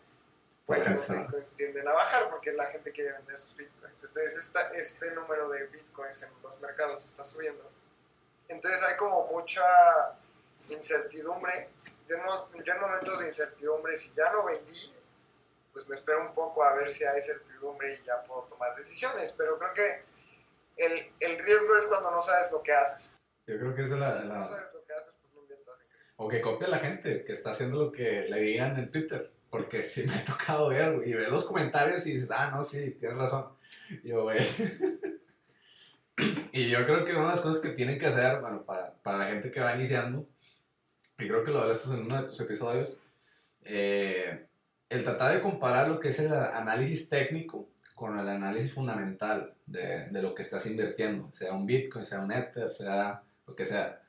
pues 0.65 0.89
los 0.89 1.10
bitcoins 1.10 1.56
tienden 1.58 1.86
a 1.89 1.91
bajar 1.91 2.30
porque 2.30 2.54
la 2.54 2.63
gente 2.67 2.89
quiere 2.93 3.12
vender 3.12 3.38
sus 3.38 3.58
bitcoins. 3.58 4.02
Entonces 4.06 4.38
esta, 4.38 4.62
este 4.76 5.12
número 5.12 5.50
de 5.50 5.67
bitcoins 5.67 6.24
en 6.24 6.30
los 6.41 6.62
mercados 6.62 7.04
está 7.04 7.26
subiendo. 7.26 7.69
Entonces 8.48 8.82
hay 8.84 8.95
como 8.95 9.28
mucha 9.28 9.65
incertidumbre. 10.69 11.67
Yo 12.08 12.15
en, 12.15 12.63
yo 12.63 12.74
en 12.76 12.80
momentos 12.80 13.19
de 13.19 13.28
incertidumbre, 13.28 13.98
si 13.98 14.13
ya 14.13 14.32
no 14.32 14.45
vendí, 14.45 14.95
pues 15.74 15.86
me 15.89 15.98
espero 15.98 16.21
un 16.21 16.34
poco 16.34 16.63
a 16.63 16.76
ver 16.76 16.89
si 16.93 17.04
hay 17.04 17.21
certidumbre 17.21 17.95
y 17.95 18.04
ya 18.06 18.24
puedo 18.24 18.43
tomar 18.43 18.74
decisiones. 18.78 19.34
Pero 19.34 19.60
creo 19.60 19.74
que 19.74 20.14
el, 20.77 21.11
el 21.19 21.43
riesgo 21.43 21.75
es 21.77 21.88
cuando 21.88 22.11
no 22.11 22.21
sabes 22.21 22.51
lo 22.51 22.61
que 22.61 22.73
haces. 22.73 23.27
Yo 23.47 23.57
creo 23.59 23.75
que 23.75 23.83
es 23.83 23.89
la... 23.91 24.21
Si 24.21 24.27
la... 24.27 24.39
no 24.39 24.45
sabes 24.45 24.73
lo 24.73 24.85
que 24.85 24.93
haces, 24.93 25.13
pues 25.21 25.33
no 25.33 25.41
inviertas 25.41 25.81
en 25.81 25.88
O 26.17 26.27
que 26.27 26.41
copie 26.41 26.67
a 26.67 26.69
la 26.69 26.79
gente 26.79 27.23
que 27.23 27.33
está 27.33 27.51
haciendo 27.51 27.77
lo 27.77 27.91
que 27.91 28.27
le 28.29 28.41
digan 28.41 28.77
en 28.77 28.91
Twitter. 28.91 29.31
Porque 29.49 29.83
sí 29.83 30.05
me 30.05 30.15
ha 30.15 30.25
tocado 30.25 30.69
ver, 30.69 31.07
y 31.07 31.13
ves 31.13 31.29
los 31.29 31.45
comentarios 31.45 32.05
y 32.07 32.13
dices, 32.13 32.31
ah, 32.31 32.51
no, 32.51 32.63
sí, 32.63 32.91
tienes 32.99 33.17
razón. 33.17 33.47
Y 34.03 34.09
yo, 34.09 34.23
güey. 34.23 34.39
y 36.51 36.69
yo 36.69 36.86
creo 36.86 37.05
que 37.05 37.13
una 37.13 37.28
de 37.28 37.32
las 37.32 37.41
cosas 37.41 37.61
que 37.61 37.69
tienen 37.69 37.97
que 37.97 38.07
hacer, 38.07 38.41
bueno, 38.41 38.65
para, 38.65 38.93
para 38.95 39.19
la 39.19 39.28
gente 39.28 39.51
que 39.51 39.61
va 39.61 39.76
iniciando, 39.76 40.28
y 41.17 41.28
creo 41.28 41.43
que 41.43 41.51
lo 41.51 41.61
hablaste 41.61 41.93
en 41.93 42.01
uno 42.01 42.21
de 42.21 42.28
tus 42.28 42.39
episodios, 42.41 42.99
eh, 43.63 44.47
el 44.89 45.03
tratar 45.03 45.34
de 45.34 45.41
comparar 45.41 45.88
lo 45.88 45.99
que 45.99 46.09
es 46.09 46.19
el 46.19 46.34
análisis 46.34 47.07
técnico 47.07 47.69
con 47.96 48.20
el 48.20 48.28
análisis 48.28 48.74
fundamental 48.74 49.56
de, 49.66 50.10
de, 50.10 50.22
lo 50.22 50.36
que 50.36 50.43
estás 50.43 50.66
invirtiendo, 50.66 51.32
sea 51.32 51.54
un 51.54 51.66
Bitcoin, 51.66 52.06
sea 52.06 52.20
un 52.20 52.32
Ether, 52.32 52.72
sea 52.72 53.24
lo 53.48 53.56
que 53.56 53.66
sea, 53.66 54.02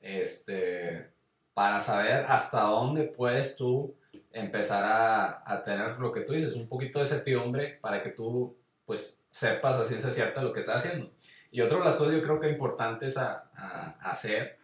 este, 0.00 1.12
para 1.52 1.80
saber 1.82 2.24
hasta 2.26 2.62
dónde 2.62 3.04
puedes 3.04 3.54
tú 3.56 3.94
empezar 4.32 4.82
a, 4.84 5.42
a, 5.46 5.62
tener 5.62 5.98
lo 5.98 6.10
que 6.10 6.22
tú 6.22 6.32
dices, 6.32 6.54
un 6.54 6.68
poquito 6.68 6.98
de 6.98 7.06
certidumbre 7.06 7.78
para 7.80 8.02
que 8.02 8.10
tú 8.10 8.56
pues 8.84 9.20
sepas 9.30 9.76
a 9.76 9.84
ciencia 9.84 10.10
cierta 10.10 10.42
lo 10.42 10.52
que 10.52 10.60
estás 10.60 10.84
haciendo. 10.84 11.12
Y 11.50 11.60
otra 11.60 11.78
de 11.78 11.84
las 11.84 11.96
cosas 11.96 12.14
yo 12.14 12.22
creo 12.22 12.40
que 12.40 12.48
importantes 12.48 13.16
a, 13.16 13.50
a, 13.54 14.10
hacer 14.10 14.58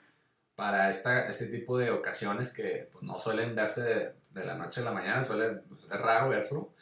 para 0.56 0.90
esta, 0.90 1.28
este 1.28 1.46
tipo 1.46 1.78
de 1.78 1.90
ocasiones 1.90 2.52
que 2.52 2.88
pues, 2.92 3.04
no 3.04 3.18
suelen 3.18 3.54
verse 3.54 3.82
de, 3.82 4.14
de, 4.30 4.44
la 4.44 4.56
noche 4.56 4.80
a 4.80 4.84
la 4.84 4.92
mañana, 4.92 5.22
suele, 5.22 5.60
pues, 5.68 5.84
es 5.84 5.90
raro 5.90 6.30
verlo, 6.30 6.74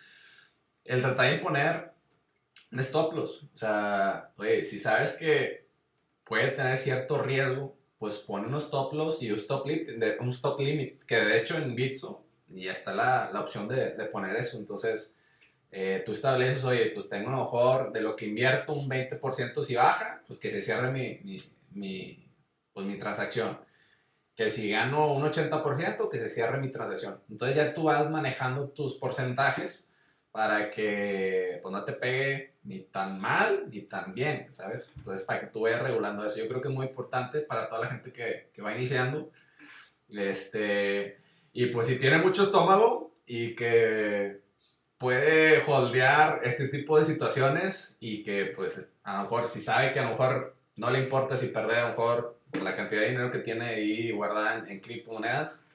el 0.89 1.03
tratar 1.03 1.26
de 1.26 1.34
imponer 1.36 1.93
un 2.72 2.80
stop 2.80 3.14
loss. 3.14 3.45
O 3.55 3.57
sea, 3.57 4.32
oye, 4.39 4.64
si 4.64 4.80
sabes 4.80 5.12
que 5.12 5.68
puede 6.24 6.49
tener 6.49 6.78
cierto 6.78 7.18
riesgo, 7.22 7.76
pues 7.99 8.16
pone 8.16 8.47
unos 8.47 8.64
stop 8.64 8.95
loss 8.95 9.22
y 9.22 9.30
un 9.30 9.39
stop, 9.39 9.66
limit, 9.66 9.91
un 10.20 10.30
stop 10.30 10.59
limit, 10.61 11.03
que 11.05 11.16
de 11.16 11.39
hecho 11.39 11.59
en 11.59 11.74
Bitso 11.74 12.24
ya 12.49 12.72
está 12.72 12.95
la, 12.95 13.30
la 13.32 13.41
opción 13.41 13.68
de, 13.68 13.91
poner 14.11 14.34
eso. 14.36 14.57
Entonces, 14.57 15.14
eh, 15.70 16.03
tú 16.07 16.12
estableces, 16.12 16.64
oye, 16.64 16.91
pues 16.95 17.09
tengo 17.09 17.28
a 17.28 17.32
lo 17.32 17.45
mejor 17.45 17.93
de 17.93 18.01
lo 18.01 18.16
que 18.16 18.26
invierto 18.26 18.72
un 18.72 18.89
20% 18.89 19.62
si 19.62 19.74
baja, 19.74 20.22
pues 20.26 20.41
que 20.41 20.51
se 20.51 20.62
cierre 20.62 20.91
mi, 20.91 21.20
mi, 21.22 21.36
mi, 21.72 22.32
pues 22.72 22.86
mi 22.86 22.97
transacción. 22.97 23.59
Que 24.34 24.49
si 24.49 24.70
gano 24.70 25.12
un 25.12 25.24
80%, 25.24 26.09
que 26.09 26.18
se 26.18 26.30
cierre 26.30 26.59
mi 26.59 26.70
transacción. 26.70 27.20
Entonces 27.28 27.57
ya 27.57 27.74
tú 27.74 27.84
vas 27.84 28.09
manejando 28.09 28.68
tus 28.68 28.95
porcentajes 28.97 29.88
para 30.39 30.70
que 30.70 31.59
pues, 31.61 31.72
no 31.72 31.82
te 31.82 31.95
pegue 31.95 32.59
ni 32.62 32.78
tan 32.84 33.20
mal 33.20 33.64
ni 33.72 33.80
tan 33.80 34.14
bien, 34.14 34.47
¿sabes? 34.53 34.93
Entonces, 34.97 35.26
para 35.26 35.41
que 35.41 35.47
tú 35.49 35.62
vayas 35.62 35.82
regulando 35.82 36.24
eso. 36.24 36.39
Yo 36.39 36.47
creo 36.47 36.62
que 36.62 36.68
es 36.68 36.74
muy 36.74 36.86
importante 36.86 37.41
para 37.41 37.68
toda 37.68 37.80
la 37.80 37.91
gente 37.91 38.12
que, 38.12 38.49
que 38.53 38.62
va 38.62 38.72
iniciando. 38.72 39.32
Este, 40.11 41.18
y 41.53 41.66
pues 41.66 41.89
si 41.89 41.97
tiene 41.97 42.18
mucho 42.18 42.45
estómago 42.45 43.16
y 43.26 43.57
que 43.57 44.43
puede 44.97 45.61
holdear 45.66 46.39
este 46.45 46.68
tipo 46.68 46.97
de 47.01 47.07
situaciones 47.07 47.97
y 47.99 48.22
que 48.22 48.45
pues 48.55 48.95
a 49.03 49.16
lo 49.16 49.22
mejor 49.24 49.49
si 49.49 49.61
sabe 49.61 49.93
que 49.93 49.99
a 49.99 50.05
lo 50.05 50.11
mejor 50.11 50.55
no 50.76 50.93
le 50.93 51.01
importa 51.01 51.36
si 51.36 51.49
perder 51.49 51.78
a 51.78 51.82
lo 51.82 51.89
mejor 51.89 52.39
la 52.62 52.76
cantidad 52.76 53.01
de 53.01 53.09
dinero 53.09 53.32
que 53.32 53.41
tiene 53.41 53.70
ahí 53.70 54.12
guardada 54.12 54.59
en, 54.59 54.70
en 54.70 54.78
criptomonedas, 54.78 55.66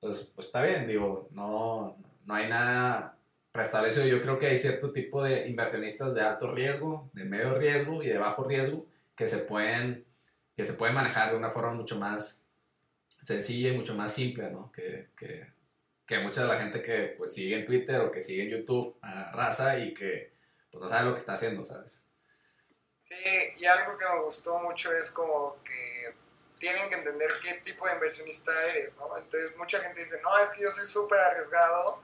pues, 0.00 0.28
pues 0.34 0.48
está 0.48 0.60
bien, 0.64 0.88
digo, 0.88 1.28
no, 1.30 1.96
no 2.24 2.34
hay 2.34 2.48
nada 2.48 3.16
preestablecido. 3.52 4.06
Yo 4.06 4.20
creo 4.20 4.38
que 4.38 4.46
hay 4.46 4.58
cierto 4.58 4.92
tipo 4.92 5.22
de 5.22 5.48
inversionistas 5.48 6.14
de 6.14 6.22
alto 6.22 6.50
riesgo, 6.50 7.10
de 7.12 7.24
medio 7.24 7.54
riesgo 7.54 8.02
y 8.02 8.08
de 8.08 8.18
bajo 8.18 8.44
riesgo 8.44 8.86
que 9.14 9.28
se 9.28 9.38
pueden, 9.38 10.06
que 10.56 10.64
se 10.64 10.72
pueden 10.72 10.94
manejar 10.94 11.30
de 11.30 11.36
una 11.36 11.50
forma 11.50 11.72
mucho 11.72 11.98
más 11.98 12.44
sencilla 13.06 13.70
y 13.70 13.76
mucho 13.76 13.94
más 13.94 14.12
simple, 14.12 14.50
¿no? 14.50 14.72
Que, 14.72 15.10
que, 15.16 15.46
que 16.06 16.18
mucha 16.18 16.42
de 16.42 16.48
la 16.48 16.58
gente 16.58 16.82
que 16.82 17.14
pues 17.16 17.34
sigue 17.34 17.56
en 17.56 17.64
Twitter 17.64 18.00
o 18.00 18.10
que 18.10 18.22
sigue 18.22 18.44
en 18.44 18.50
YouTube 18.50 18.96
a 19.02 19.30
raza 19.32 19.78
y 19.78 19.92
que 19.92 20.32
pues 20.70 20.82
no 20.82 20.88
sabe 20.88 21.04
lo 21.04 21.14
que 21.14 21.20
está 21.20 21.34
haciendo, 21.34 21.64
¿sabes? 21.64 22.06
Sí, 23.02 23.16
y 23.58 23.66
algo 23.66 23.98
que 23.98 24.04
me 24.04 24.22
gustó 24.22 24.58
mucho 24.60 24.92
es 24.92 25.10
como 25.10 25.58
que 25.62 26.14
tienen 26.58 26.88
que 26.88 26.94
entender 26.94 27.28
qué 27.42 27.54
tipo 27.64 27.86
de 27.86 27.94
inversionista 27.94 28.52
eres, 28.68 28.96
¿no? 28.96 29.18
Entonces 29.18 29.56
mucha 29.58 29.80
gente 29.80 30.00
dice, 30.00 30.20
no, 30.22 30.38
es 30.38 30.50
que 30.50 30.62
yo 30.62 30.70
soy 30.70 30.86
súper 30.86 31.18
arriesgado 31.18 32.00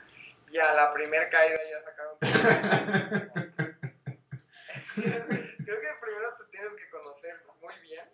y 0.50 0.58
a 0.58 0.72
la 0.74 0.92
primera 0.92 1.28
caída 1.28 1.58
ya 1.70 1.80
sacaron. 1.82 2.18
Creo 4.94 5.80
que 5.80 5.88
primero 6.00 6.34
te 6.36 6.44
tienes 6.50 6.74
que 6.74 6.88
conocer 6.90 7.40
muy 7.60 7.78
bien 7.80 8.08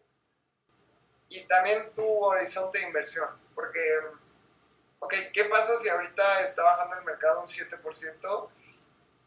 y 1.35 1.47
también 1.47 1.91
tu 1.95 2.07
horizonte 2.25 2.79
de 2.79 2.85
inversión, 2.85 3.29
porque, 3.55 3.81
ok, 5.01 5.15
¿qué 5.33 5.45
pasa 5.47 5.77
si 5.79 5.89
ahorita 5.89 6.43
está 6.43 6.63
bajando 6.63 6.97
el 6.97 7.05
mercado 7.05 7.41
un 7.41 7.47
7%, 7.47 8.49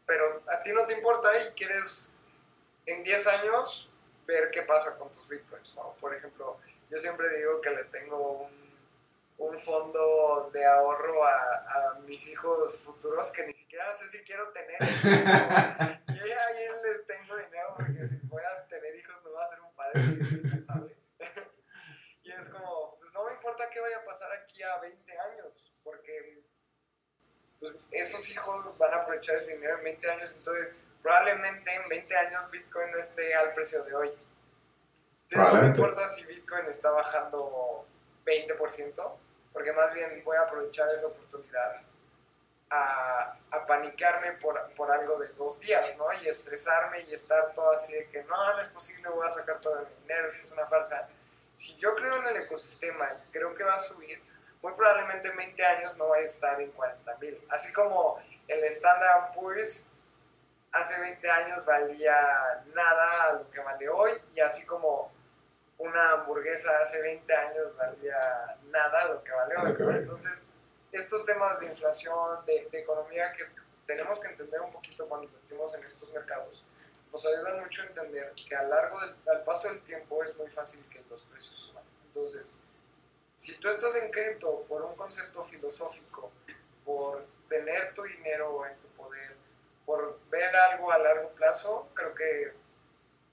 pero 0.06 0.42
a 0.48 0.62
ti 0.62 0.72
no 0.72 0.86
te 0.86 0.94
importa 0.94 1.30
y 1.42 1.52
quieres 1.52 2.12
en 2.86 3.04
10 3.04 3.26
años 3.26 3.90
ver 4.26 4.50
qué 4.50 4.62
pasa 4.62 4.96
con 4.96 5.12
tus 5.12 5.28
bitcoins, 5.28 5.76
¿no? 5.76 5.94
Por 6.00 6.14
ejemplo, 6.14 6.58
yo 6.88 6.98
siempre 6.98 7.28
digo 7.36 7.60
que 7.60 7.70
le 7.70 7.84
tengo 7.84 8.44
un, 8.44 8.57
un 9.38 9.56
fondo 9.56 10.50
de 10.52 10.66
ahorro 10.66 11.24
a, 11.24 11.32
a, 11.32 11.98
mis 12.00 12.28
hijos 12.28 12.82
futuros 12.82 13.30
que 13.32 13.46
ni 13.46 13.54
siquiera 13.54 13.84
sé 13.94 14.08
si 14.08 14.24
quiero 14.24 14.50
tener. 14.50 14.76
y 14.82 16.30
ahí 16.30 16.68
les 16.84 17.06
tengo 17.06 17.36
dinero 17.36 17.74
porque 17.76 18.06
si 18.06 18.16
puedas 18.16 18.68
tener 18.68 18.96
hijos 18.96 19.22
no 19.24 19.32
va 19.32 19.44
a 19.44 19.48
ser 19.48 19.60
un 19.60 19.74
padre 19.74 20.00
irresponsable. 20.00 20.96
y 22.22 22.32
es 22.32 22.48
como, 22.48 22.96
pues 22.98 23.14
no 23.14 23.24
me 23.24 23.32
importa 23.34 23.70
qué 23.70 23.80
vaya 23.80 23.98
a 23.98 24.04
pasar 24.04 24.32
aquí 24.32 24.60
a 24.62 24.78
20 24.78 25.18
años, 25.18 25.72
porque 25.84 26.42
pues, 27.60 27.76
esos 27.92 28.28
hijos 28.30 28.76
van 28.76 28.92
a 28.92 29.02
aprovechar 29.02 29.36
ese 29.36 29.54
dinero 29.54 29.78
en 29.78 29.84
20 29.84 30.10
años, 30.10 30.34
entonces 30.36 30.74
probablemente 31.00 31.72
en 31.72 31.88
20 31.88 32.16
años 32.16 32.50
Bitcoin 32.50 32.90
no 32.90 32.98
esté 32.98 33.36
al 33.36 33.54
precio 33.54 33.84
de 33.84 33.94
hoy. 33.94 34.12
Entonces, 35.30 35.54
no 35.54 35.60
me 35.60 35.68
importa 35.68 36.08
si 36.08 36.24
Bitcoin 36.24 36.66
está 36.66 36.90
bajando 36.90 37.86
20%, 38.24 39.18
porque 39.58 39.72
más 39.72 39.92
bien 39.92 40.22
voy 40.24 40.36
a 40.36 40.42
aprovechar 40.42 40.88
esa 40.90 41.08
oportunidad 41.08 41.82
a, 42.70 43.36
a 43.50 43.66
panicarme 43.66 44.30
por, 44.34 44.72
por, 44.76 44.88
algo 44.88 45.18
de 45.18 45.26
dos 45.32 45.58
días, 45.58 45.96
¿no? 45.96 46.12
Y 46.22 46.28
estresarme 46.28 47.00
y 47.08 47.14
estar 47.14 47.52
todo 47.54 47.72
así 47.72 47.92
de 47.92 48.08
que 48.08 48.22
no, 48.22 48.36
no 48.36 48.60
es 48.60 48.68
posible, 48.68 49.08
voy 49.08 49.26
a 49.26 49.32
sacar 49.32 49.60
todo 49.60 49.80
mi 49.80 50.02
dinero, 50.02 50.28
esto 50.28 50.42
es 50.42 50.52
una 50.52 50.64
farsa. 50.68 51.08
Si 51.56 51.74
yo 51.74 51.92
creo 51.96 52.18
en 52.18 52.28
el 52.28 52.36
ecosistema 52.36 53.10
y 53.14 53.32
creo 53.32 53.52
que 53.52 53.64
va 53.64 53.74
a 53.74 53.80
subir, 53.80 54.22
muy 54.62 54.72
probablemente 54.74 55.26
en 55.26 55.36
20 55.36 55.66
años 55.66 55.96
no 55.96 56.06
vaya 56.06 56.22
a 56.22 56.26
estar 56.26 56.60
en 56.60 56.70
40 56.70 57.16
mil. 57.16 57.44
Así 57.48 57.72
como 57.72 58.22
el 58.46 58.62
Standard 58.62 59.34
Poor's 59.34 59.90
hace 60.70 61.00
20 61.00 61.30
años 61.32 61.66
valía 61.66 62.62
nada 62.72 63.24
a 63.24 63.32
lo 63.32 63.50
que 63.50 63.58
vale 63.58 63.88
hoy 63.88 64.12
y 64.36 64.40
así 64.40 64.64
como 64.66 65.10
una 65.78 66.10
hamburguesa 66.12 66.78
hace 66.78 67.00
20 67.00 67.32
años 67.32 67.76
valía 67.76 68.56
nada 68.70 69.08
lo 69.08 69.22
que 69.22 69.32
vale 69.32 69.56
hoy. 69.56 69.76
¿no? 69.78 69.90
Entonces, 69.92 70.50
estos 70.92 71.24
temas 71.24 71.60
de 71.60 71.66
inflación, 71.66 72.44
de, 72.46 72.68
de, 72.70 72.80
economía 72.80 73.32
que 73.32 73.44
tenemos 73.86 74.18
que 74.20 74.28
entender 74.28 74.60
un 74.60 74.70
poquito 74.70 75.06
cuando 75.06 75.26
invertimos 75.26 75.74
en 75.74 75.84
estos 75.84 76.12
mercados, 76.12 76.66
nos 77.12 77.26
ayudan 77.26 77.60
mucho 77.60 77.82
a 77.82 77.86
entender 77.86 78.32
que 78.34 78.54
a 78.54 78.62
largo 78.64 79.00
del 79.00 79.14
al 79.28 79.44
paso 79.44 79.68
del 79.68 79.80
tiempo 79.82 80.22
es 80.22 80.36
muy 80.36 80.50
fácil 80.50 80.84
que 80.88 81.02
los 81.08 81.22
precios 81.24 81.56
suban. 81.56 81.84
Entonces, 82.06 82.58
si 83.36 83.58
tú 83.60 83.68
estás 83.68 83.94
en 83.96 84.10
cripto 84.10 84.64
por 84.68 84.82
un 84.82 84.96
concepto 84.96 85.42
filosófico, 85.44 86.32
por 86.84 87.24
tener 87.48 87.94
tu 87.94 88.02
dinero 88.02 88.66
en 88.66 88.76
tu 88.80 88.88
poder, 88.88 89.36
por 89.86 90.18
ver 90.28 90.54
algo 90.54 90.90
a 90.90 90.98
largo 90.98 91.30
plazo, 91.30 91.88
creo 91.94 92.14
que 92.14 92.52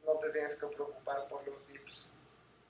no 0.05 0.13
te 0.19 0.29
tienes 0.29 0.59
que 0.59 0.67
preocupar 0.67 1.27
por 1.27 1.45
los 1.47 1.67
dips. 1.67 2.11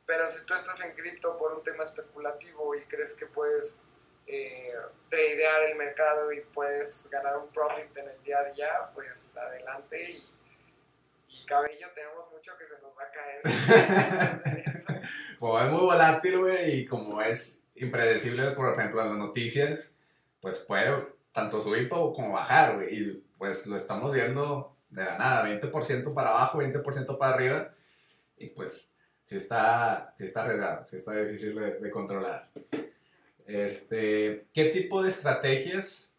Pero 0.05 0.29
si 0.29 0.45
tú 0.45 0.53
estás 0.53 0.83
en 0.85 0.93
cripto 0.93 1.35
por 1.37 1.53
un 1.53 1.63
tema 1.63 1.83
especulativo 1.83 2.75
y 2.75 2.81
crees 2.81 3.15
que 3.15 3.25
puedes 3.25 3.89
eh, 4.27 4.73
tradear 5.09 5.63
el 5.69 5.77
mercado 5.77 6.31
y 6.31 6.41
puedes 6.41 7.09
ganar 7.11 7.37
un 7.37 7.47
profit 7.49 7.95
en 7.97 8.09
el 8.09 8.23
día 8.23 8.39
a 8.39 8.51
día, 8.51 8.91
pues 8.93 9.35
adelante 9.37 10.11
y, 10.11 10.31
cabello 11.45 11.87
tenemos 11.93 12.31
mucho 12.31 12.57
que 12.57 12.65
se 12.65 12.73
nos 12.81 12.91
va 12.97 13.03
a 13.03 13.11
caer. 13.11 13.41
como 15.39 15.59
es 15.59 15.69
muy 15.69 15.81
volátil, 15.81 16.39
güey, 16.39 16.79
y 16.79 16.85
como 16.87 17.21
es 17.21 17.61
impredecible, 17.75 18.51
por 18.51 18.73
ejemplo, 18.73 19.01
en 19.01 19.09
las 19.09 19.17
noticias, 19.17 19.95
pues 20.41 20.57
puede 20.59 21.05
tanto 21.33 21.61
subir 21.61 21.87
como 21.89 22.31
bajar, 22.31 22.75
güey, 22.75 22.95
y 22.95 23.23
pues 23.37 23.67
lo 23.67 23.75
estamos 23.75 24.11
viendo 24.11 24.75
de 24.89 25.03
la 25.03 25.17
nada, 25.19 25.45
20% 25.45 26.13
para 26.15 26.29
abajo, 26.29 26.59
20% 26.59 27.17
para 27.19 27.35
arriba, 27.35 27.73
y 28.37 28.47
pues 28.47 28.94
sí 29.25 29.35
está, 29.35 30.15
está 30.19 30.43
arriesgado, 30.43 30.85
sí 30.87 30.95
está 30.95 31.15
difícil 31.15 31.55
de, 31.55 31.91
controlar. 31.91 32.49
Este, 33.45 34.47
¿Qué 34.53 34.65
tipo 34.65 35.03
de 35.03 35.09
estrategias 35.09 36.15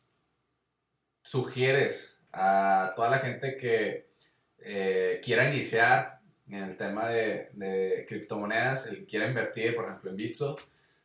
sugieres 1.22 2.20
a 2.32 2.92
toda 2.94 3.10
la 3.10 3.18
gente 3.18 3.56
que 3.56 4.10
eh, 4.58 5.20
quiera 5.24 5.52
iniciar 5.52 6.20
en 6.48 6.64
el 6.64 6.76
tema 6.76 7.08
de, 7.08 7.50
de 7.54 8.04
criptomonedas, 8.08 8.86
el 8.86 8.98
que 8.98 9.06
quiera 9.06 9.26
invertir, 9.26 9.74
por 9.74 9.86
ejemplo, 9.86 10.10
en 10.10 10.16
Bitso, 10.16 10.56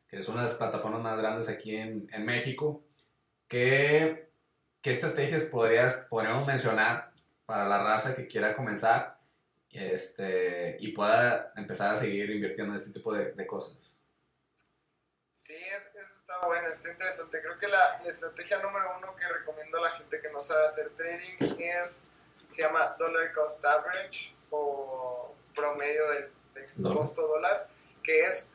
que 0.08 0.18
es 0.18 0.28
una 0.28 0.42
de 0.42 0.48
las 0.48 0.58
plataformas 0.58 1.02
más 1.02 1.20
grandes 1.20 1.50
aquí 1.50 1.76
en, 1.76 2.08
en 2.12 2.26
México? 2.26 2.84
¿Qué, 3.48 4.30
¿Qué 4.82 4.94
estrategias 4.94 5.44
podrías, 5.46 6.06
podríamos 6.10 6.46
mencionar 6.46 7.12
para 7.46 7.68
la 7.68 7.84
raza 7.84 8.16
que 8.16 8.28
quiera 8.28 8.56
comenzar 8.56 9.21
este, 9.72 10.78
y 10.80 10.92
pueda 10.92 11.54
empezar 11.56 11.94
a 11.94 11.98
seguir 11.98 12.30
invirtiendo 12.30 12.74
en 12.74 12.80
este 12.80 12.92
tipo 12.92 13.14
de, 13.14 13.32
de 13.32 13.48
cosas? 13.48 14.02
Sí, 15.30 15.56
es, 15.76 15.88
eso 15.96 16.16
está 16.16 16.40
bueno, 16.46 16.68
está 16.70 16.92
interesante. 16.92 17.42
Creo 17.42 17.58
que 17.58 17.68
la, 17.68 18.00
la, 18.04 18.10
estrategia 18.10 18.60
número 18.60 18.98
uno 18.98 19.16
que 19.16 19.28
recomiendo 19.28 19.80
a 19.80 19.82
la 19.82 19.92
gente 19.92 20.22
que 20.22 20.32
no 20.32 20.42
sabe 20.42 20.68
hacer 20.68 20.90
trading 20.92 21.60
es, 21.60 22.06
se 22.50 22.62
llama 22.62 22.96
Dollar 23.00 23.34
Cost 23.34 23.64
Average 23.66 24.36
o 24.50 25.36
promedio 25.56 26.10
del, 26.12 26.32
del 26.54 26.70
no. 26.78 26.94
costo 26.96 27.28
dólar, 27.28 27.68
que 28.04 28.24
es 28.24 28.54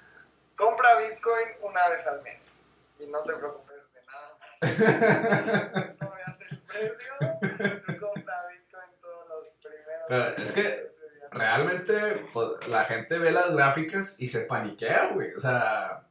compra 0.54 0.96
Bitcoin 0.96 1.48
una 1.62 1.88
vez 1.88 2.06
al 2.06 2.22
mes 2.22 2.60
y 2.98 3.06
no 3.06 3.22
te 3.24 3.36
preocupes 3.36 3.92
de 3.92 4.02
nada 4.06 4.38
más. 4.38 5.96
no 6.00 6.14
veas 6.14 6.40
el 6.50 6.58
precio, 6.62 7.12
tú 7.86 8.00
compra 8.00 8.46
Bitcoin 8.48 9.00
todos 9.00 9.28
los 9.28 9.52
primeros. 9.62 10.06
Pero 10.08 10.42
es 10.42 10.52
que 10.52 11.05
realmente 11.30 12.26
pues, 12.32 12.68
la 12.68 12.84
gente 12.84 13.18
ve 13.18 13.32
las 13.32 13.52
gráficas 13.52 14.16
y 14.18 14.28
se 14.28 14.40
paniquea, 14.40 15.10
güey. 15.14 15.32
O 15.34 15.40
sea, 15.40 16.06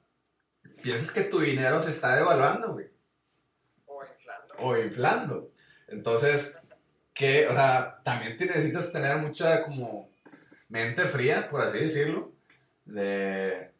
piensas 0.81 1.11
que 1.11 1.23
tu 1.23 1.39
dinero 1.39 1.81
se 1.81 1.91
está 1.91 2.15
devaluando, 2.15 2.73
güey. 2.73 2.87
O 3.85 4.01
inflando. 4.03 4.53
O 4.59 4.77
inflando. 4.77 5.51
Entonces, 5.87 6.57
que, 7.13 7.47
o 7.47 7.53
sea, 7.53 8.01
también 8.03 8.37
te 8.37 8.45
necesitas 8.45 8.91
tener 8.91 9.17
mucha 9.17 9.63
como 9.63 10.09
mente 10.69 11.05
fría, 11.05 11.47
por 11.49 11.61
así 11.61 11.79
decirlo, 11.79 12.33
de, 12.85 13.71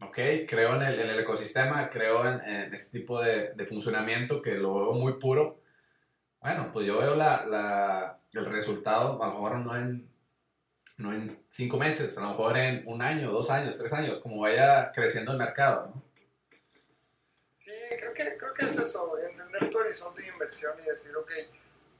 ok, 0.00 0.18
creo 0.48 0.76
en 0.76 0.82
el, 0.82 1.00
en 1.00 1.10
el 1.10 1.20
ecosistema, 1.20 1.90
creo 1.90 2.26
en, 2.26 2.40
en 2.40 2.74
este 2.74 2.98
tipo 2.98 3.20
de, 3.22 3.52
de, 3.54 3.66
funcionamiento 3.66 4.40
que 4.40 4.54
lo 4.54 4.74
veo 4.74 4.92
muy 4.92 5.14
puro. 5.14 5.60
Bueno, 6.40 6.70
pues 6.72 6.86
yo 6.86 6.98
veo 6.98 7.14
la, 7.14 7.44
la, 7.46 8.18
el 8.32 8.46
resultado, 8.46 9.22
a 9.22 9.26
lo 9.28 9.34
mejor 9.34 9.58
no 9.58 9.76
en, 9.76 10.07
no 10.98 11.12
en 11.12 11.44
cinco 11.48 11.76
meses, 11.76 12.18
a 12.18 12.20
lo 12.22 12.28
mejor 12.30 12.58
en 12.58 12.82
un 12.86 13.00
año, 13.00 13.30
dos 13.30 13.50
años, 13.50 13.78
tres 13.78 13.92
años, 13.92 14.18
como 14.20 14.40
vaya 14.40 14.92
creciendo 14.92 15.32
el 15.32 15.38
mercado, 15.38 15.92
¿no? 15.94 16.02
Sí, 17.54 17.72
creo 17.98 18.12
que, 18.12 18.36
creo 18.36 18.54
que 18.54 18.64
es 18.64 18.78
eso, 18.78 19.18
entender 19.18 19.70
tu 19.70 19.78
horizonte 19.78 20.22
de 20.22 20.28
inversión 20.28 20.78
y 20.80 20.86
decir, 20.86 21.16
ok, 21.16 21.30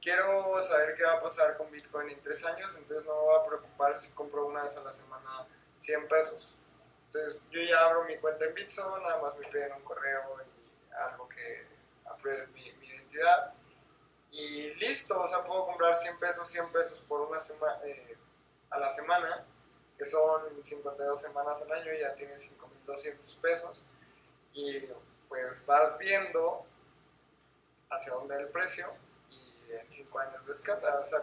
quiero 0.01 0.61
saber 0.61 0.95
qué 0.95 1.03
va 1.03 1.13
a 1.13 1.21
pasar 1.21 1.57
con 1.57 1.71
Bitcoin 1.71 2.09
en 2.09 2.21
tres 2.21 2.45
años, 2.45 2.75
entonces 2.77 3.05
no 3.05 3.13
me 3.13 3.21
voy 3.21 3.39
a 3.39 3.47
preocupar 3.47 3.99
si 3.99 4.13
compro 4.13 4.47
una 4.47 4.63
vez 4.63 4.77
a 4.77 4.83
la 4.83 4.93
semana 4.93 5.47
100 5.77 6.07
pesos. 6.07 6.55
Entonces 7.05 7.41
yo 7.51 7.61
ya 7.61 7.85
abro 7.85 8.03
mi 8.03 8.17
cuenta 8.17 8.45
en 8.45 8.53
Bitso, 8.53 8.99
nada 8.99 9.21
más 9.21 9.37
me 9.37 9.47
piden 9.47 9.73
un 9.73 9.83
correo 9.83 10.37
y 10.41 10.93
algo 10.93 11.27
que 11.29 11.67
apruebe 12.05 12.47
mi, 12.47 12.71
mi, 12.73 12.87
identidad. 12.87 13.53
Y 14.31 14.73
listo, 14.75 15.21
o 15.21 15.27
sea, 15.27 15.43
puedo 15.43 15.65
comprar 15.65 15.95
100 15.95 16.19
pesos, 16.19 16.49
100 16.49 16.71
pesos 16.71 17.01
por 17.07 17.21
una 17.21 17.39
semana, 17.39 17.79
eh, 17.85 18.15
a 18.69 18.79
la 18.79 18.89
semana, 18.91 19.45
que 19.97 20.05
son 20.05 20.63
52 20.63 21.21
semanas 21.21 21.61
al 21.63 21.71
año, 21.71 21.93
y 21.93 21.99
ya 21.99 22.13
tienes 22.15 22.53
5.200 22.85 23.41
pesos. 23.41 23.85
Y 24.53 24.87
pues 25.27 25.65
vas 25.65 25.97
viendo 25.99 26.65
hacia 27.89 28.13
dónde 28.13 28.35
el 28.35 28.47
precio 28.49 28.85
en 29.69 29.89
5 29.89 30.19
años 30.19 30.45
de 30.45 30.53
escala. 30.53 30.95
O 30.95 31.07
sea, 31.07 31.19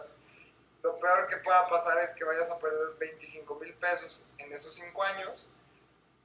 lo 0.83 0.99
peor 0.99 1.27
que 1.27 1.37
pueda 1.37 1.67
pasar 1.69 1.97
es 1.99 2.13
que 2.13 2.23
vayas 2.23 2.49
a 2.49 2.59
perder 2.59 2.95
25 2.99 3.55
mil 3.55 3.73
pesos 3.75 4.25
en 4.37 4.53
esos 4.53 4.75
5 4.75 5.03
años, 5.03 5.47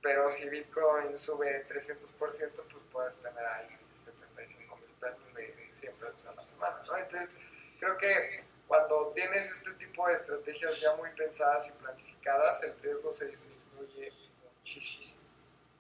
pero 0.03 0.31
si 0.31 0.49
Bitcoin 0.49 1.19
sube 1.19 1.67
300%, 1.67 2.17
pues 2.19 2.83
puedes 2.93 3.21
tener 3.21 3.45
ahí 3.47 3.69
75 3.93 4.77
mil 4.77 4.91
pesos 5.01 5.35
de, 5.35 5.69
100 5.73 5.93
pesos 5.93 6.27
a 6.27 6.35
la 6.35 6.43
semana, 6.43 6.83
¿no? 6.87 6.97
Entonces, 6.97 7.39
creo 7.79 7.97
que 7.99 8.45
cuando 8.73 9.13
tienes 9.15 9.51
este 9.51 9.73
tipo 9.73 10.09
de 10.09 10.15
estrategias 10.15 10.81
ya 10.81 10.97
muy 10.97 11.11
pensadas 11.11 11.69
y 11.69 11.73
planificadas, 11.73 12.63
el 12.63 12.81
riesgo 12.81 13.13
se 13.13 13.27
disminuye 13.27 14.11
muchísimo. 14.43 15.21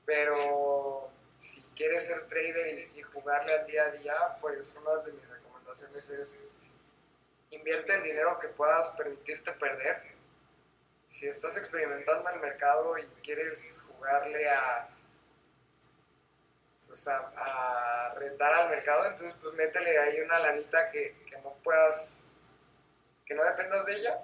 Pero 0.05 1.11
si 1.39 1.63
quieres 1.75 2.09
ser 2.09 2.21
trader 2.29 2.91
y, 2.95 3.01
jugarle 3.01 3.55
al 3.55 3.67
día 3.67 3.85
a 3.85 3.91
día, 3.93 4.37
pues 4.43 4.77
una 4.77 4.97
de 4.97 5.13
mis 5.13 6.11
es 6.11 6.61
invierte 7.51 7.95
el 7.95 8.03
dinero 8.03 8.39
que 8.39 8.49
puedas 8.49 8.91
permitirte 8.91 9.53
perder. 9.53 10.13
Si 11.09 11.27
estás 11.27 11.57
experimentando 11.57 12.29
el 12.29 12.41
mercado 12.41 12.99
y 12.99 13.07
quieres 13.23 13.87
jugarle 13.89 14.51
a, 14.51 14.91
pues 16.89 17.09
a, 17.09 18.15
retar 18.17 18.53
al 18.53 18.69
mercado, 18.69 19.07
entonces 19.07 19.35
pues 19.41 19.55
métele 19.55 19.99
ahí 19.99 20.21
una 20.21 20.39
lanita 20.41 20.91
que 20.91 21.17
no 21.43 21.55
puedas, 21.65 22.32
no 23.35 23.45
dependas 23.45 23.87
de 23.87 23.97
ella. 23.97 24.23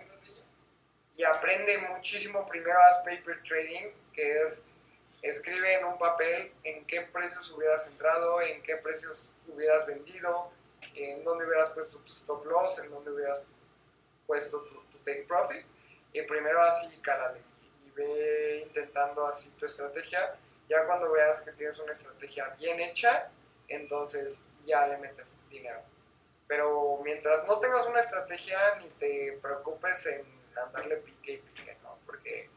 Y 1.17 1.25
aprende 1.25 1.79
muchísimo 1.79 2.47
primero 2.47 2.79
haz 2.79 2.99
paper 2.99 3.43
trading, 3.43 3.91
que 4.13 4.43
es 4.43 4.67
escribe 5.23 5.75
en 5.75 5.85
un 5.85 5.99
papel 5.99 6.53
en 6.65 6.87
qué 6.87 7.03
precios 7.03 7.51
hubieras 7.51 7.87
entrado, 7.89 8.41
en 8.41 8.63
qué 8.63 8.77
precios 8.77 9.33
hubieras 9.49 9.87
vendido, 9.87 10.51
en 10.95 11.25
dónde 11.25 11.47
hubieras 11.47 11.71
puesto 11.71 12.03
tu 12.05 12.13
stop 12.13 12.45
loss, 12.47 12.79
en 12.85 12.91
dónde 12.91 13.11
hubieras 13.11 13.47
puesto 14.27 14.63
tu, 14.63 14.99
take 14.99 15.25
profit. 15.27 15.65
Y 16.13 16.23
primero 16.23 16.63
así 16.63 16.97
cálale 16.99 17.41
y, 17.85 17.91
ve 17.91 18.63
intentando 18.67 19.27
así 19.27 19.51
tu 19.53 19.67
estrategia. 19.67 20.37
Ya 20.69 20.87
cuando 20.87 21.11
veas 21.11 21.41
que 21.41 21.53
tienes 21.53 21.79
una 21.79 21.93
estrategia 21.93 22.49
bien 22.59 22.79
hecha, 22.81 23.31
entonces 23.69 24.47
ya 24.67 24.87
le 24.87 24.99
metes 24.99 25.39
dinero. 25.49 25.81
Pero 26.49 27.01
mientras 27.05 27.47
no 27.47 27.59
tengas 27.59 27.87
una 27.87 28.01
estrategia, 28.01 28.59
ni 28.81 28.89
te 28.89 29.39
preocupes 29.41 30.07
en 30.07 30.25
andarle 30.67 30.97
pique 30.97 31.35
y 31.35 31.39
pique, 31.39 31.77
¿no? 31.83 31.99
Porque 32.07 32.49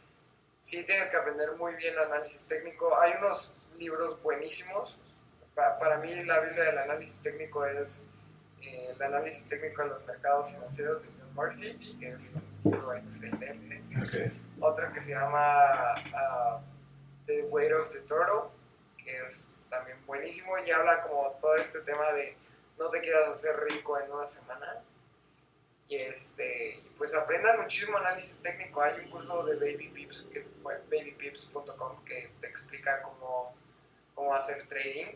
sí 0.59 0.83
tienes 0.85 1.09
que 1.09 1.17
aprender 1.17 1.51
muy 1.57 1.75
bien 1.75 1.99
análisis 1.99 2.47
técnico. 2.47 2.99
Hay 2.99 3.13
unos 3.19 3.53
libros 3.77 4.21
buenísimos. 4.23 4.97
Para, 5.53 5.77
para 5.77 5.97
mí 5.97 6.23
la 6.23 6.39
Biblia 6.39 6.63
del 6.63 6.77
análisis 6.77 7.21
técnico 7.21 7.65
es 7.65 8.05
eh, 8.61 8.93
el 8.95 9.01
análisis 9.01 9.47
técnico 9.47 9.83
de 9.83 9.89
los 9.89 10.05
mercados 10.05 10.51
financieros 10.51 11.03
de 11.03 11.09
John 11.19 11.33
Murphy, 11.33 11.97
que 11.99 12.09
es 12.09 12.35
un 12.63 12.71
libro 12.71 12.95
excelente. 12.95 13.83
Okay. 14.07 14.31
Otro 14.59 14.93
que 14.93 15.01
se 15.01 15.11
llama 15.13 15.95
uh, 15.95 16.61
The 17.25 17.43
Weight 17.49 17.73
of 17.73 17.89
the 17.91 18.01
Turtle, 18.01 18.51
que 18.97 19.17
es 19.17 19.57
también 19.69 19.97
buenísimo 20.05 20.57
y 20.59 20.69
habla 20.71 21.01
como 21.01 21.31
todo 21.41 21.55
este 21.55 21.81
tema 21.81 22.11
de 22.11 22.37
no 22.81 22.89
te 22.89 23.01
quieras 23.01 23.29
hacer 23.29 23.55
rico 23.69 23.99
en 23.99 24.11
una 24.11 24.27
semana. 24.27 24.83
Y 25.87 25.95
este, 25.95 26.81
pues 26.97 27.13
aprendan 27.15 27.61
muchísimo 27.61 27.97
análisis 27.97 28.41
técnico. 28.41 28.81
Hay 28.81 29.03
un 29.03 29.11
curso 29.11 29.43
de 29.43 29.55
Baby 29.55 29.89
Pips, 29.89 30.29
que 30.31 30.39
es 30.39 30.49
babypips.com, 30.63 32.03
que 32.05 32.31
te 32.39 32.47
explica 32.47 33.01
cómo, 33.01 33.53
cómo 34.15 34.33
hacer 34.33 34.67
trading 34.67 35.15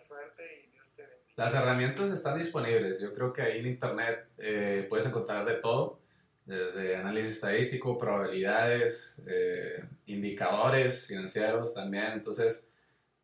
suerte 0.00 0.42
y 0.66 0.72
Dios 0.72 0.92
te 0.94 1.02
bendiga. 1.02 1.32
Las 1.36 1.54
herramientas 1.54 2.10
están 2.10 2.38
disponibles. 2.38 3.00
Yo 3.00 3.12
creo 3.12 3.32
que 3.32 3.42
ahí 3.42 3.60
en 3.60 3.66
internet 3.66 4.26
eh, 4.38 4.86
puedes 4.88 5.06
encontrar 5.06 5.44
de 5.44 5.54
todo, 5.56 5.98
desde 6.44 6.96
análisis 6.96 7.36
estadístico, 7.36 7.98
probabilidades, 7.98 9.16
eh, 9.26 9.84
indicadores 10.06 11.06
financieros 11.06 11.74
también. 11.74 12.12
Entonces, 12.12 12.66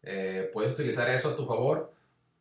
eh, 0.02 0.50
puedes 0.52 0.72
utilizar 0.72 1.08
eso 1.10 1.30
a 1.30 1.36
tu 1.36 1.46
favor. 1.46 1.92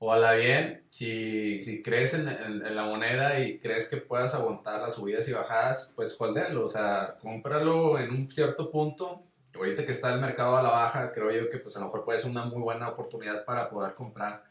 O 0.02 0.14
a 0.14 0.18
la 0.18 0.34
bien, 0.34 0.86
si, 0.90 1.62
si 1.62 1.84
crees 1.84 2.14
en, 2.14 2.30
en, 2.30 2.66
en, 2.66 2.76
la 2.76 2.86
moneda 2.86 3.42
y 3.42 3.60
crees 3.60 3.90
que 3.90 3.98
puedas 3.98 4.34
aguantar 4.34 4.82
las 4.82 4.96
subidas 4.96 5.28
y 5.28 5.34
bajadas, 5.34 5.92
pues 5.94 6.16
holdelo, 6.18 6.66
o 6.66 6.70
sea, 6.70 7.18
cómpralo 7.22 8.00
en 8.00 8.12
un 8.12 8.32
cierto 8.32 8.72
punto 8.72 9.26
ahorita 9.60 9.86
que 9.86 9.92
está 9.92 10.14
el 10.14 10.22
mercado 10.22 10.58
a 10.58 10.64
la 10.64 10.70
baja, 10.70 11.12
creo 11.12 11.32
yo 11.32 11.50
que 11.50 11.58
pues 11.58 11.76
a 11.76 11.80
lo 11.80 11.86
mejor 11.86 12.06
puede 12.06 12.20
ser 12.20 12.32
una 12.32 12.46
muy 12.46 12.62
buena 12.62 12.90
oportunidad 12.90 13.46
para 13.46 13.70
poder 13.70 13.94
comprar 13.94 14.44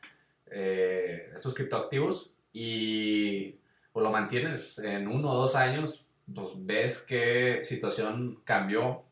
eh, 0.46 1.30
estos 1.34 1.54
criptoactivos 1.54 2.32
y 2.52 3.52
pues, 3.92 4.02
lo 4.02 4.10
mantienes 4.10 4.78
en 4.78 5.08
uno 5.08 5.30
o 5.30 5.36
dos 5.36 5.54
años, 5.54 6.10
pues 6.32 6.50
ves 6.56 6.98
qué 6.98 7.60
situación 7.64 8.40
cambió, 8.44 9.04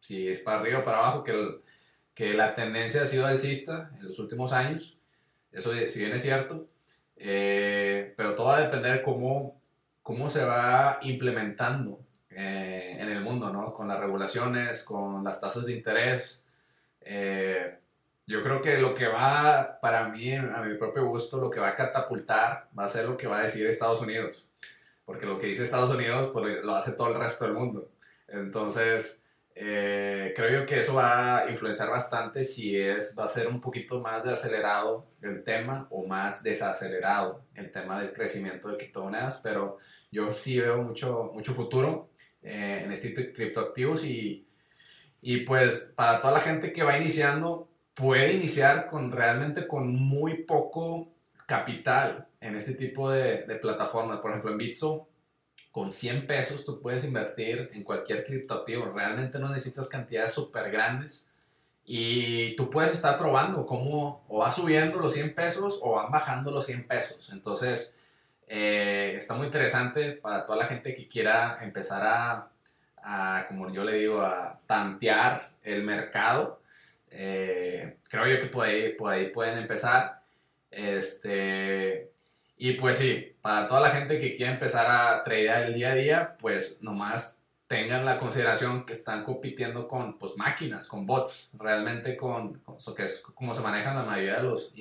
si 0.00 0.28
es 0.28 0.40
para 0.40 0.60
arriba 0.60 0.80
o 0.80 0.84
para 0.84 0.98
abajo, 0.98 1.24
que, 1.24 1.32
el, 1.32 1.62
que 2.22 2.34
la 2.34 2.54
tendencia 2.54 3.02
ha 3.02 3.06
sido 3.06 3.26
alcista 3.26 3.90
en 3.98 4.06
los 4.06 4.18
últimos 4.20 4.52
años, 4.52 4.96
eso 5.50 5.72
si 5.88 5.98
bien 5.98 6.12
es 6.12 6.22
cierto, 6.22 6.68
eh, 7.16 8.14
pero 8.16 8.36
todo 8.36 8.46
va 8.46 8.58
a 8.58 8.60
depender 8.60 9.02
cómo, 9.02 9.60
cómo 10.04 10.30
se 10.30 10.44
va 10.44 11.00
implementando 11.02 11.98
eh, 12.30 12.96
en 13.00 13.08
el 13.08 13.22
mundo, 13.22 13.52
¿no? 13.52 13.74
Con 13.74 13.88
las 13.88 13.98
regulaciones, 13.98 14.84
con 14.84 15.24
las 15.24 15.40
tasas 15.40 15.66
de 15.66 15.72
interés. 15.72 16.46
Eh, 17.00 17.80
yo 18.28 18.44
creo 18.44 18.62
que 18.62 18.78
lo 18.78 18.94
que 18.94 19.08
va, 19.08 19.80
para 19.82 20.08
mí, 20.10 20.32
a 20.32 20.62
mi 20.62 20.76
propio 20.76 21.04
gusto, 21.06 21.40
lo 21.40 21.50
que 21.50 21.58
va 21.58 21.70
a 21.70 21.76
catapultar 21.76 22.68
va 22.78 22.84
a 22.84 22.88
ser 22.88 23.06
lo 23.06 23.16
que 23.16 23.26
va 23.26 23.40
a 23.40 23.42
decir 23.42 23.66
Estados 23.66 24.00
Unidos. 24.00 24.48
Porque 25.04 25.26
lo 25.26 25.40
que 25.40 25.48
dice 25.48 25.64
Estados 25.64 25.90
Unidos, 25.90 26.30
pues 26.32 26.62
lo 26.62 26.76
hace 26.76 26.92
todo 26.92 27.08
el 27.08 27.18
resto 27.18 27.46
del 27.46 27.54
mundo. 27.54 27.90
Entonces, 28.28 29.21
eh, 29.54 30.32
creo 30.34 30.60
yo 30.60 30.66
que 30.66 30.80
eso 30.80 30.94
va 30.94 31.38
a 31.38 31.50
influenciar 31.50 31.90
bastante 31.90 32.44
si 32.44 32.76
es, 32.76 33.14
va 33.18 33.24
a 33.24 33.28
ser 33.28 33.48
un 33.48 33.60
poquito 33.60 34.00
más 34.00 34.24
de 34.24 34.32
acelerado 34.32 35.06
el 35.20 35.44
tema 35.44 35.86
o 35.90 36.06
más 36.06 36.42
desacelerado 36.42 37.42
el 37.54 37.70
tema 37.70 38.00
del 38.00 38.12
crecimiento 38.12 38.68
de 38.68 38.78
criptomonedas, 38.78 39.40
pero 39.42 39.78
yo 40.10 40.32
sí 40.32 40.58
veo 40.58 40.82
mucho, 40.82 41.30
mucho 41.34 41.52
futuro 41.52 42.10
eh, 42.42 42.82
en 42.84 42.92
este 42.92 43.32
criptoactivos 43.32 44.04
y, 44.04 44.46
y 45.20 45.38
pues 45.40 45.92
para 45.94 46.20
toda 46.20 46.34
la 46.34 46.40
gente 46.40 46.72
que 46.72 46.82
va 46.82 46.98
iniciando, 46.98 47.68
puede 47.94 48.32
iniciar 48.32 48.86
con 48.86 49.12
realmente 49.12 49.66
con 49.66 49.94
muy 49.94 50.44
poco 50.44 51.12
capital 51.46 52.26
en 52.40 52.56
este 52.56 52.72
tipo 52.74 53.10
de, 53.10 53.42
de 53.44 53.54
plataformas. 53.56 54.20
Por 54.20 54.30
ejemplo, 54.30 54.50
en 54.50 54.58
Bitso, 54.58 55.08
con 55.72 55.92
100 55.92 56.26
pesos 56.26 56.64
tú 56.66 56.80
puedes 56.80 57.04
invertir 57.04 57.70
en 57.72 57.82
cualquier 57.82 58.24
criptoactivo. 58.24 58.92
Realmente 58.92 59.38
no 59.38 59.48
necesitas 59.48 59.88
cantidades 59.88 60.34
súper 60.34 60.70
grandes. 60.70 61.28
Y 61.84 62.54
tú 62.56 62.70
puedes 62.70 62.92
estar 62.92 63.18
probando 63.18 63.66
cómo 63.66 64.24
o 64.28 64.38
va 64.40 64.52
subiendo 64.52 64.98
los 64.98 65.14
100 65.14 65.34
pesos 65.34 65.80
o 65.82 65.94
van 65.94 66.12
bajando 66.12 66.50
los 66.50 66.66
100 66.66 66.86
pesos. 66.86 67.30
Entonces, 67.32 67.94
eh, 68.46 69.14
está 69.16 69.34
muy 69.34 69.46
interesante 69.46 70.12
para 70.12 70.44
toda 70.44 70.58
la 70.58 70.66
gente 70.66 70.94
que 70.94 71.08
quiera 71.08 71.58
empezar 71.62 72.50
a, 73.02 73.46
como 73.48 73.72
yo 73.72 73.82
le 73.82 73.94
digo, 73.98 74.20
a 74.20 74.60
tantear 74.66 75.52
el 75.62 75.82
mercado. 75.82 76.60
Eh, 77.10 77.96
creo 78.10 78.26
yo 78.26 78.40
que 78.40 78.46
por 78.46 78.66
por 78.98 79.10
ahí 79.12 79.30
pueden 79.30 79.58
empezar. 79.58 80.22
Este, 80.70 82.11
Y 82.64 82.74
pues 82.74 82.98
sí, 82.98 83.34
para 83.42 83.66
toda 83.66 83.80
la 83.80 83.90
gente 83.90 84.20
que 84.20 84.36
quiere 84.36 84.52
empezar 84.52 84.86
a 84.88 85.24
tradear 85.24 85.64
el 85.64 85.74
día 85.74 85.90
a 85.90 85.94
día, 85.96 86.36
pues 86.38 86.80
nomás 86.80 87.40
tengan 87.66 88.04
la 88.04 88.20
consideración 88.20 88.86
que 88.86 88.92
están 88.92 89.24
compitiendo 89.24 89.88
con 89.88 90.16
pues, 90.16 90.36
máquinas, 90.36 90.86
con 90.86 91.04
bots, 91.04 91.50
realmente 91.58 92.16
con, 92.16 92.60
con 92.60 92.76
que 92.94 93.02
es 93.02 93.18
como 93.18 93.56
se 93.56 93.62
manejan 93.62 93.96
la 93.96 94.04
mayoría 94.04 94.36
de 94.36 94.44
los 94.44 94.72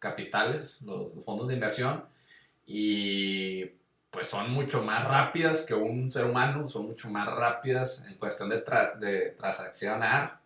capitales, 0.00 0.82
los, 0.82 1.14
los 1.14 1.24
fondos 1.24 1.46
de 1.46 1.54
inversión, 1.54 2.04
y 2.66 3.66
pues 4.10 4.26
son 4.26 4.50
mucho 4.50 4.82
más 4.82 5.04
rápidas 5.04 5.60
que 5.60 5.74
un 5.74 6.10
ser 6.10 6.24
humano, 6.24 6.66
son 6.66 6.86
mucho 6.88 7.08
más 7.08 7.28
rápidas 7.28 8.04
en 8.08 8.18
cuestión 8.18 8.48
de, 8.48 8.58
tra 8.62 8.96
de 8.96 9.30
transaccionar 9.38 10.40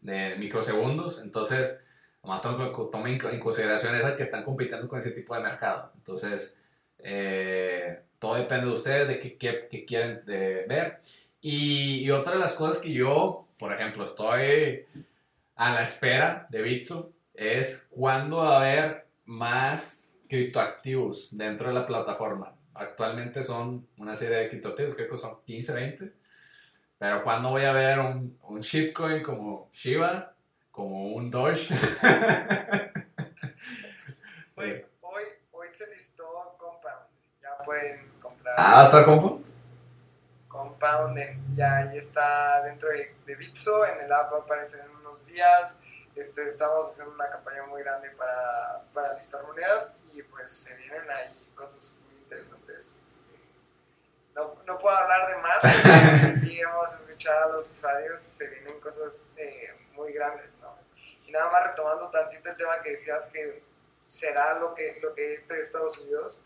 de 0.00 0.36
microsegundos, 0.36 1.20
entonces, 1.20 1.82
nomás 2.26 2.42
tomen 2.42 3.18
en 3.30 3.40
consideración 3.40 3.94
esas 3.94 4.16
que 4.16 4.24
están 4.24 4.42
compitiendo 4.42 4.88
con 4.88 4.98
ese 4.98 5.12
tipo 5.12 5.34
de 5.36 5.42
mercado. 5.42 5.92
Entonces, 5.96 6.56
eh, 6.98 8.02
todo 8.18 8.34
depende 8.34 8.66
de 8.66 8.72
ustedes, 8.72 9.06
de 9.06 9.20
qué, 9.20 9.36
qué, 9.36 9.68
qué 9.70 9.84
quieren 9.84 10.24
de 10.26 10.66
ver. 10.68 11.00
Y, 11.40 12.04
y, 12.04 12.10
otra 12.10 12.32
de 12.32 12.40
las 12.40 12.54
cosas 12.54 12.82
que 12.82 12.92
yo, 12.92 13.46
por 13.56 13.72
ejemplo, 13.72 14.04
estoy 14.04 14.84
a 15.54 15.72
la 15.72 15.84
espera 15.84 16.46
de 16.50 16.62
Bitso 16.62 17.12
es 17.32 17.86
cuándo 17.90 18.38
va 18.38 18.54
a 18.54 18.60
haber 18.60 19.06
más 19.26 20.12
criptoactivos 20.28 21.36
dentro 21.36 21.68
de 21.68 21.74
la 21.74 21.86
plataforma. 21.86 22.56
Actualmente 22.74 23.44
son 23.44 23.86
una 23.98 24.16
serie 24.16 24.38
de 24.38 24.48
criptoactivos, 24.48 24.96
creo 24.96 25.10
que 25.10 25.16
son 25.16 25.38
15, 25.44 25.72
20. 25.72 26.12
Pero 26.98 27.22
cuando 27.22 27.50
voy 27.50 27.62
a 27.62 27.72
ver 27.72 28.00
un, 28.00 28.36
un 28.42 28.60
shitcoin 28.60 29.22
como 29.22 29.70
Shiba, 29.72 30.35
como 30.76 31.14
un 31.14 31.30
Doge. 31.30 31.74
pues 34.54 34.90
hoy, 35.00 35.22
hoy 35.52 35.68
se 35.72 35.86
listó 35.94 36.54
Compound. 36.58 37.06
Ya 37.40 37.56
pueden 37.64 38.12
comprar. 38.20 38.54
Ah, 38.58 38.84
¿está 38.84 39.06
Compound? 39.06 39.46
Compound 40.48 41.18
ya, 41.56 41.90
ya 41.90 41.98
está 41.98 42.62
dentro 42.62 42.90
de, 42.90 43.16
de 43.24 43.36
Bitso. 43.36 43.86
En 43.86 44.02
el 44.04 44.12
app 44.12 44.30
va 44.30 44.36
a 44.36 44.40
aparecer 44.42 44.84
en 44.84 44.90
unos 44.96 45.26
días. 45.26 45.78
Este, 46.14 46.46
estamos 46.46 46.92
haciendo 46.92 47.14
una 47.14 47.30
campaña 47.30 47.64
muy 47.64 47.82
grande 47.82 48.10
para, 48.10 48.82
para 48.92 49.14
listar 49.14 49.46
monedas 49.46 49.96
y 50.12 50.22
pues 50.24 50.50
se 50.50 50.76
vienen 50.76 51.10
ahí 51.10 51.52
cosas 51.54 51.98
muy 52.04 52.18
interesantes. 52.18 53.02
Este, 53.06 53.34
no, 54.34 54.54
no 54.66 54.78
puedo 54.78 54.94
hablar 54.94 55.26
de 55.26 55.36
más, 55.36 55.58
pero 55.62 56.40
sí 56.42 56.60
hemos 56.60 56.94
escuchado 56.94 57.44
a 57.44 57.56
los 57.56 57.70
usuarios 57.70 58.20
y 58.20 58.30
se 58.30 58.50
vienen 58.50 58.78
cosas 58.80 59.30
eh, 59.36 59.85
muy 59.96 60.12
grandes, 60.12 60.58
¿no? 60.60 60.78
Y 61.26 61.32
nada 61.32 61.50
más 61.50 61.68
retomando 61.68 62.10
tantito 62.10 62.50
el 62.50 62.56
tema 62.56 62.80
que 62.82 62.90
decías 62.90 63.26
que 63.32 63.64
será 64.06 64.58
lo 64.58 64.74
que, 64.74 64.98
lo 65.02 65.14
que 65.14 65.44
de 65.48 65.60
Estados 65.60 65.98
Unidos, 65.98 66.40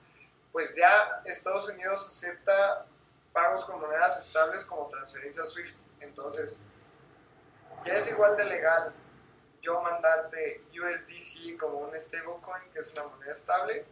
pues 0.53 0.75
ya 0.75 1.23
Estados 1.27 1.69
Unidos 1.69 2.09
acepta 2.09 2.87
pagos 3.33 3.65
con 3.65 3.81
monedas 3.81 4.27
estables 4.27 4.65
como 4.65 4.89
transferencia 4.89 5.45
SWIFT. 5.45 5.79
Entonces, 6.01 6.63
ya 7.85 7.95
es 7.95 8.11
igual 8.11 8.37
de 8.37 8.45
legal 8.45 8.95
yo 9.61 9.81
mandarte 9.83 10.65
USDC 10.73 11.59
como 11.59 11.81
un 11.81 11.99
stablecoin, 11.99 12.71
que 12.73 12.81
es 12.81 12.93
una 12.95 13.05
moneda 13.05 13.33
estable, 13.33 13.85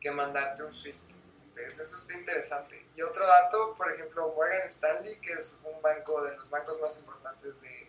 que 0.00 0.10
mandarte 0.10 0.62
un 0.62 0.72
SWIFT. 0.72 1.12
Entonces, 1.46 1.80
eso 1.80 1.96
está 1.96 2.14
interesante. 2.14 2.86
Y 2.94 3.02
otro 3.02 3.26
dato, 3.26 3.74
por 3.74 3.90
ejemplo, 3.90 4.32
Morgan 4.36 4.62
Stanley, 4.62 5.18
que 5.20 5.32
es 5.32 5.60
un 5.64 5.80
banco 5.80 6.22
de 6.22 6.36
los 6.36 6.50
bancos 6.50 6.78
más 6.80 6.98
importantes 6.98 7.60
de, 7.62 7.87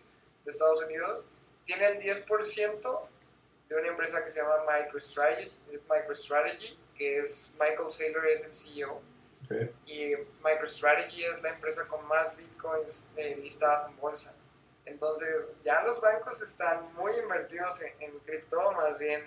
de 0.50 0.52
Estados 0.52 0.84
Unidos, 0.84 1.28
tiene 1.64 1.86
el 1.86 1.98
10% 2.00 3.08
de 3.68 3.76
una 3.76 3.88
empresa 3.88 4.24
que 4.24 4.30
se 4.30 4.40
llama 4.40 4.56
MicroStrategy, 4.66 5.52
MicroStrategy 5.88 6.78
que 6.96 7.20
es 7.20 7.54
Michael 7.58 7.88
Saylor, 7.88 8.26
es 8.26 8.46
el 8.46 8.54
CEO. 8.54 9.00
Okay. 9.44 9.72
Y 9.86 10.16
MicroStrategy 10.44 11.24
es 11.24 11.42
la 11.42 11.50
empresa 11.50 11.86
con 11.86 12.06
más 12.06 12.36
bitcoins 12.36 13.14
eh, 13.16 13.38
listadas 13.42 13.88
en 13.88 13.96
bolsa. 13.96 14.36
Entonces, 14.84 15.28
ya 15.64 15.82
los 15.82 16.00
bancos 16.00 16.42
están 16.42 16.92
muy 16.94 17.12
invertidos 17.22 17.82
en, 17.82 18.02
en 18.02 18.18
cripto, 18.20 18.72
más 18.72 18.98
bien 18.98 19.22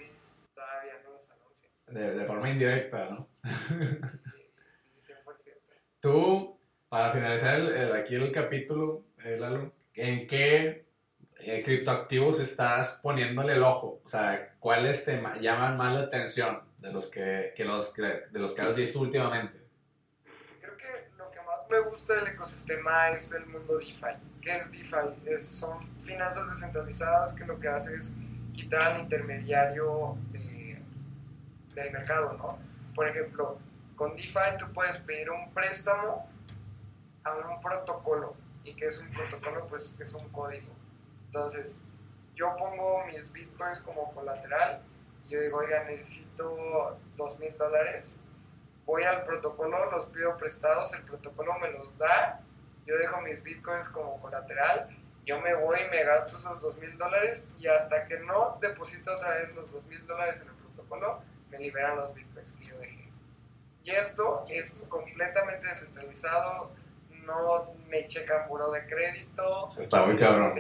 todavía 0.54 0.94
no 1.04 1.14
los 1.14 1.32
anuncian. 1.32 1.72
De, 1.88 2.14
de 2.14 2.26
forma 2.26 2.50
indirecta, 2.50 3.10
¿no? 3.10 3.28
sí, 3.72 4.76
sí, 4.98 5.14
100%. 5.14 5.54
Tú, 6.00 6.60
para 6.90 7.12
finalizar 7.12 7.56
el, 7.56 7.74
el, 7.74 7.94
aquí 7.94 8.16
el 8.16 8.32
capítulo, 8.32 9.04
Lalo, 9.24 9.72
¿en 9.96 10.28
qué 10.28 10.83
eh, 11.46 11.62
criptoactivos 11.64 12.40
estás 12.40 13.00
poniéndole 13.02 13.54
el 13.54 13.64
ojo? 13.64 14.02
O 14.04 14.10
sea, 14.10 14.56
¿cuáles 14.60 15.06
te 15.06 15.22
llaman 15.42 15.78
más 15.78 15.94
la 15.94 16.02
atención 16.02 16.62
de 16.78 16.92
los 16.92 17.10
que, 17.10 17.54
que 17.56 17.66
los, 17.66 17.94
de 17.94 18.28
los 18.34 18.54
que 18.54 18.62
has 18.62 18.76
visto 18.76 19.00
últimamente? 19.00 19.62
Creo 20.62 20.78
que 20.78 21.10
lo 21.18 21.30
que 21.32 21.42
más 21.42 21.68
me 21.70 21.80
gusta 21.82 22.16
del 22.16 22.28
ecosistema 22.28 23.10
es 23.10 23.34
el 23.34 23.46
mundo 23.46 23.78
DeFi. 23.78 24.16
¿Qué 24.42 24.52
es 24.52 24.72
DeFi? 24.72 25.40
Son 25.40 25.82
finanzas 26.00 26.50
descentralizadas 26.50 27.34
que 27.34 27.46
lo 27.46 27.60
que 27.60 27.68
hace 27.68 27.96
es 27.96 28.16
quitar 28.54 28.94
al 28.94 29.02
intermediario 29.02 30.18
de, 30.32 30.82
del 31.76 31.92
mercado, 31.92 32.34
¿no? 32.34 32.60
Por 32.94 33.08
ejemplo, 33.08 33.58
con 33.96 34.16
DeFi 34.16 34.58
tú 34.60 34.72
puedes 34.74 34.98
pedir 35.00 35.30
un 35.30 35.54
préstamo 35.54 36.30
a 37.24 37.36
un 37.36 37.62
protocolo. 37.62 38.36
¿Y 38.64 38.74
qué 38.76 38.88
es 38.88 39.02
un 39.02 39.12
protocolo? 39.12 39.68
Pues 39.68 40.00
es 40.00 40.14
un 40.14 40.30
código. 40.30 40.83
Entonces, 41.34 41.82
yo 42.36 42.56
pongo 42.56 43.04
mis 43.08 43.32
bitcoins 43.32 43.82
como 43.82 44.14
colateral. 44.14 44.84
Yo 45.28 45.42
digo, 45.42 45.58
oiga, 45.58 45.84
necesito 45.86 46.96
dos 47.16 47.40
mil 47.40 47.58
dólares. 47.58 48.22
Voy 48.86 49.04
al 49.04 49.26
protocolo, 49.26 49.90
los 49.90 50.10
pido 50.10 50.38
prestados, 50.38 50.94
el 50.94 51.02
protocolo 51.06 51.58
me 51.58 51.72
los 51.72 51.98
da. 51.98 52.40
Yo 52.86 52.96
dejo 52.98 53.20
mis 53.22 53.42
bitcoins 53.42 53.90
como 53.90 54.20
colateral. 54.20 54.96
Yo 55.26 55.42
me 55.42 55.56
voy 55.56 55.80
y 55.80 55.90
me 55.90 56.04
gasto 56.04 56.38
esos 56.38 56.62
dos 56.62 56.78
mil 56.78 56.96
dólares. 57.00 57.50
Y 57.58 57.66
hasta 57.66 58.06
que 58.06 58.20
no 58.20 58.60
deposito 58.62 59.16
otra 59.16 59.30
vez 59.32 59.56
los 59.56 59.72
dos 59.72 59.88
mil 59.88 60.06
dólares 60.06 60.44
en 60.44 60.50
el 60.50 60.56
protocolo, 60.56 61.24
me 61.50 61.58
liberan 61.58 61.96
los 61.96 62.14
bitcoins 62.14 62.58
que 62.58 62.66
yo 62.66 62.78
dejé. 62.78 63.10
Y 63.84 63.90
esto 63.90 64.46
es 64.50 64.86
completamente 64.88 65.68
descentralizado. 65.68 66.70
No 67.26 67.74
me 67.88 68.06
checan 68.06 68.48
buro 68.48 68.70
de 68.72 68.86
crédito. 68.86 69.70
Está 69.80 70.06
muy 70.06 70.18
cabrón. 70.18 70.54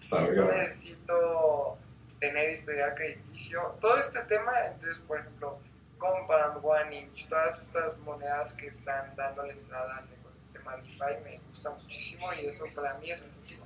Está 0.00 0.18
cabrón. 0.18 0.48
necesito 0.48 1.78
tener 2.20 2.50
historial 2.50 2.94
crediticio. 2.94 3.76
Todo 3.80 3.96
este 3.98 4.20
tema, 4.22 4.52
entonces, 4.66 4.98
por 5.00 5.20
ejemplo, 5.20 5.58
Compound, 5.98 6.60
One 6.62 7.00
Inch, 7.00 7.28
todas 7.28 7.60
estas 7.60 7.98
monedas 8.00 8.52
que 8.54 8.66
están 8.66 9.14
dando 9.16 9.42
la 9.42 9.52
entrada 9.52 9.98
al 9.98 10.08
ecosistema 10.12 10.76
DeFi 10.76 11.22
me 11.24 11.40
gusta 11.48 11.70
muchísimo 11.70 12.26
y 12.40 12.46
eso 12.46 12.66
para 12.74 12.98
mí 12.98 13.10
es 13.10 13.22
el 13.22 13.30
futuro. 13.30 13.62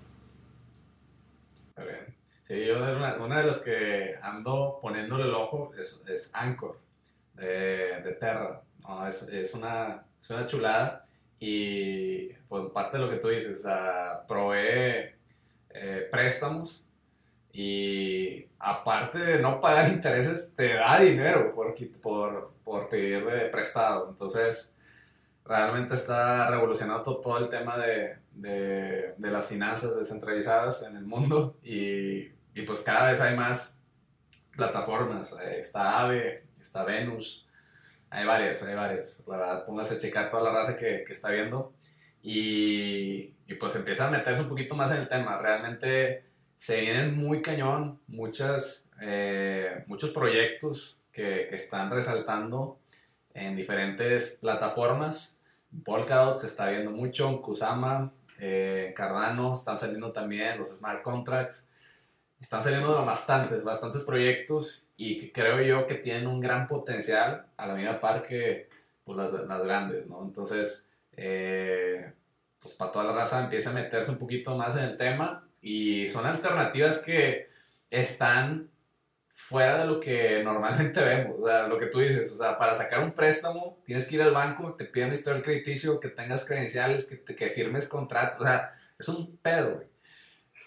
Bien. 1.77 2.21
Sí, 2.43 2.67
yo 2.67 2.79
una, 2.79 3.15
una 3.15 3.39
de 3.39 3.47
las 3.47 3.61
que 3.61 4.19
ando 4.21 4.79
poniéndole 4.83 5.25
el 5.25 5.35
ojo 5.35 5.73
es, 5.79 6.03
es 6.09 6.31
Anchor, 6.33 6.79
de, 7.35 8.03
de 8.03 8.13
Terra. 8.19 8.63
No, 8.83 9.07
es, 9.07 9.23
es, 9.23 9.55
una, 9.55 10.05
es 10.21 10.31
una 10.31 10.47
chulada 10.47 11.05
y 11.39 12.33
pues 12.49 12.71
parte 12.71 12.99
de 12.99 13.05
lo 13.05 13.11
que 13.11 13.17
tú 13.17 13.29
dices, 13.29 13.61
o 13.61 13.63
sea, 13.63 14.25
provee 14.27 15.15
eh, 15.71 16.09
préstamos 16.11 16.85
y 17.53 18.47
aparte 18.59 19.19
de 19.19 19.39
no 19.41 19.61
pagar 19.61 19.89
intereses, 19.93 20.55
te 20.55 20.75
da 20.75 21.01
dinero 21.01 21.55
por, 21.55 21.75
por, 22.01 22.53
por 22.65 22.89
pedirle 22.89 23.47
prestado. 23.47 24.09
Entonces, 24.11 24.73
realmente 25.45 25.95
está 25.95 26.51
revolucionando 26.51 27.03
todo, 27.03 27.21
todo 27.21 27.39
el 27.39 27.49
tema 27.49 27.77
de, 27.79 28.19
de, 28.33 29.15
de, 29.17 29.31
las 29.31 29.47
finanzas 29.47 29.97
descentralizadas 29.99 30.83
en 30.83 30.97
el 30.97 31.05
mundo 31.05 31.59
y, 31.63 32.33
y, 32.55 32.63
pues 32.67 32.83
cada 32.83 33.11
vez 33.11 33.21
hay 33.21 33.37
más 33.37 33.81
plataformas. 34.57 35.35
Está 35.41 36.01
Aave, 36.01 36.43
está 36.61 36.85
Venus, 36.85 37.49
hay 38.11 38.27
varias, 38.27 38.63
hay 38.63 38.75
varias. 38.75 39.23
La 39.27 39.37
verdad, 39.37 39.67
póngase 39.67 39.95
a 39.95 39.99
checar 39.99 40.31
toda 40.31 40.45
la 40.45 40.53
raza 40.53 40.77
que, 40.77 41.05
que 41.05 41.13
está 41.13 41.31
viendo 41.31 41.73
y, 42.23 43.35
y 43.47 43.55
pues 43.59 43.75
empieza 43.77 44.09
a 44.09 44.11
meterse 44.11 44.43
un 44.43 44.49
poquito 44.49 44.75
más 44.75 44.91
en 44.91 44.99
el 44.99 45.09
tema. 45.09 45.39
Realmente 45.39 46.25
se 46.57 46.81
vienen 46.81 47.17
muy 47.17 47.43
cañón 47.43 48.01
muchas, 48.07 48.89
eh, 49.01 49.85
muchos 49.87 50.11
proyectos 50.11 51.01
que, 51.13 51.47
que, 51.49 51.57
están 51.57 51.91
resaltando 51.91 52.79
en 53.35 53.57
diferentes 53.57 54.39
plataformas. 54.41 55.39
Polkadot 55.85 56.39
se 56.39 56.49
está 56.49 56.69
viendo 56.69 56.91
mucho, 56.91 57.41
Kusama, 57.41 58.13
eh, 58.39 58.93
Cardano, 58.97 59.55
están 59.55 59.79
saliendo 59.79 60.13
también 60.13 60.59
los 60.59 60.77
smart 60.77 61.03
contracts. 61.03 61.71
Están 62.41 62.63
saliendo 62.63 63.05
bastantes, 63.05 63.65
bastantes 63.65 64.03
proyectos 64.03 64.89
y 64.97 65.19
que 65.19 65.33
creo 65.33 65.61
yo 65.63 65.87
que 65.87 65.95
tienen 65.95 66.27
un 66.27 66.41
gran 66.41 66.67
potencial 66.67 67.47
a 67.57 67.67
la 67.67 67.75
misma 67.75 68.01
par 68.01 68.23
que 68.23 68.69
pues, 69.05 69.17
las, 69.17 69.33
las 69.33 69.63
grandes, 69.63 70.07
¿no? 70.07 70.23
Entonces, 70.23 70.87
eh, 71.23 72.15
pues 72.59 72.75
para 72.75 72.91
toda 72.91 73.05
la 73.05 73.13
raza 73.13 73.45
empieza 73.45 73.71
a 73.71 73.75
meterse 73.75 74.11
un 74.11 74.17
poquito 74.17 74.57
más 74.57 74.75
en 74.77 74.85
el 74.85 74.97
tema 74.97 75.45
y 75.61 76.09
son 76.09 76.25
alternativas 76.25 77.01
que 77.01 77.51
están 77.91 78.71
fuera 79.29 79.81
de 79.81 79.87
lo 79.87 80.01
que 80.01 80.43
normalmente 80.43 80.99
vemos, 81.05 81.37
o 81.39 81.47
sea, 81.47 81.69
lo 81.69 81.79
que 81.79 81.89
tú 81.89 82.01
dices, 82.01 82.33
o 82.33 82.37
sea, 82.37 82.59
para 82.59 82.75
sacar 82.75 83.01
un 83.01 83.13
préstamo 83.13 83.83
tienes 83.85 84.07
que 84.07 84.15
ir 84.15 84.23
al 84.23 84.33
banco, 84.33 84.75
te 84.77 84.87
piden 84.87 85.13
historial 85.13 85.43
crediticio, 85.43 86.01
que 86.01 86.09
tengas 86.09 86.47
credenciales, 86.47 87.05
que, 87.05 87.23
que 87.23 87.51
firmes 87.51 87.87
contrato, 87.87 88.43
o 88.43 88.47
sea, 88.47 88.75
es 88.99 89.09
un 89.09 89.37
pedo, 89.37 89.77
güey. 89.77 89.89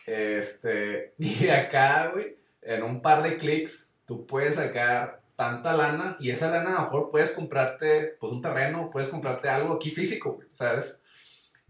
Este, 0.06 1.16
y 1.18 1.50
acá, 1.50 2.12
güey, 2.14 2.38
en 2.62 2.84
un 2.84 3.02
par 3.02 3.24
de 3.24 3.38
clics, 3.38 3.92
tú 4.06 4.28
puedes 4.28 4.56
sacar 4.56 5.23
tanta 5.36 5.74
lana 5.74 6.16
y 6.20 6.30
esa 6.30 6.50
lana 6.50 6.72
a 6.72 6.74
lo 6.74 6.82
mejor 6.82 7.12
puedes 7.12 7.32
comprarte, 7.32 8.18
pues, 8.20 8.32
un 8.32 8.42
terreno, 8.42 8.90
puedes 8.92 9.10
comprarte 9.10 9.50
algo 9.50 9.74
aquí 9.74 9.90
físico, 9.90 10.40
¿sabes? 10.52 11.02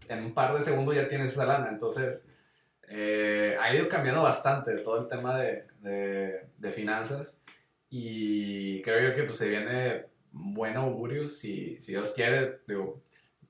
En 0.08 0.24
un 0.24 0.34
par 0.34 0.54
de 0.54 0.62
segundos 0.62 0.94
ya 0.94 1.08
tienes 1.08 1.32
esa 1.32 1.46
lana, 1.46 1.68
entonces 1.70 2.26
eh, 2.88 3.56
ha 3.60 3.74
ido 3.74 3.88
cambiando 3.88 4.22
bastante 4.22 4.76
todo 4.78 5.00
el 5.00 5.08
tema 5.08 5.38
de, 5.38 5.66
de, 5.80 6.72
finanzas 6.72 7.40
y 7.88 8.82
creo 8.82 9.08
yo 9.08 9.16
que 9.16 9.22
pues 9.24 9.38
se 9.38 9.48
viene 9.48 10.06
buen 10.32 10.76
augurio 10.76 11.28
si, 11.28 11.80
si 11.80 11.92
Dios 11.92 12.12
quiere, 12.12 12.60
digo, 12.66 13.02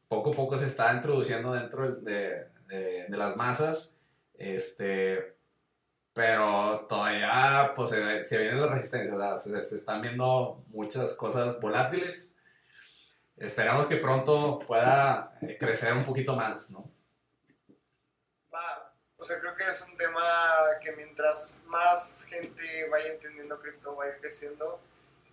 poco 0.09 0.33
a 0.33 0.37
poco 0.37 0.59
se 0.59 0.67
está 0.67 0.95
introduciendo 0.95 1.53
dentro 1.53 1.97
de, 1.97 2.47
de, 2.69 3.07
de 3.09 3.17
las 3.17 3.37
masas, 3.37 3.97
este, 4.39 5.34
pero 6.15 6.87
todavía 6.89 7.73
pues 7.75 7.91
se, 7.91 8.25
se 8.25 8.39
viene 8.39 8.61
la 8.61 8.69
resistencia, 8.69 9.15
o 9.15 9.19
sea, 9.19 9.39
se, 9.39 9.65
se, 9.65 9.77
están 9.77 10.01
viendo 10.01 10.65
muchas 10.69 11.15
cosas 11.15 11.61
volátiles. 11.61 12.35
Esperamos 13.37 13.87
que 13.89 13.97
pronto 13.97 14.61
pueda 14.61 15.37
crecer 15.59 15.93
un 15.93 16.07
poquito 16.07 16.37
más, 16.37 16.71
¿no? 16.71 16.95
O 19.25 19.27
sea, 19.27 19.41
creo 19.41 19.57
que 19.57 19.65
es 19.65 19.81
un 19.81 19.97
tema 19.97 20.23
que 20.83 20.93
mientras 20.93 21.57
más 21.65 22.27
gente 22.29 22.87
vaya 22.91 23.13
entendiendo 23.13 23.59
cripto, 23.59 23.97
va 23.97 24.05
a 24.05 24.09
ir 24.09 24.21
creciendo. 24.21 24.79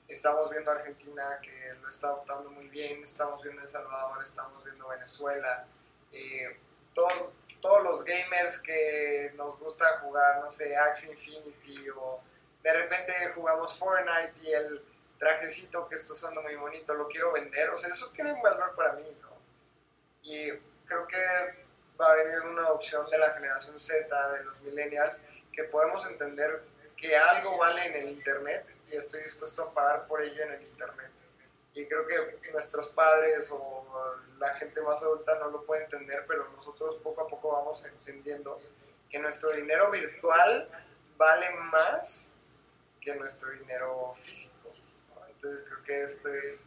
Estamos 0.07 0.49
viendo 0.49 0.71
Argentina 0.71 1.23
que 1.41 1.73
lo 1.81 1.89
está 1.89 2.07
adoptando 2.07 2.51
muy 2.51 2.69
bien, 2.69 3.03
estamos 3.03 3.43
viendo 3.43 3.61
El 3.61 3.67
Salvador, 3.67 4.23
estamos 4.23 4.63
viendo 4.63 4.87
Venezuela. 4.87 5.67
Eh, 6.13 6.57
todos, 6.93 7.37
todos 7.61 7.83
los 7.83 8.03
gamers 8.03 8.61
que 8.61 9.31
nos 9.35 9.57
gusta 9.59 9.85
jugar, 9.99 10.41
no 10.41 10.49
sé, 10.49 10.75
Axie 10.75 11.11
Infinity 11.11 11.89
o 11.91 12.21
de 12.63 12.73
repente 12.73 13.13
jugamos 13.33 13.77
Fortnite 13.77 14.33
y 14.43 14.53
el 14.53 14.85
trajecito 15.17 15.87
que 15.87 15.95
está 15.95 16.13
usando 16.13 16.41
muy 16.41 16.55
bonito 16.55 16.93
lo 16.93 17.07
quiero 17.07 17.31
vender. 17.31 17.69
O 17.69 17.77
sea, 17.77 17.89
eso 17.89 18.11
tiene 18.11 18.33
un 18.33 18.41
valor 18.41 18.75
para 18.75 18.93
mí, 18.93 19.17
¿no? 19.21 19.29
Y 20.23 20.51
creo 20.85 21.07
que 21.07 21.17
va 21.99 22.11
a 22.11 22.15
venir 22.15 22.39
una 22.41 22.71
opción 22.71 23.07
de 23.09 23.17
la 23.17 23.31
generación 23.33 23.79
Z, 23.79 24.31
de 24.33 24.43
los 24.43 24.61
millennials, 24.61 25.21
que 25.53 25.63
podemos 25.65 26.09
entender 26.09 26.63
que 26.97 27.15
algo 27.15 27.57
vale 27.57 27.85
en 27.85 27.95
el 27.95 28.09
Internet 28.09 28.65
y 28.89 28.95
estoy 28.95 29.21
dispuesto 29.21 29.63
a 29.63 29.73
pagar 29.73 30.07
por 30.07 30.21
ello 30.21 30.43
en 30.43 30.53
el 30.53 30.63
Internet. 30.63 31.11
Y 31.73 31.87
creo 31.87 32.05
que 32.07 32.51
nuestros 32.51 32.93
padres 32.93 33.49
o 33.51 34.17
la 34.41 34.51
gente 34.55 34.81
más 34.81 35.01
adulta 35.03 35.37
no 35.37 35.51
lo 35.51 35.63
puede 35.63 35.83
entender, 35.83 36.25
pero 36.27 36.49
nosotros 36.49 36.97
poco 37.03 37.21
a 37.21 37.27
poco 37.27 37.51
vamos 37.51 37.85
entendiendo 37.85 38.57
que 39.07 39.19
nuestro 39.19 39.51
dinero 39.51 39.91
virtual 39.91 40.67
vale 41.15 41.51
más 41.71 42.33
que 42.99 43.15
nuestro 43.15 43.51
dinero 43.51 44.11
físico. 44.15 44.73
Entonces 45.29 45.63
creo 45.69 45.83
que 45.83 46.01
esto 46.01 46.29
es 46.33 46.65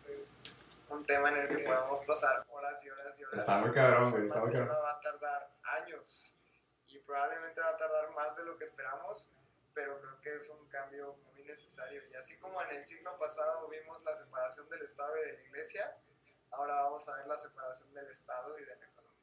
un 0.88 1.04
tema 1.04 1.30
en 1.30 1.38
el 1.38 1.48
que 1.48 1.64
podemos 1.64 2.00
pasar 2.02 2.44
horas 2.52 2.84
y 2.84 2.90
horas 2.90 3.18
y 3.18 3.24
horas. 3.24 3.40
Está 3.40 3.58
muy 3.58 3.72
cabrón, 3.72 4.24
Está 4.24 4.38
muy 4.38 4.52
cabrón. 4.52 4.76
Va 4.80 4.92
a 4.92 5.00
tardar 5.00 5.50
años 5.64 6.32
y 6.86 6.98
probablemente 7.00 7.60
va 7.60 7.70
a 7.70 7.76
tardar 7.76 8.10
más 8.12 8.36
de 8.36 8.44
lo 8.44 8.56
que 8.56 8.64
esperamos, 8.64 9.28
pero 9.74 10.00
creo 10.00 10.20
que 10.20 10.36
es 10.36 10.48
un 10.48 10.68
cambio 10.68 11.16
muy 11.32 11.42
necesario. 11.42 12.02
Y 12.08 12.14
así 12.14 12.38
como 12.38 12.62
en 12.62 12.70
el 12.70 12.84
siglo 12.84 13.18
pasado 13.18 13.66
vimos 13.66 14.04
la 14.04 14.14
separación 14.14 14.68
del 14.68 14.82
Estado 14.82 15.16
y 15.16 15.26
de 15.26 15.32
la 15.32 15.42
Iglesia, 15.42 15.96
ahora 16.50 16.74
vamos 16.84 17.08
a 17.08 17.16
ver 17.16 17.26
la 17.26 17.36
separación 17.36 17.92
del 17.94 18.06
Estado 18.06 18.58
y 18.58 18.62
de 18.62 18.76
la 18.76 18.86
economía. 18.86 19.20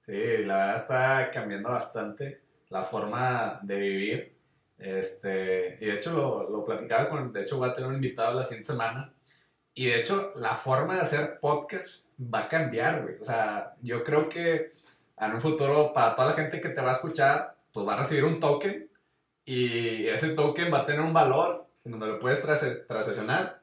Sí, 0.00 0.44
la 0.44 0.56
verdad 0.56 0.76
está 0.76 1.30
cambiando 1.32 1.70
bastante 1.70 2.42
la 2.68 2.82
forma 2.82 3.60
de 3.62 3.76
vivir. 3.76 4.38
Este, 4.78 5.78
y 5.80 5.86
de 5.86 5.94
hecho 5.94 6.12
lo, 6.12 6.48
lo 6.48 6.64
platicaba 6.64 7.08
con, 7.08 7.32
de 7.32 7.42
hecho 7.42 7.58
voy 7.58 7.68
a 7.68 7.74
tener 7.74 7.88
un 7.88 7.96
invitado 7.96 8.34
la 8.34 8.44
siguiente 8.44 8.68
semana 8.68 9.12
y 9.78 9.86
de 9.86 10.00
hecho, 10.00 10.32
la 10.34 10.56
forma 10.56 10.96
de 10.96 11.02
hacer 11.02 11.38
podcast 11.38 12.08
va 12.18 12.40
a 12.40 12.48
cambiar, 12.48 13.02
güey. 13.02 13.14
O 13.20 13.24
sea, 13.24 13.76
yo 13.80 14.02
creo 14.02 14.28
que 14.28 14.72
en 15.16 15.32
un 15.32 15.40
futuro, 15.40 15.92
para 15.92 16.16
toda 16.16 16.30
la 16.30 16.34
gente 16.34 16.60
que 16.60 16.70
te 16.70 16.80
va 16.80 16.90
a 16.90 16.94
escuchar, 16.94 17.56
pues 17.72 17.86
va 17.86 17.94
a 17.94 17.98
recibir 17.98 18.24
un 18.24 18.40
token 18.40 18.90
y 19.44 20.08
ese 20.08 20.30
token 20.30 20.74
va 20.74 20.80
a 20.80 20.86
tener 20.86 21.00
un 21.00 21.12
valor 21.12 21.68
en 21.84 21.92
donde 21.92 22.08
lo 22.08 22.18
puedes 22.18 22.42
transaccionar. 22.88 23.57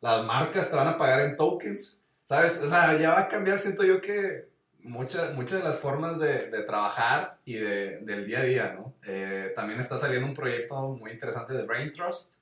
Las 0.00 0.24
marcas 0.24 0.70
te 0.70 0.76
van 0.76 0.88
a 0.88 0.98
pagar 0.98 1.20
en 1.20 1.36
tokens, 1.36 2.02
¿sabes? 2.24 2.60
O 2.62 2.68
sea, 2.68 2.96
ya 2.98 3.10
va 3.10 3.20
a 3.20 3.28
cambiar, 3.28 3.58
siento 3.58 3.84
yo 3.84 4.00
que 4.00 4.48
muchas, 4.80 5.34
muchas 5.34 5.58
de 5.58 5.64
las 5.64 5.78
formas 5.78 6.18
de, 6.18 6.50
de 6.50 6.62
trabajar 6.62 7.38
y 7.44 7.54
de, 7.54 7.98
del 8.00 8.26
día 8.26 8.40
a 8.40 8.44
día, 8.44 8.72
¿no? 8.74 8.94
Eh, 9.04 9.52
también 9.54 9.80
está 9.80 9.98
saliendo 9.98 10.26
un 10.26 10.34
proyecto 10.34 10.88
muy 10.88 11.10
interesante 11.10 11.54
de 11.54 11.64
Brain 11.64 11.92
Trust, 11.92 12.34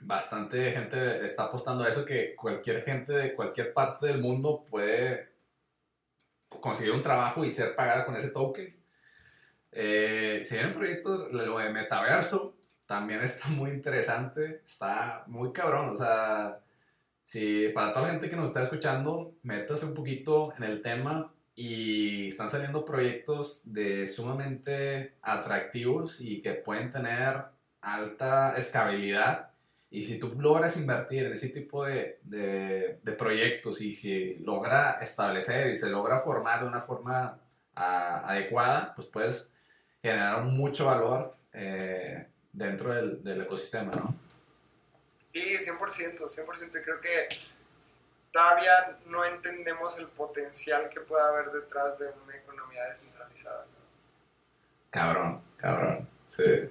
bastante 0.00 0.72
gente 0.72 1.24
está 1.24 1.44
apostando 1.44 1.84
a 1.84 1.88
eso, 1.88 2.04
que 2.04 2.34
cualquier 2.34 2.82
gente 2.82 3.12
de 3.12 3.34
cualquier 3.34 3.72
parte 3.72 4.06
del 4.06 4.20
mundo 4.20 4.64
puede 4.68 5.32
conseguir 6.48 6.92
un 6.92 7.02
trabajo 7.02 7.44
y 7.44 7.50
ser 7.50 7.74
pagada 7.74 8.04
con 8.04 8.16
ese 8.16 8.30
token. 8.30 8.74
Eh, 9.72 10.40
si 10.42 10.56
hay 10.56 10.64
un 10.64 10.72
proyecto, 10.72 11.28
lo 11.30 11.58
de 11.58 11.70
metaverso, 11.70 12.55
también 12.86 13.22
está 13.22 13.48
muy 13.48 13.70
interesante, 13.70 14.62
está 14.66 15.24
muy 15.26 15.52
cabrón, 15.52 15.90
o 15.90 15.98
sea, 15.98 16.60
si 17.24 17.70
para 17.70 17.92
toda 17.92 18.06
la 18.06 18.12
gente 18.12 18.30
que 18.30 18.36
nos 18.36 18.46
está 18.46 18.62
escuchando, 18.62 19.34
métase 19.42 19.84
un 19.84 19.94
poquito 19.94 20.54
en 20.56 20.64
el 20.64 20.80
tema 20.82 21.32
y 21.56 22.28
están 22.28 22.50
saliendo 22.50 22.84
proyectos 22.84 23.62
de 23.64 24.06
sumamente 24.06 25.14
atractivos 25.22 26.20
y 26.20 26.42
que 26.42 26.52
pueden 26.52 26.92
tener 26.92 27.46
alta 27.80 28.56
escalabilidad. 28.56 29.50
Y 29.90 30.04
si 30.04 30.18
tú 30.18 30.34
logras 30.38 30.76
invertir 30.76 31.24
en 31.24 31.32
ese 31.32 31.48
tipo 31.48 31.84
de, 31.84 32.20
de, 32.22 33.12
proyectos 33.18 33.80
y 33.80 33.92
si 33.94 34.36
logra 34.36 34.98
establecer 35.00 35.70
y 35.70 35.76
se 35.76 35.88
logra 35.88 36.20
formar 36.20 36.60
de 36.60 36.68
una 36.68 36.80
forma 36.80 37.38
adecuada, 37.74 38.94
pues 38.94 39.08
puedes 39.08 39.52
generar 40.02 40.44
mucho 40.44 40.86
valor 40.86 41.36
eh, 41.52 42.26
dentro 42.56 42.92
del, 42.92 43.22
del, 43.22 43.42
ecosistema, 43.42 43.94
¿no? 43.94 44.18
Sí, 45.32 45.54
100%, 45.54 46.18
100%. 46.18 46.82
Creo 46.82 47.00
que 47.00 47.28
todavía 48.32 48.98
no 49.06 49.24
entendemos 49.24 49.98
el 49.98 50.06
potencial 50.08 50.88
que 50.88 51.00
puede 51.00 51.22
haber 51.24 51.52
detrás 51.52 51.98
de 51.98 52.06
una 52.24 52.36
economía 52.36 52.84
descentralizada. 52.84 53.64
Cabrón, 54.90 55.42
cabrón, 55.58 56.08
sí. 56.28 56.70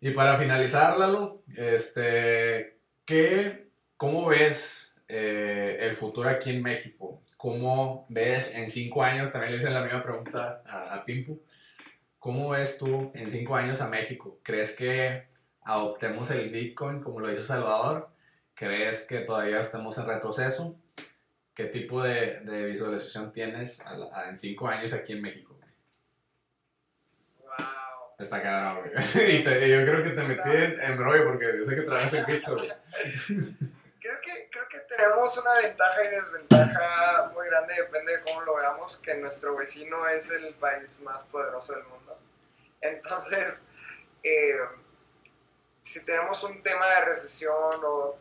Y 0.00 0.12
para 0.12 0.36
finalizar, 0.36 0.96
Lalo, 0.96 1.42
este, 1.56 2.78
¿qué, 3.04 3.70
¿cómo 3.96 4.28
ves 4.28 4.94
eh, 5.08 5.78
el 5.80 5.96
futuro 5.96 6.30
aquí 6.30 6.50
en 6.50 6.62
México? 6.62 7.20
¿Cómo 7.36 8.06
ves 8.08 8.52
en 8.54 8.70
cinco 8.70 9.02
años? 9.02 9.32
También 9.32 9.52
le 9.52 9.58
hice 9.58 9.70
la 9.70 9.82
misma 9.82 10.02
pregunta 10.02 10.62
a, 10.64 10.94
a 10.94 11.04
Pimpu. 11.04 11.42
¿Cómo 12.20 12.50
ves 12.50 12.78
tú 12.78 13.10
en 13.14 13.30
cinco 13.30 13.56
años 13.56 13.80
a 13.80 13.88
México? 13.88 14.38
¿Crees 14.42 14.76
que 14.76 15.26
adoptemos 15.62 16.30
el 16.30 16.50
Bitcoin 16.50 17.00
como 17.00 17.18
lo 17.18 17.32
hizo 17.32 17.42
Salvador? 17.42 18.10
¿Crees 18.54 19.06
que 19.06 19.20
todavía 19.20 19.58
estamos 19.60 19.96
en 19.98 20.06
retroceso? 20.06 20.78
¿Qué 21.54 21.64
tipo 21.64 22.02
de, 22.02 22.40
de 22.40 22.66
visualización 22.66 23.32
tienes 23.32 23.82
en 24.28 24.36
cinco 24.36 24.68
años 24.68 24.92
aquí 24.92 25.14
en 25.14 25.22
México? 25.22 25.58
Está 28.20 28.42
cabrón, 28.42 28.90
güey. 28.92 29.36
y, 29.40 29.42
yo 29.42 29.84
creo 29.86 30.02
que 30.02 30.10
te 30.10 30.22
metí 30.22 30.50
en, 30.50 30.98
rollo 30.98 31.24
porque 31.24 31.46
yo 31.58 31.64
sé 31.64 31.74
que 31.74 31.82
trabajas 31.82 32.12
en 32.12 32.24
pizza, 32.26 32.52
güey. 32.52 32.68
Creo 34.02 34.18
que, 34.22 34.48
creo 34.50 34.66
que 34.66 34.78
tenemos 34.88 35.36
una 35.36 35.56
ventaja 35.56 36.02
y 36.02 36.08
desventaja 36.08 37.30
muy 37.34 37.46
grande, 37.48 37.74
depende 37.74 38.12
de 38.12 38.20
cómo 38.22 38.40
lo 38.40 38.56
veamos, 38.56 38.96
que 38.96 39.14
nuestro 39.16 39.54
vecino 39.56 40.08
es 40.08 40.30
el 40.30 40.54
país 40.54 41.02
más 41.02 41.24
poderoso 41.24 41.74
del 41.74 41.84
mundo. 41.84 41.99
Entonces, 42.80 43.66
eh, 44.22 44.58
si 45.82 46.04
tenemos 46.04 46.42
un 46.44 46.62
tema 46.62 46.88
de 46.88 47.04
recesión 47.06 47.80
o 47.84 48.16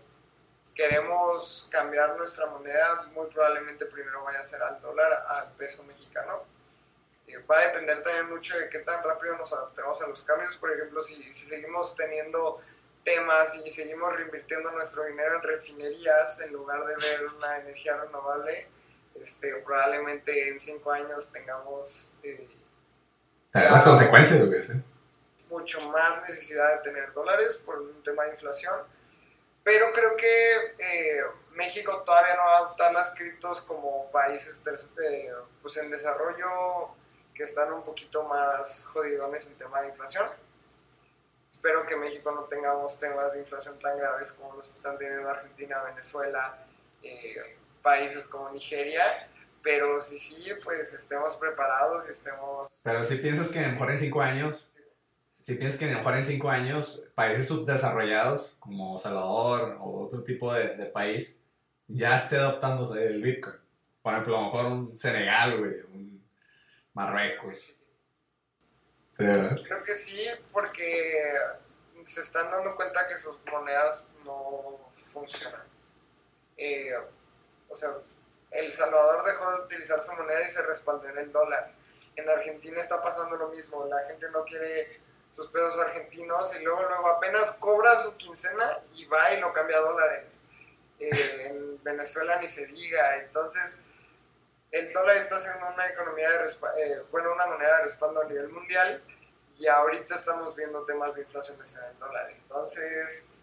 queremos 0.76 1.68
cambiar 1.72 2.18
nuestra 2.18 2.48
moneda, 2.48 3.04
muy 3.14 3.28
probablemente 3.28 3.86
primero 3.86 4.24
vaya 4.24 4.40
a 4.40 4.46
ser 4.46 4.62
al 4.64 4.82
dólar, 4.82 5.12
al 5.28 5.52
peso 5.54 5.84
mexicano 5.84 6.46
va 7.50 7.60
a 7.60 7.68
depender 7.68 8.02
también 8.02 8.30
mucho 8.30 8.58
de 8.58 8.70
qué 8.70 8.80
tan 8.80 9.04
rápido 9.04 9.36
nos 9.38 9.52
adaptemos 9.54 10.02
a 10.02 10.08
los 10.08 10.24
cambios. 10.24 10.56
Por 10.58 10.72
ejemplo, 10.72 11.02
si, 11.02 11.22
si 11.34 11.46
seguimos 11.46 11.96
teniendo 11.96 12.62
temas 13.04 13.56
y 13.56 13.70
seguimos 13.70 14.16
reinvirtiendo 14.16 14.72
nuestro 14.72 15.06
dinero 15.06 15.36
en 15.36 15.44
refinerías 15.44 16.42
en 16.42 16.54
lugar 16.54 16.86
de 16.86 16.96
ver 16.96 17.26
una 17.28 17.58
energía 17.58 17.98
renovable, 17.98 18.68
este, 19.16 19.56
probablemente 19.58 20.50
en 20.50 20.60
cinco 20.60 20.92
años 20.92 21.32
tengamos... 21.32 22.16
Eh, 22.24 22.48
las 23.54 23.84
consecuencias, 23.84 24.40
lo 24.40 24.50
que 24.50 24.60
mucho 25.50 25.82
más 25.90 26.22
necesidad 26.22 26.78
de 26.78 26.84
tener 26.84 27.12
dólares 27.14 27.62
por 27.66 27.82
un 27.82 28.04
tema 28.04 28.24
de 28.26 28.32
inflación. 28.32 28.82
Pero 29.64 29.92
creo 29.92 30.16
que 30.16 30.76
eh, 30.78 31.22
México 31.52 32.02
todavía 32.06 32.36
no 32.36 32.44
va 32.46 32.54
a 32.54 32.58
adoptar 32.60 32.94
las 32.94 33.14
criptos 33.16 33.62
como 33.62 34.10
países 34.12 34.64
eh, 35.04 35.32
pues 35.62 35.78
en 35.78 35.90
desarrollo 35.90 36.90
que 37.34 37.44
están 37.44 37.74
un 37.74 37.84
poquito 37.84 38.24
más 38.24 38.88
jodidones 38.94 39.48
en 39.48 39.58
tema 39.58 39.82
de 39.82 39.90
inflación. 39.90 40.28
Espero 41.50 41.86
que 41.86 41.96
México 41.96 42.32
no 42.32 42.44
tengamos 42.44 43.00
temas 43.00 43.34
de 43.34 43.40
inflación 43.40 43.78
tan 43.80 43.98
graves 43.98 44.34
como 44.34 44.56
los 44.56 44.70
están 44.70 44.98
teniendo 44.98 45.30
Argentina, 45.30 45.82
Venezuela, 45.84 46.66
eh, 47.04 47.58
países 47.82 48.26
como 48.26 48.50
Nigeria 48.52 49.04
pero 49.62 50.02
si 50.02 50.18
sí, 50.20 50.52
pues 50.64 50.94
estemos 50.94 51.36
preparados 51.38 52.08
y 52.08 52.12
estemos... 52.12 52.82
Pero 52.84 53.04
si 53.04 53.16
piensas 53.18 53.50
que 53.50 53.60
a 53.60 53.68
lo 53.68 53.74
mejor 53.74 53.92
en 53.92 53.98
cinco 53.98 54.22
años, 54.22 54.74
si 55.36 55.56
piensas 55.56 55.80
que 55.80 55.86
a 55.86 55.92
lo 55.92 55.98
mejor 55.98 56.16
en 56.16 56.24
cinco 56.24 56.50
años 56.50 57.04
países 57.16 57.48
subdesarrollados 57.48 58.58
como 58.60 58.98
Salvador 59.00 59.78
o 59.80 60.06
otro 60.06 60.24
tipo 60.24 60.54
de, 60.54 60.76
de 60.76 60.86
país 60.86 61.42
ya 61.88 62.18
esté 62.18 62.38
adoptando 62.38 62.96
el 62.96 63.22
Bitcoin. 63.22 63.56
Por 64.02 64.14
ejemplo, 64.14 64.38
a 64.38 64.42
lo 64.42 64.46
mejor 64.46 64.66
un 64.66 64.98
Senegal, 64.98 65.60
güey, 65.60 65.82
un 65.94 66.24
Marruecos. 66.94 67.76
Creo 69.16 69.84
que 69.84 69.96
sí, 69.96 70.26
porque 70.54 71.34
se 72.06 72.22
están 72.22 72.50
dando 72.52 72.74
cuenta 72.76 73.08
que 73.08 73.16
sus 73.16 73.38
monedas 73.52 74.10
no 74.24 74.80
funcionan. 74.92 75.64
Eh, 76.56 76.94
o 77.68 77.76
sea, 77.76 77.90
el 78.52 78.72
Salvador 78.72 79.26
dejó 79.26 79.52
de 79.52 79.62
utilizar 79.62 80.02
su 80.02 80.14
moneda 80.14 80.42
y 80.42 80.50
se 80.50 80.62
respaldó 80.64 81.08
en 81.10 81.18
el 81.18 81.32
dólar. 81.32 81.72
En 82.16 82.30
Argentina 82.30 82.80
está 82.80 83.02
pasando 83.04 83.36
lo 83.38 83.50
mismo, 83.50 83.86
la 83.86 84.02
gente 84.04 84.30
no 84.32 84.44
quiere 84.44 85.02
sus 85.30 85.48
pesos 85.50 85.78
argentinos 85.80 86.56
y 86.60 86.64
luego, 86.64 86.84
luego 86.84 87.10
apenas 87.10 87.52
cobra 87.54 87.96
su 87.98 88.18
quincena 88.18 88.80
y 88.94 89.06
va 89.06 89.32
y 89.34 89.40
lo 89.40 89.54
cambia 89.54 89.78
a 89.78 89.82
dólares. 89.82 90.42
Eh, 91.00 91.48
en 91.48 91.84
Venezuela 91.84 92.40
ni 92.42 92.48
se 92.48 92.66
diga, 92.66 93.18
entonces 93.18 93.82
el 94.72 94.92
dólar 94.92 95.16
está 95.16 95.38
siendo 95.38 95.68
una 95.68 95.88
economía 95.88 96.30
de 96.30 96.46
eh, 96.78 97.04
bueno, 97.12 97.34
una 97.34 97.48
moneda 97.48 97.78
de 97.78 97.84
respaldo 97.84 98.22
a 98.22 98.26
nivel 98.26 98.50
mundial 98.50 99.02
y 99.58 99.68
ahorita 99.68 100.16
estamos 100.16 100.56
viendo 100.56 100.84
temas 100.86 101.16
de 101.16 101.22
inflación 101.22 101.58
en 101.58 101.92
el 101.92 102.00
dólar. 102.00 102.30
Entonces, 102.32 103.38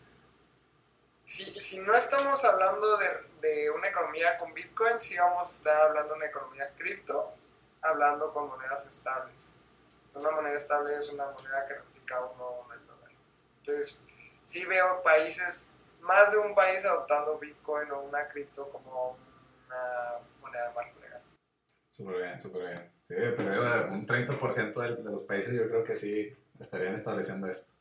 si, 1.27 1.45
si 1.45 1.81
no 1.81 1.93
estamos 1.93 2.45
hablando 2.45 2.97
de, 2.99 3.09
de, 3.41 3.70
una 3.70 3.89
economía 3.89 4.37
con 4.37 4.55
Bitcoin, 4.55 5.01
sí 5.01 5.16
vamos 5.18 5.49
a 5.49 5.53
estar 5.53 5.83
hablando 5.83 6.12
de 6.12 6.18
una 6.18 6.27
economía 6.27 6.70
cripto, 6.77 7.35
hablando 7.83 8.33
con 8.33 8.47
monedas 8.47 8.87
estables. 8.87 9.53
Una 10.14 10.31
moneda 10.31 10.57
estable 10.57 10.97
es 10.97 11.12
una 11.12 11.24
moneda 11.24 11.66
que 11.66 11.74
replica 11.74 12.20
uno 12.20 12.68
el 12.72 12.87
dólar. 12.87 13.11
Entonces, 13.59 14.01
sí 14.45 14.66
veo 14.66 15.03
países, 15.03 15.72
más 16.01 16.31
de 16.31 16.39
un 16.39 16.55
país 16.55 16.85
adoptando 16.85 17.41
Bitcoin 17.41 17.91
o 17.91 18.03
una 18.03 18.29
cripto 18.29 18.70
como 18.70 19.18
una 19.66 20.20
moneda 20.41 20.72
marco 20.77 21.01
legal. 21.01 21.22
Súper 21.89 22.16
bien, 22.18 22.39
súper 22.39 22.66
bien. 22.66 22.93
Sí, 23.09 23.14
pero 23.37 23.93
un 23.93 24.07
30% 24.07 24.74
de, 24.74 25.03
de 25.03 25.11
los 25.11 25.24
países 25.24 25.53
yo 25.53 25.68
creo 25.68 25.83
que 25.83 25.97
sí 25.97 26.37
estarían 26.61 26.95
estableciendo 26.95 27.49
esto. 27.49 27.76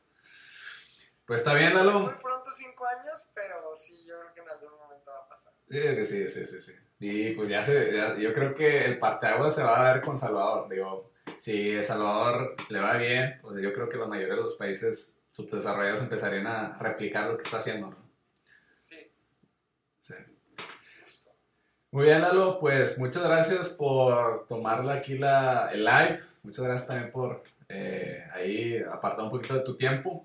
Pues 1.26 1.40
está 1.40 1.54
bien, 1.54 1.74
Lalo. 1.74 2.00
Muy 2.00 2.14
pronto, 2.14 2.50
cinco 2.50 2.86
años, 2.86 3.30
pero 3.34 3.74
sí, 3.74 4.04
yo 4.06 4.14
creo 4.20 4.34
que 4.34 4.40
en 4.42 4.48
algún 4.48 4.78
momento 4.78 5.10
va 5.10 5.24
a 5.24 5.28
pasar. 5.28 5.52
Sí, 5.68 6.06
sí, 6.06 6.46
sí, 6.46 6.60
sí. 6.60 6.72
Y 7.00 7.32
pues 7.32 7.48
ya 7.48 7.64
se, 7.64 8.20
yo 8.20 8.32
creo 8.32 8.54
que 8.54 8.84
el 8.84 8.98
parteaguas 8.98 9.54
se 9.54 9.64
va 9.64 9.90
a 9.90 9.92
ver 9.92 10.02
con 10.02 10.16
Salvador. 10.16 10.68
Digo, 10.68 11.10
si 11.36 11.76
a 11.76 11.82
Salvador 11.82 12.54
le 12.68 12.80
va 12.80 12.96
bien, 12.96 13.38
pues 13.42 13.60
yo 13.60 13.72
creo 13.72 13.88
que 13.88 13.98
la 13.98 14.06
mayoría 14.06 14.36
de 14.36 14.40
los 14.40 14.54
países 14.54 15.14
subdesarrollados 15.30 16.00
empezarían 16.00 16.46
a 16.46 16.78
replicar 16.78 17.28
lo 17.28 17.36
que 17.36 17.42
está 17.42 17.58
haciendo, 17.58 17.90
¿no? 17.90 17.96
Sí. 18.80 19.10
Sí. 19.98 20.14
Muy 21.90 22.04
bien, 22.04 22.22
Lalo, 22.22 22.60
pues 22.60 22.98
muchas 22.98 23.24
gracias 23.24 23.70
por 23.70 24.46
tomarla 24.46 24.94
aquí 24.94 25.18
la, 25.18 25.70
el 25.72 25.84
live. 25.84 26.20
Muchas 26.44 26.64
gracias 26.64 26.86
también 26.86 27.10
por 27.10 27.42
eh, 27.68 28.24
ahí 28.32 28.78
apartar 28.78 29.24
un 29.24 29.30
poquito 29.30 29.54
de 29.54 29.60
tu 29.60 29.76
tiempo. 29.76 30.24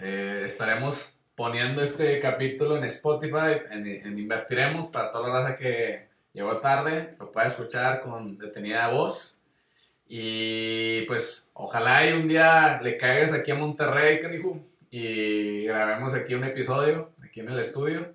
Eh, 0.00 0.44
estaremos 0.46 1.18
poniendo 1.34 1.82
este 1.82 2.20
capítulo 2.20 2.76
en 2.76 2.84
Spotify, 2.84 3.62
en, 3.70 4.18
Invertiremos, 4.18 4.86
para 4.88 5.10
toda 5.10 5.28
la 5.28 5.34
raza 5.40 5.56
que 5.56 6.08
llegó 6.32 6.58
tarde, 6.58 7.16
lo 7.18 7.32
pueda 7.32 7.48
escuchar 7.48 8.02
con 8.02 8.38
detenida 8.38 8.88
voz. 8.88 9.38
Y 10.06 11.02
pues 11.02 11.50
ojalá 11.54 12.06
y 12.06 12.12
un 12.12 12.28
día 12.28 12.80
le 12.82 12.96
caigas 12.96 13.32
aquí 13.32 13.50
a 13.52 13.54
Monterrey, 13.54 14.20
canijo, 14.20 14.60
y 14.90 15.64
grabemos 15.64 16.14
aquí 16.14 16.34
un 16.34 16.44
episodio, 16.44 17.12
aquí 17.24 17.40
en 17.40 17.48
el 17.48 17.58
estudio. 17.60 18.12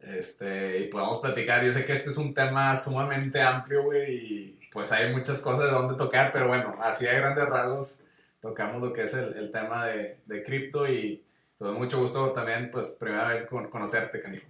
Este, 0.00 0.78
y 0.80 0.86
podamos 0.88 1.18
platicar. 1.18 1.64
Yo 1.64 1.72
sé 1.72 1.84
que 1.84 1.92
este 1.92 2.10
es 2.10 2.16
un 2.16 2.32
tema 2.32 2.76
sumamente 2.76 3.42
amplio, 3.42 3.84
güey, 3.84 4.14
y 4.14 4.60
pues 4.72 4.92
hay 4.92 5.12
muchas 5.12 5.40
cosas 5.40 5.66
de 5.66 5.72
donde 5.72 5.96
tocar, 5.96 6.32
pero 6.32 6.48
bueno, 6.48 6.76
así 6.80 7.06
a 7.08 7.14
grandes 7.14 7.46
rasgos 7.46 8.05
tocamos 8.46 8.80
lo 8.80 8.92
que 8.92 9.02
es 9.02 9.14
el, 9.14 9.36
el 9.36 9.50
tema 9.50 9.86
de, 9.86 10.20
de 10.24 10.42
cripto 10.42 10.86
y 10.86 11.24
pues 11.58 11.72
mucho 11.72 11.98
gusto 11.98 12.32
también, 12.32 12.70
pues 12.70 12.90
primero 12.90 13.28
vez 13.28 13.46
con, 13.46 13.68
conocerte, 13.68 14.20
Canijo. 14.20 14.46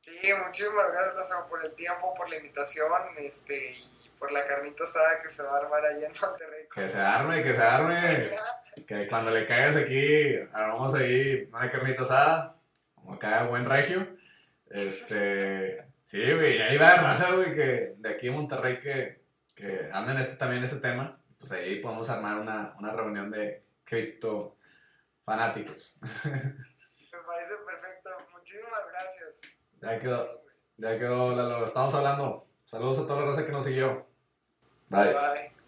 Sí, 0.00 0.30
muchísimas 0.44 0.86
gracias 0.92 1.42
por 1.48 1.64
el 1.64 1.72
tiempo, 1.74 2.14
por 2.14 2.28
la 2.28 2.36
invitación 2.36 2.86
este, 3.18 3.72
y 4.04 4.08
por 4.18 4.30
la 4.30 4.46
carnita 4.46 4.84
asada 4.84 5.20
que 5.20 5.28
se 5.28 5.42
va 5.42 5.54
a 5.54 5.58
armar 5.58 5.84
ahí 5.84 6.04
en 6.04 6.12
Monterrey. 6.20 6.66
Que 6.72 6.88
se 6.88 6.98
arme, 6.98 7.42
que 7.42 7.54
se 7.54 7.62
arme. 7.62 8.30
que 8.86 9.08
cuando 9.08 9.30
le 9.30 9.46
caigas 9.46 9.76
aquí, 9.76 10.36
armamos 10.52 10.94
ahí 10.94 11.48
una 11.52 11.70
carnita 11.70 12.02
asada, 12.02 12.56
como 12.94 13.18
cada 13.18 13.44
buen 13.44 13.68
regio. 13.68 14.06
Este, 14.70 15.84
sí, 16.06 16.32
güey, 16.32 16.60
ahí 16.62 16.78
va 16.78 16.96
raza, 16.96 17.32
güey, 17.32 17.52
que 17.52 17.94
de 17.96 18.08
aquí 18.10 18.28
en 18.28 18.34
Monterrey 18.34 18.80
que, 18.80 19.22
que 19.54 19.88
anden 19.92 20.18
este, 20.18 20.36
también 20.36 20.62
ese 20.62 20.76
tema 20.76 21.18
pues 21.42 21.50
ahí 21.50 21.80
podemos 21.80 22.08
armar 22.08 22.38
una, 22.38 22.72
una 22.78 22.92
reunión 22.92 23.28
de 23.32 23.64
cripto 23.82 24.56
fanáticos. 25.24 25.98
Me 26.24 26.30
parece 26.30 27.54
perfecto. 27.66 28.10
Muchísimas 28.32 28.86
gracias. 28.88 29.40
Ya 29.80 29.98
quedó. 29.98 30.44
Ya 30.76 30.96
quedó, 31.00 31.34
Lalo. 31.34 31.66
Estamos 31.66 31.92
hablando. 31.96 32.46
Saludos 32.64 33.00
a 33.00 33.06
toda 33.08 33.22
la 33.22 33.26
raza 33.26 33.44
que 33.44 33.50
nos 33.50 33.64
siguió. 33.64 34.06
Bye. 34.88 35.12
Bye. 35.12 35.61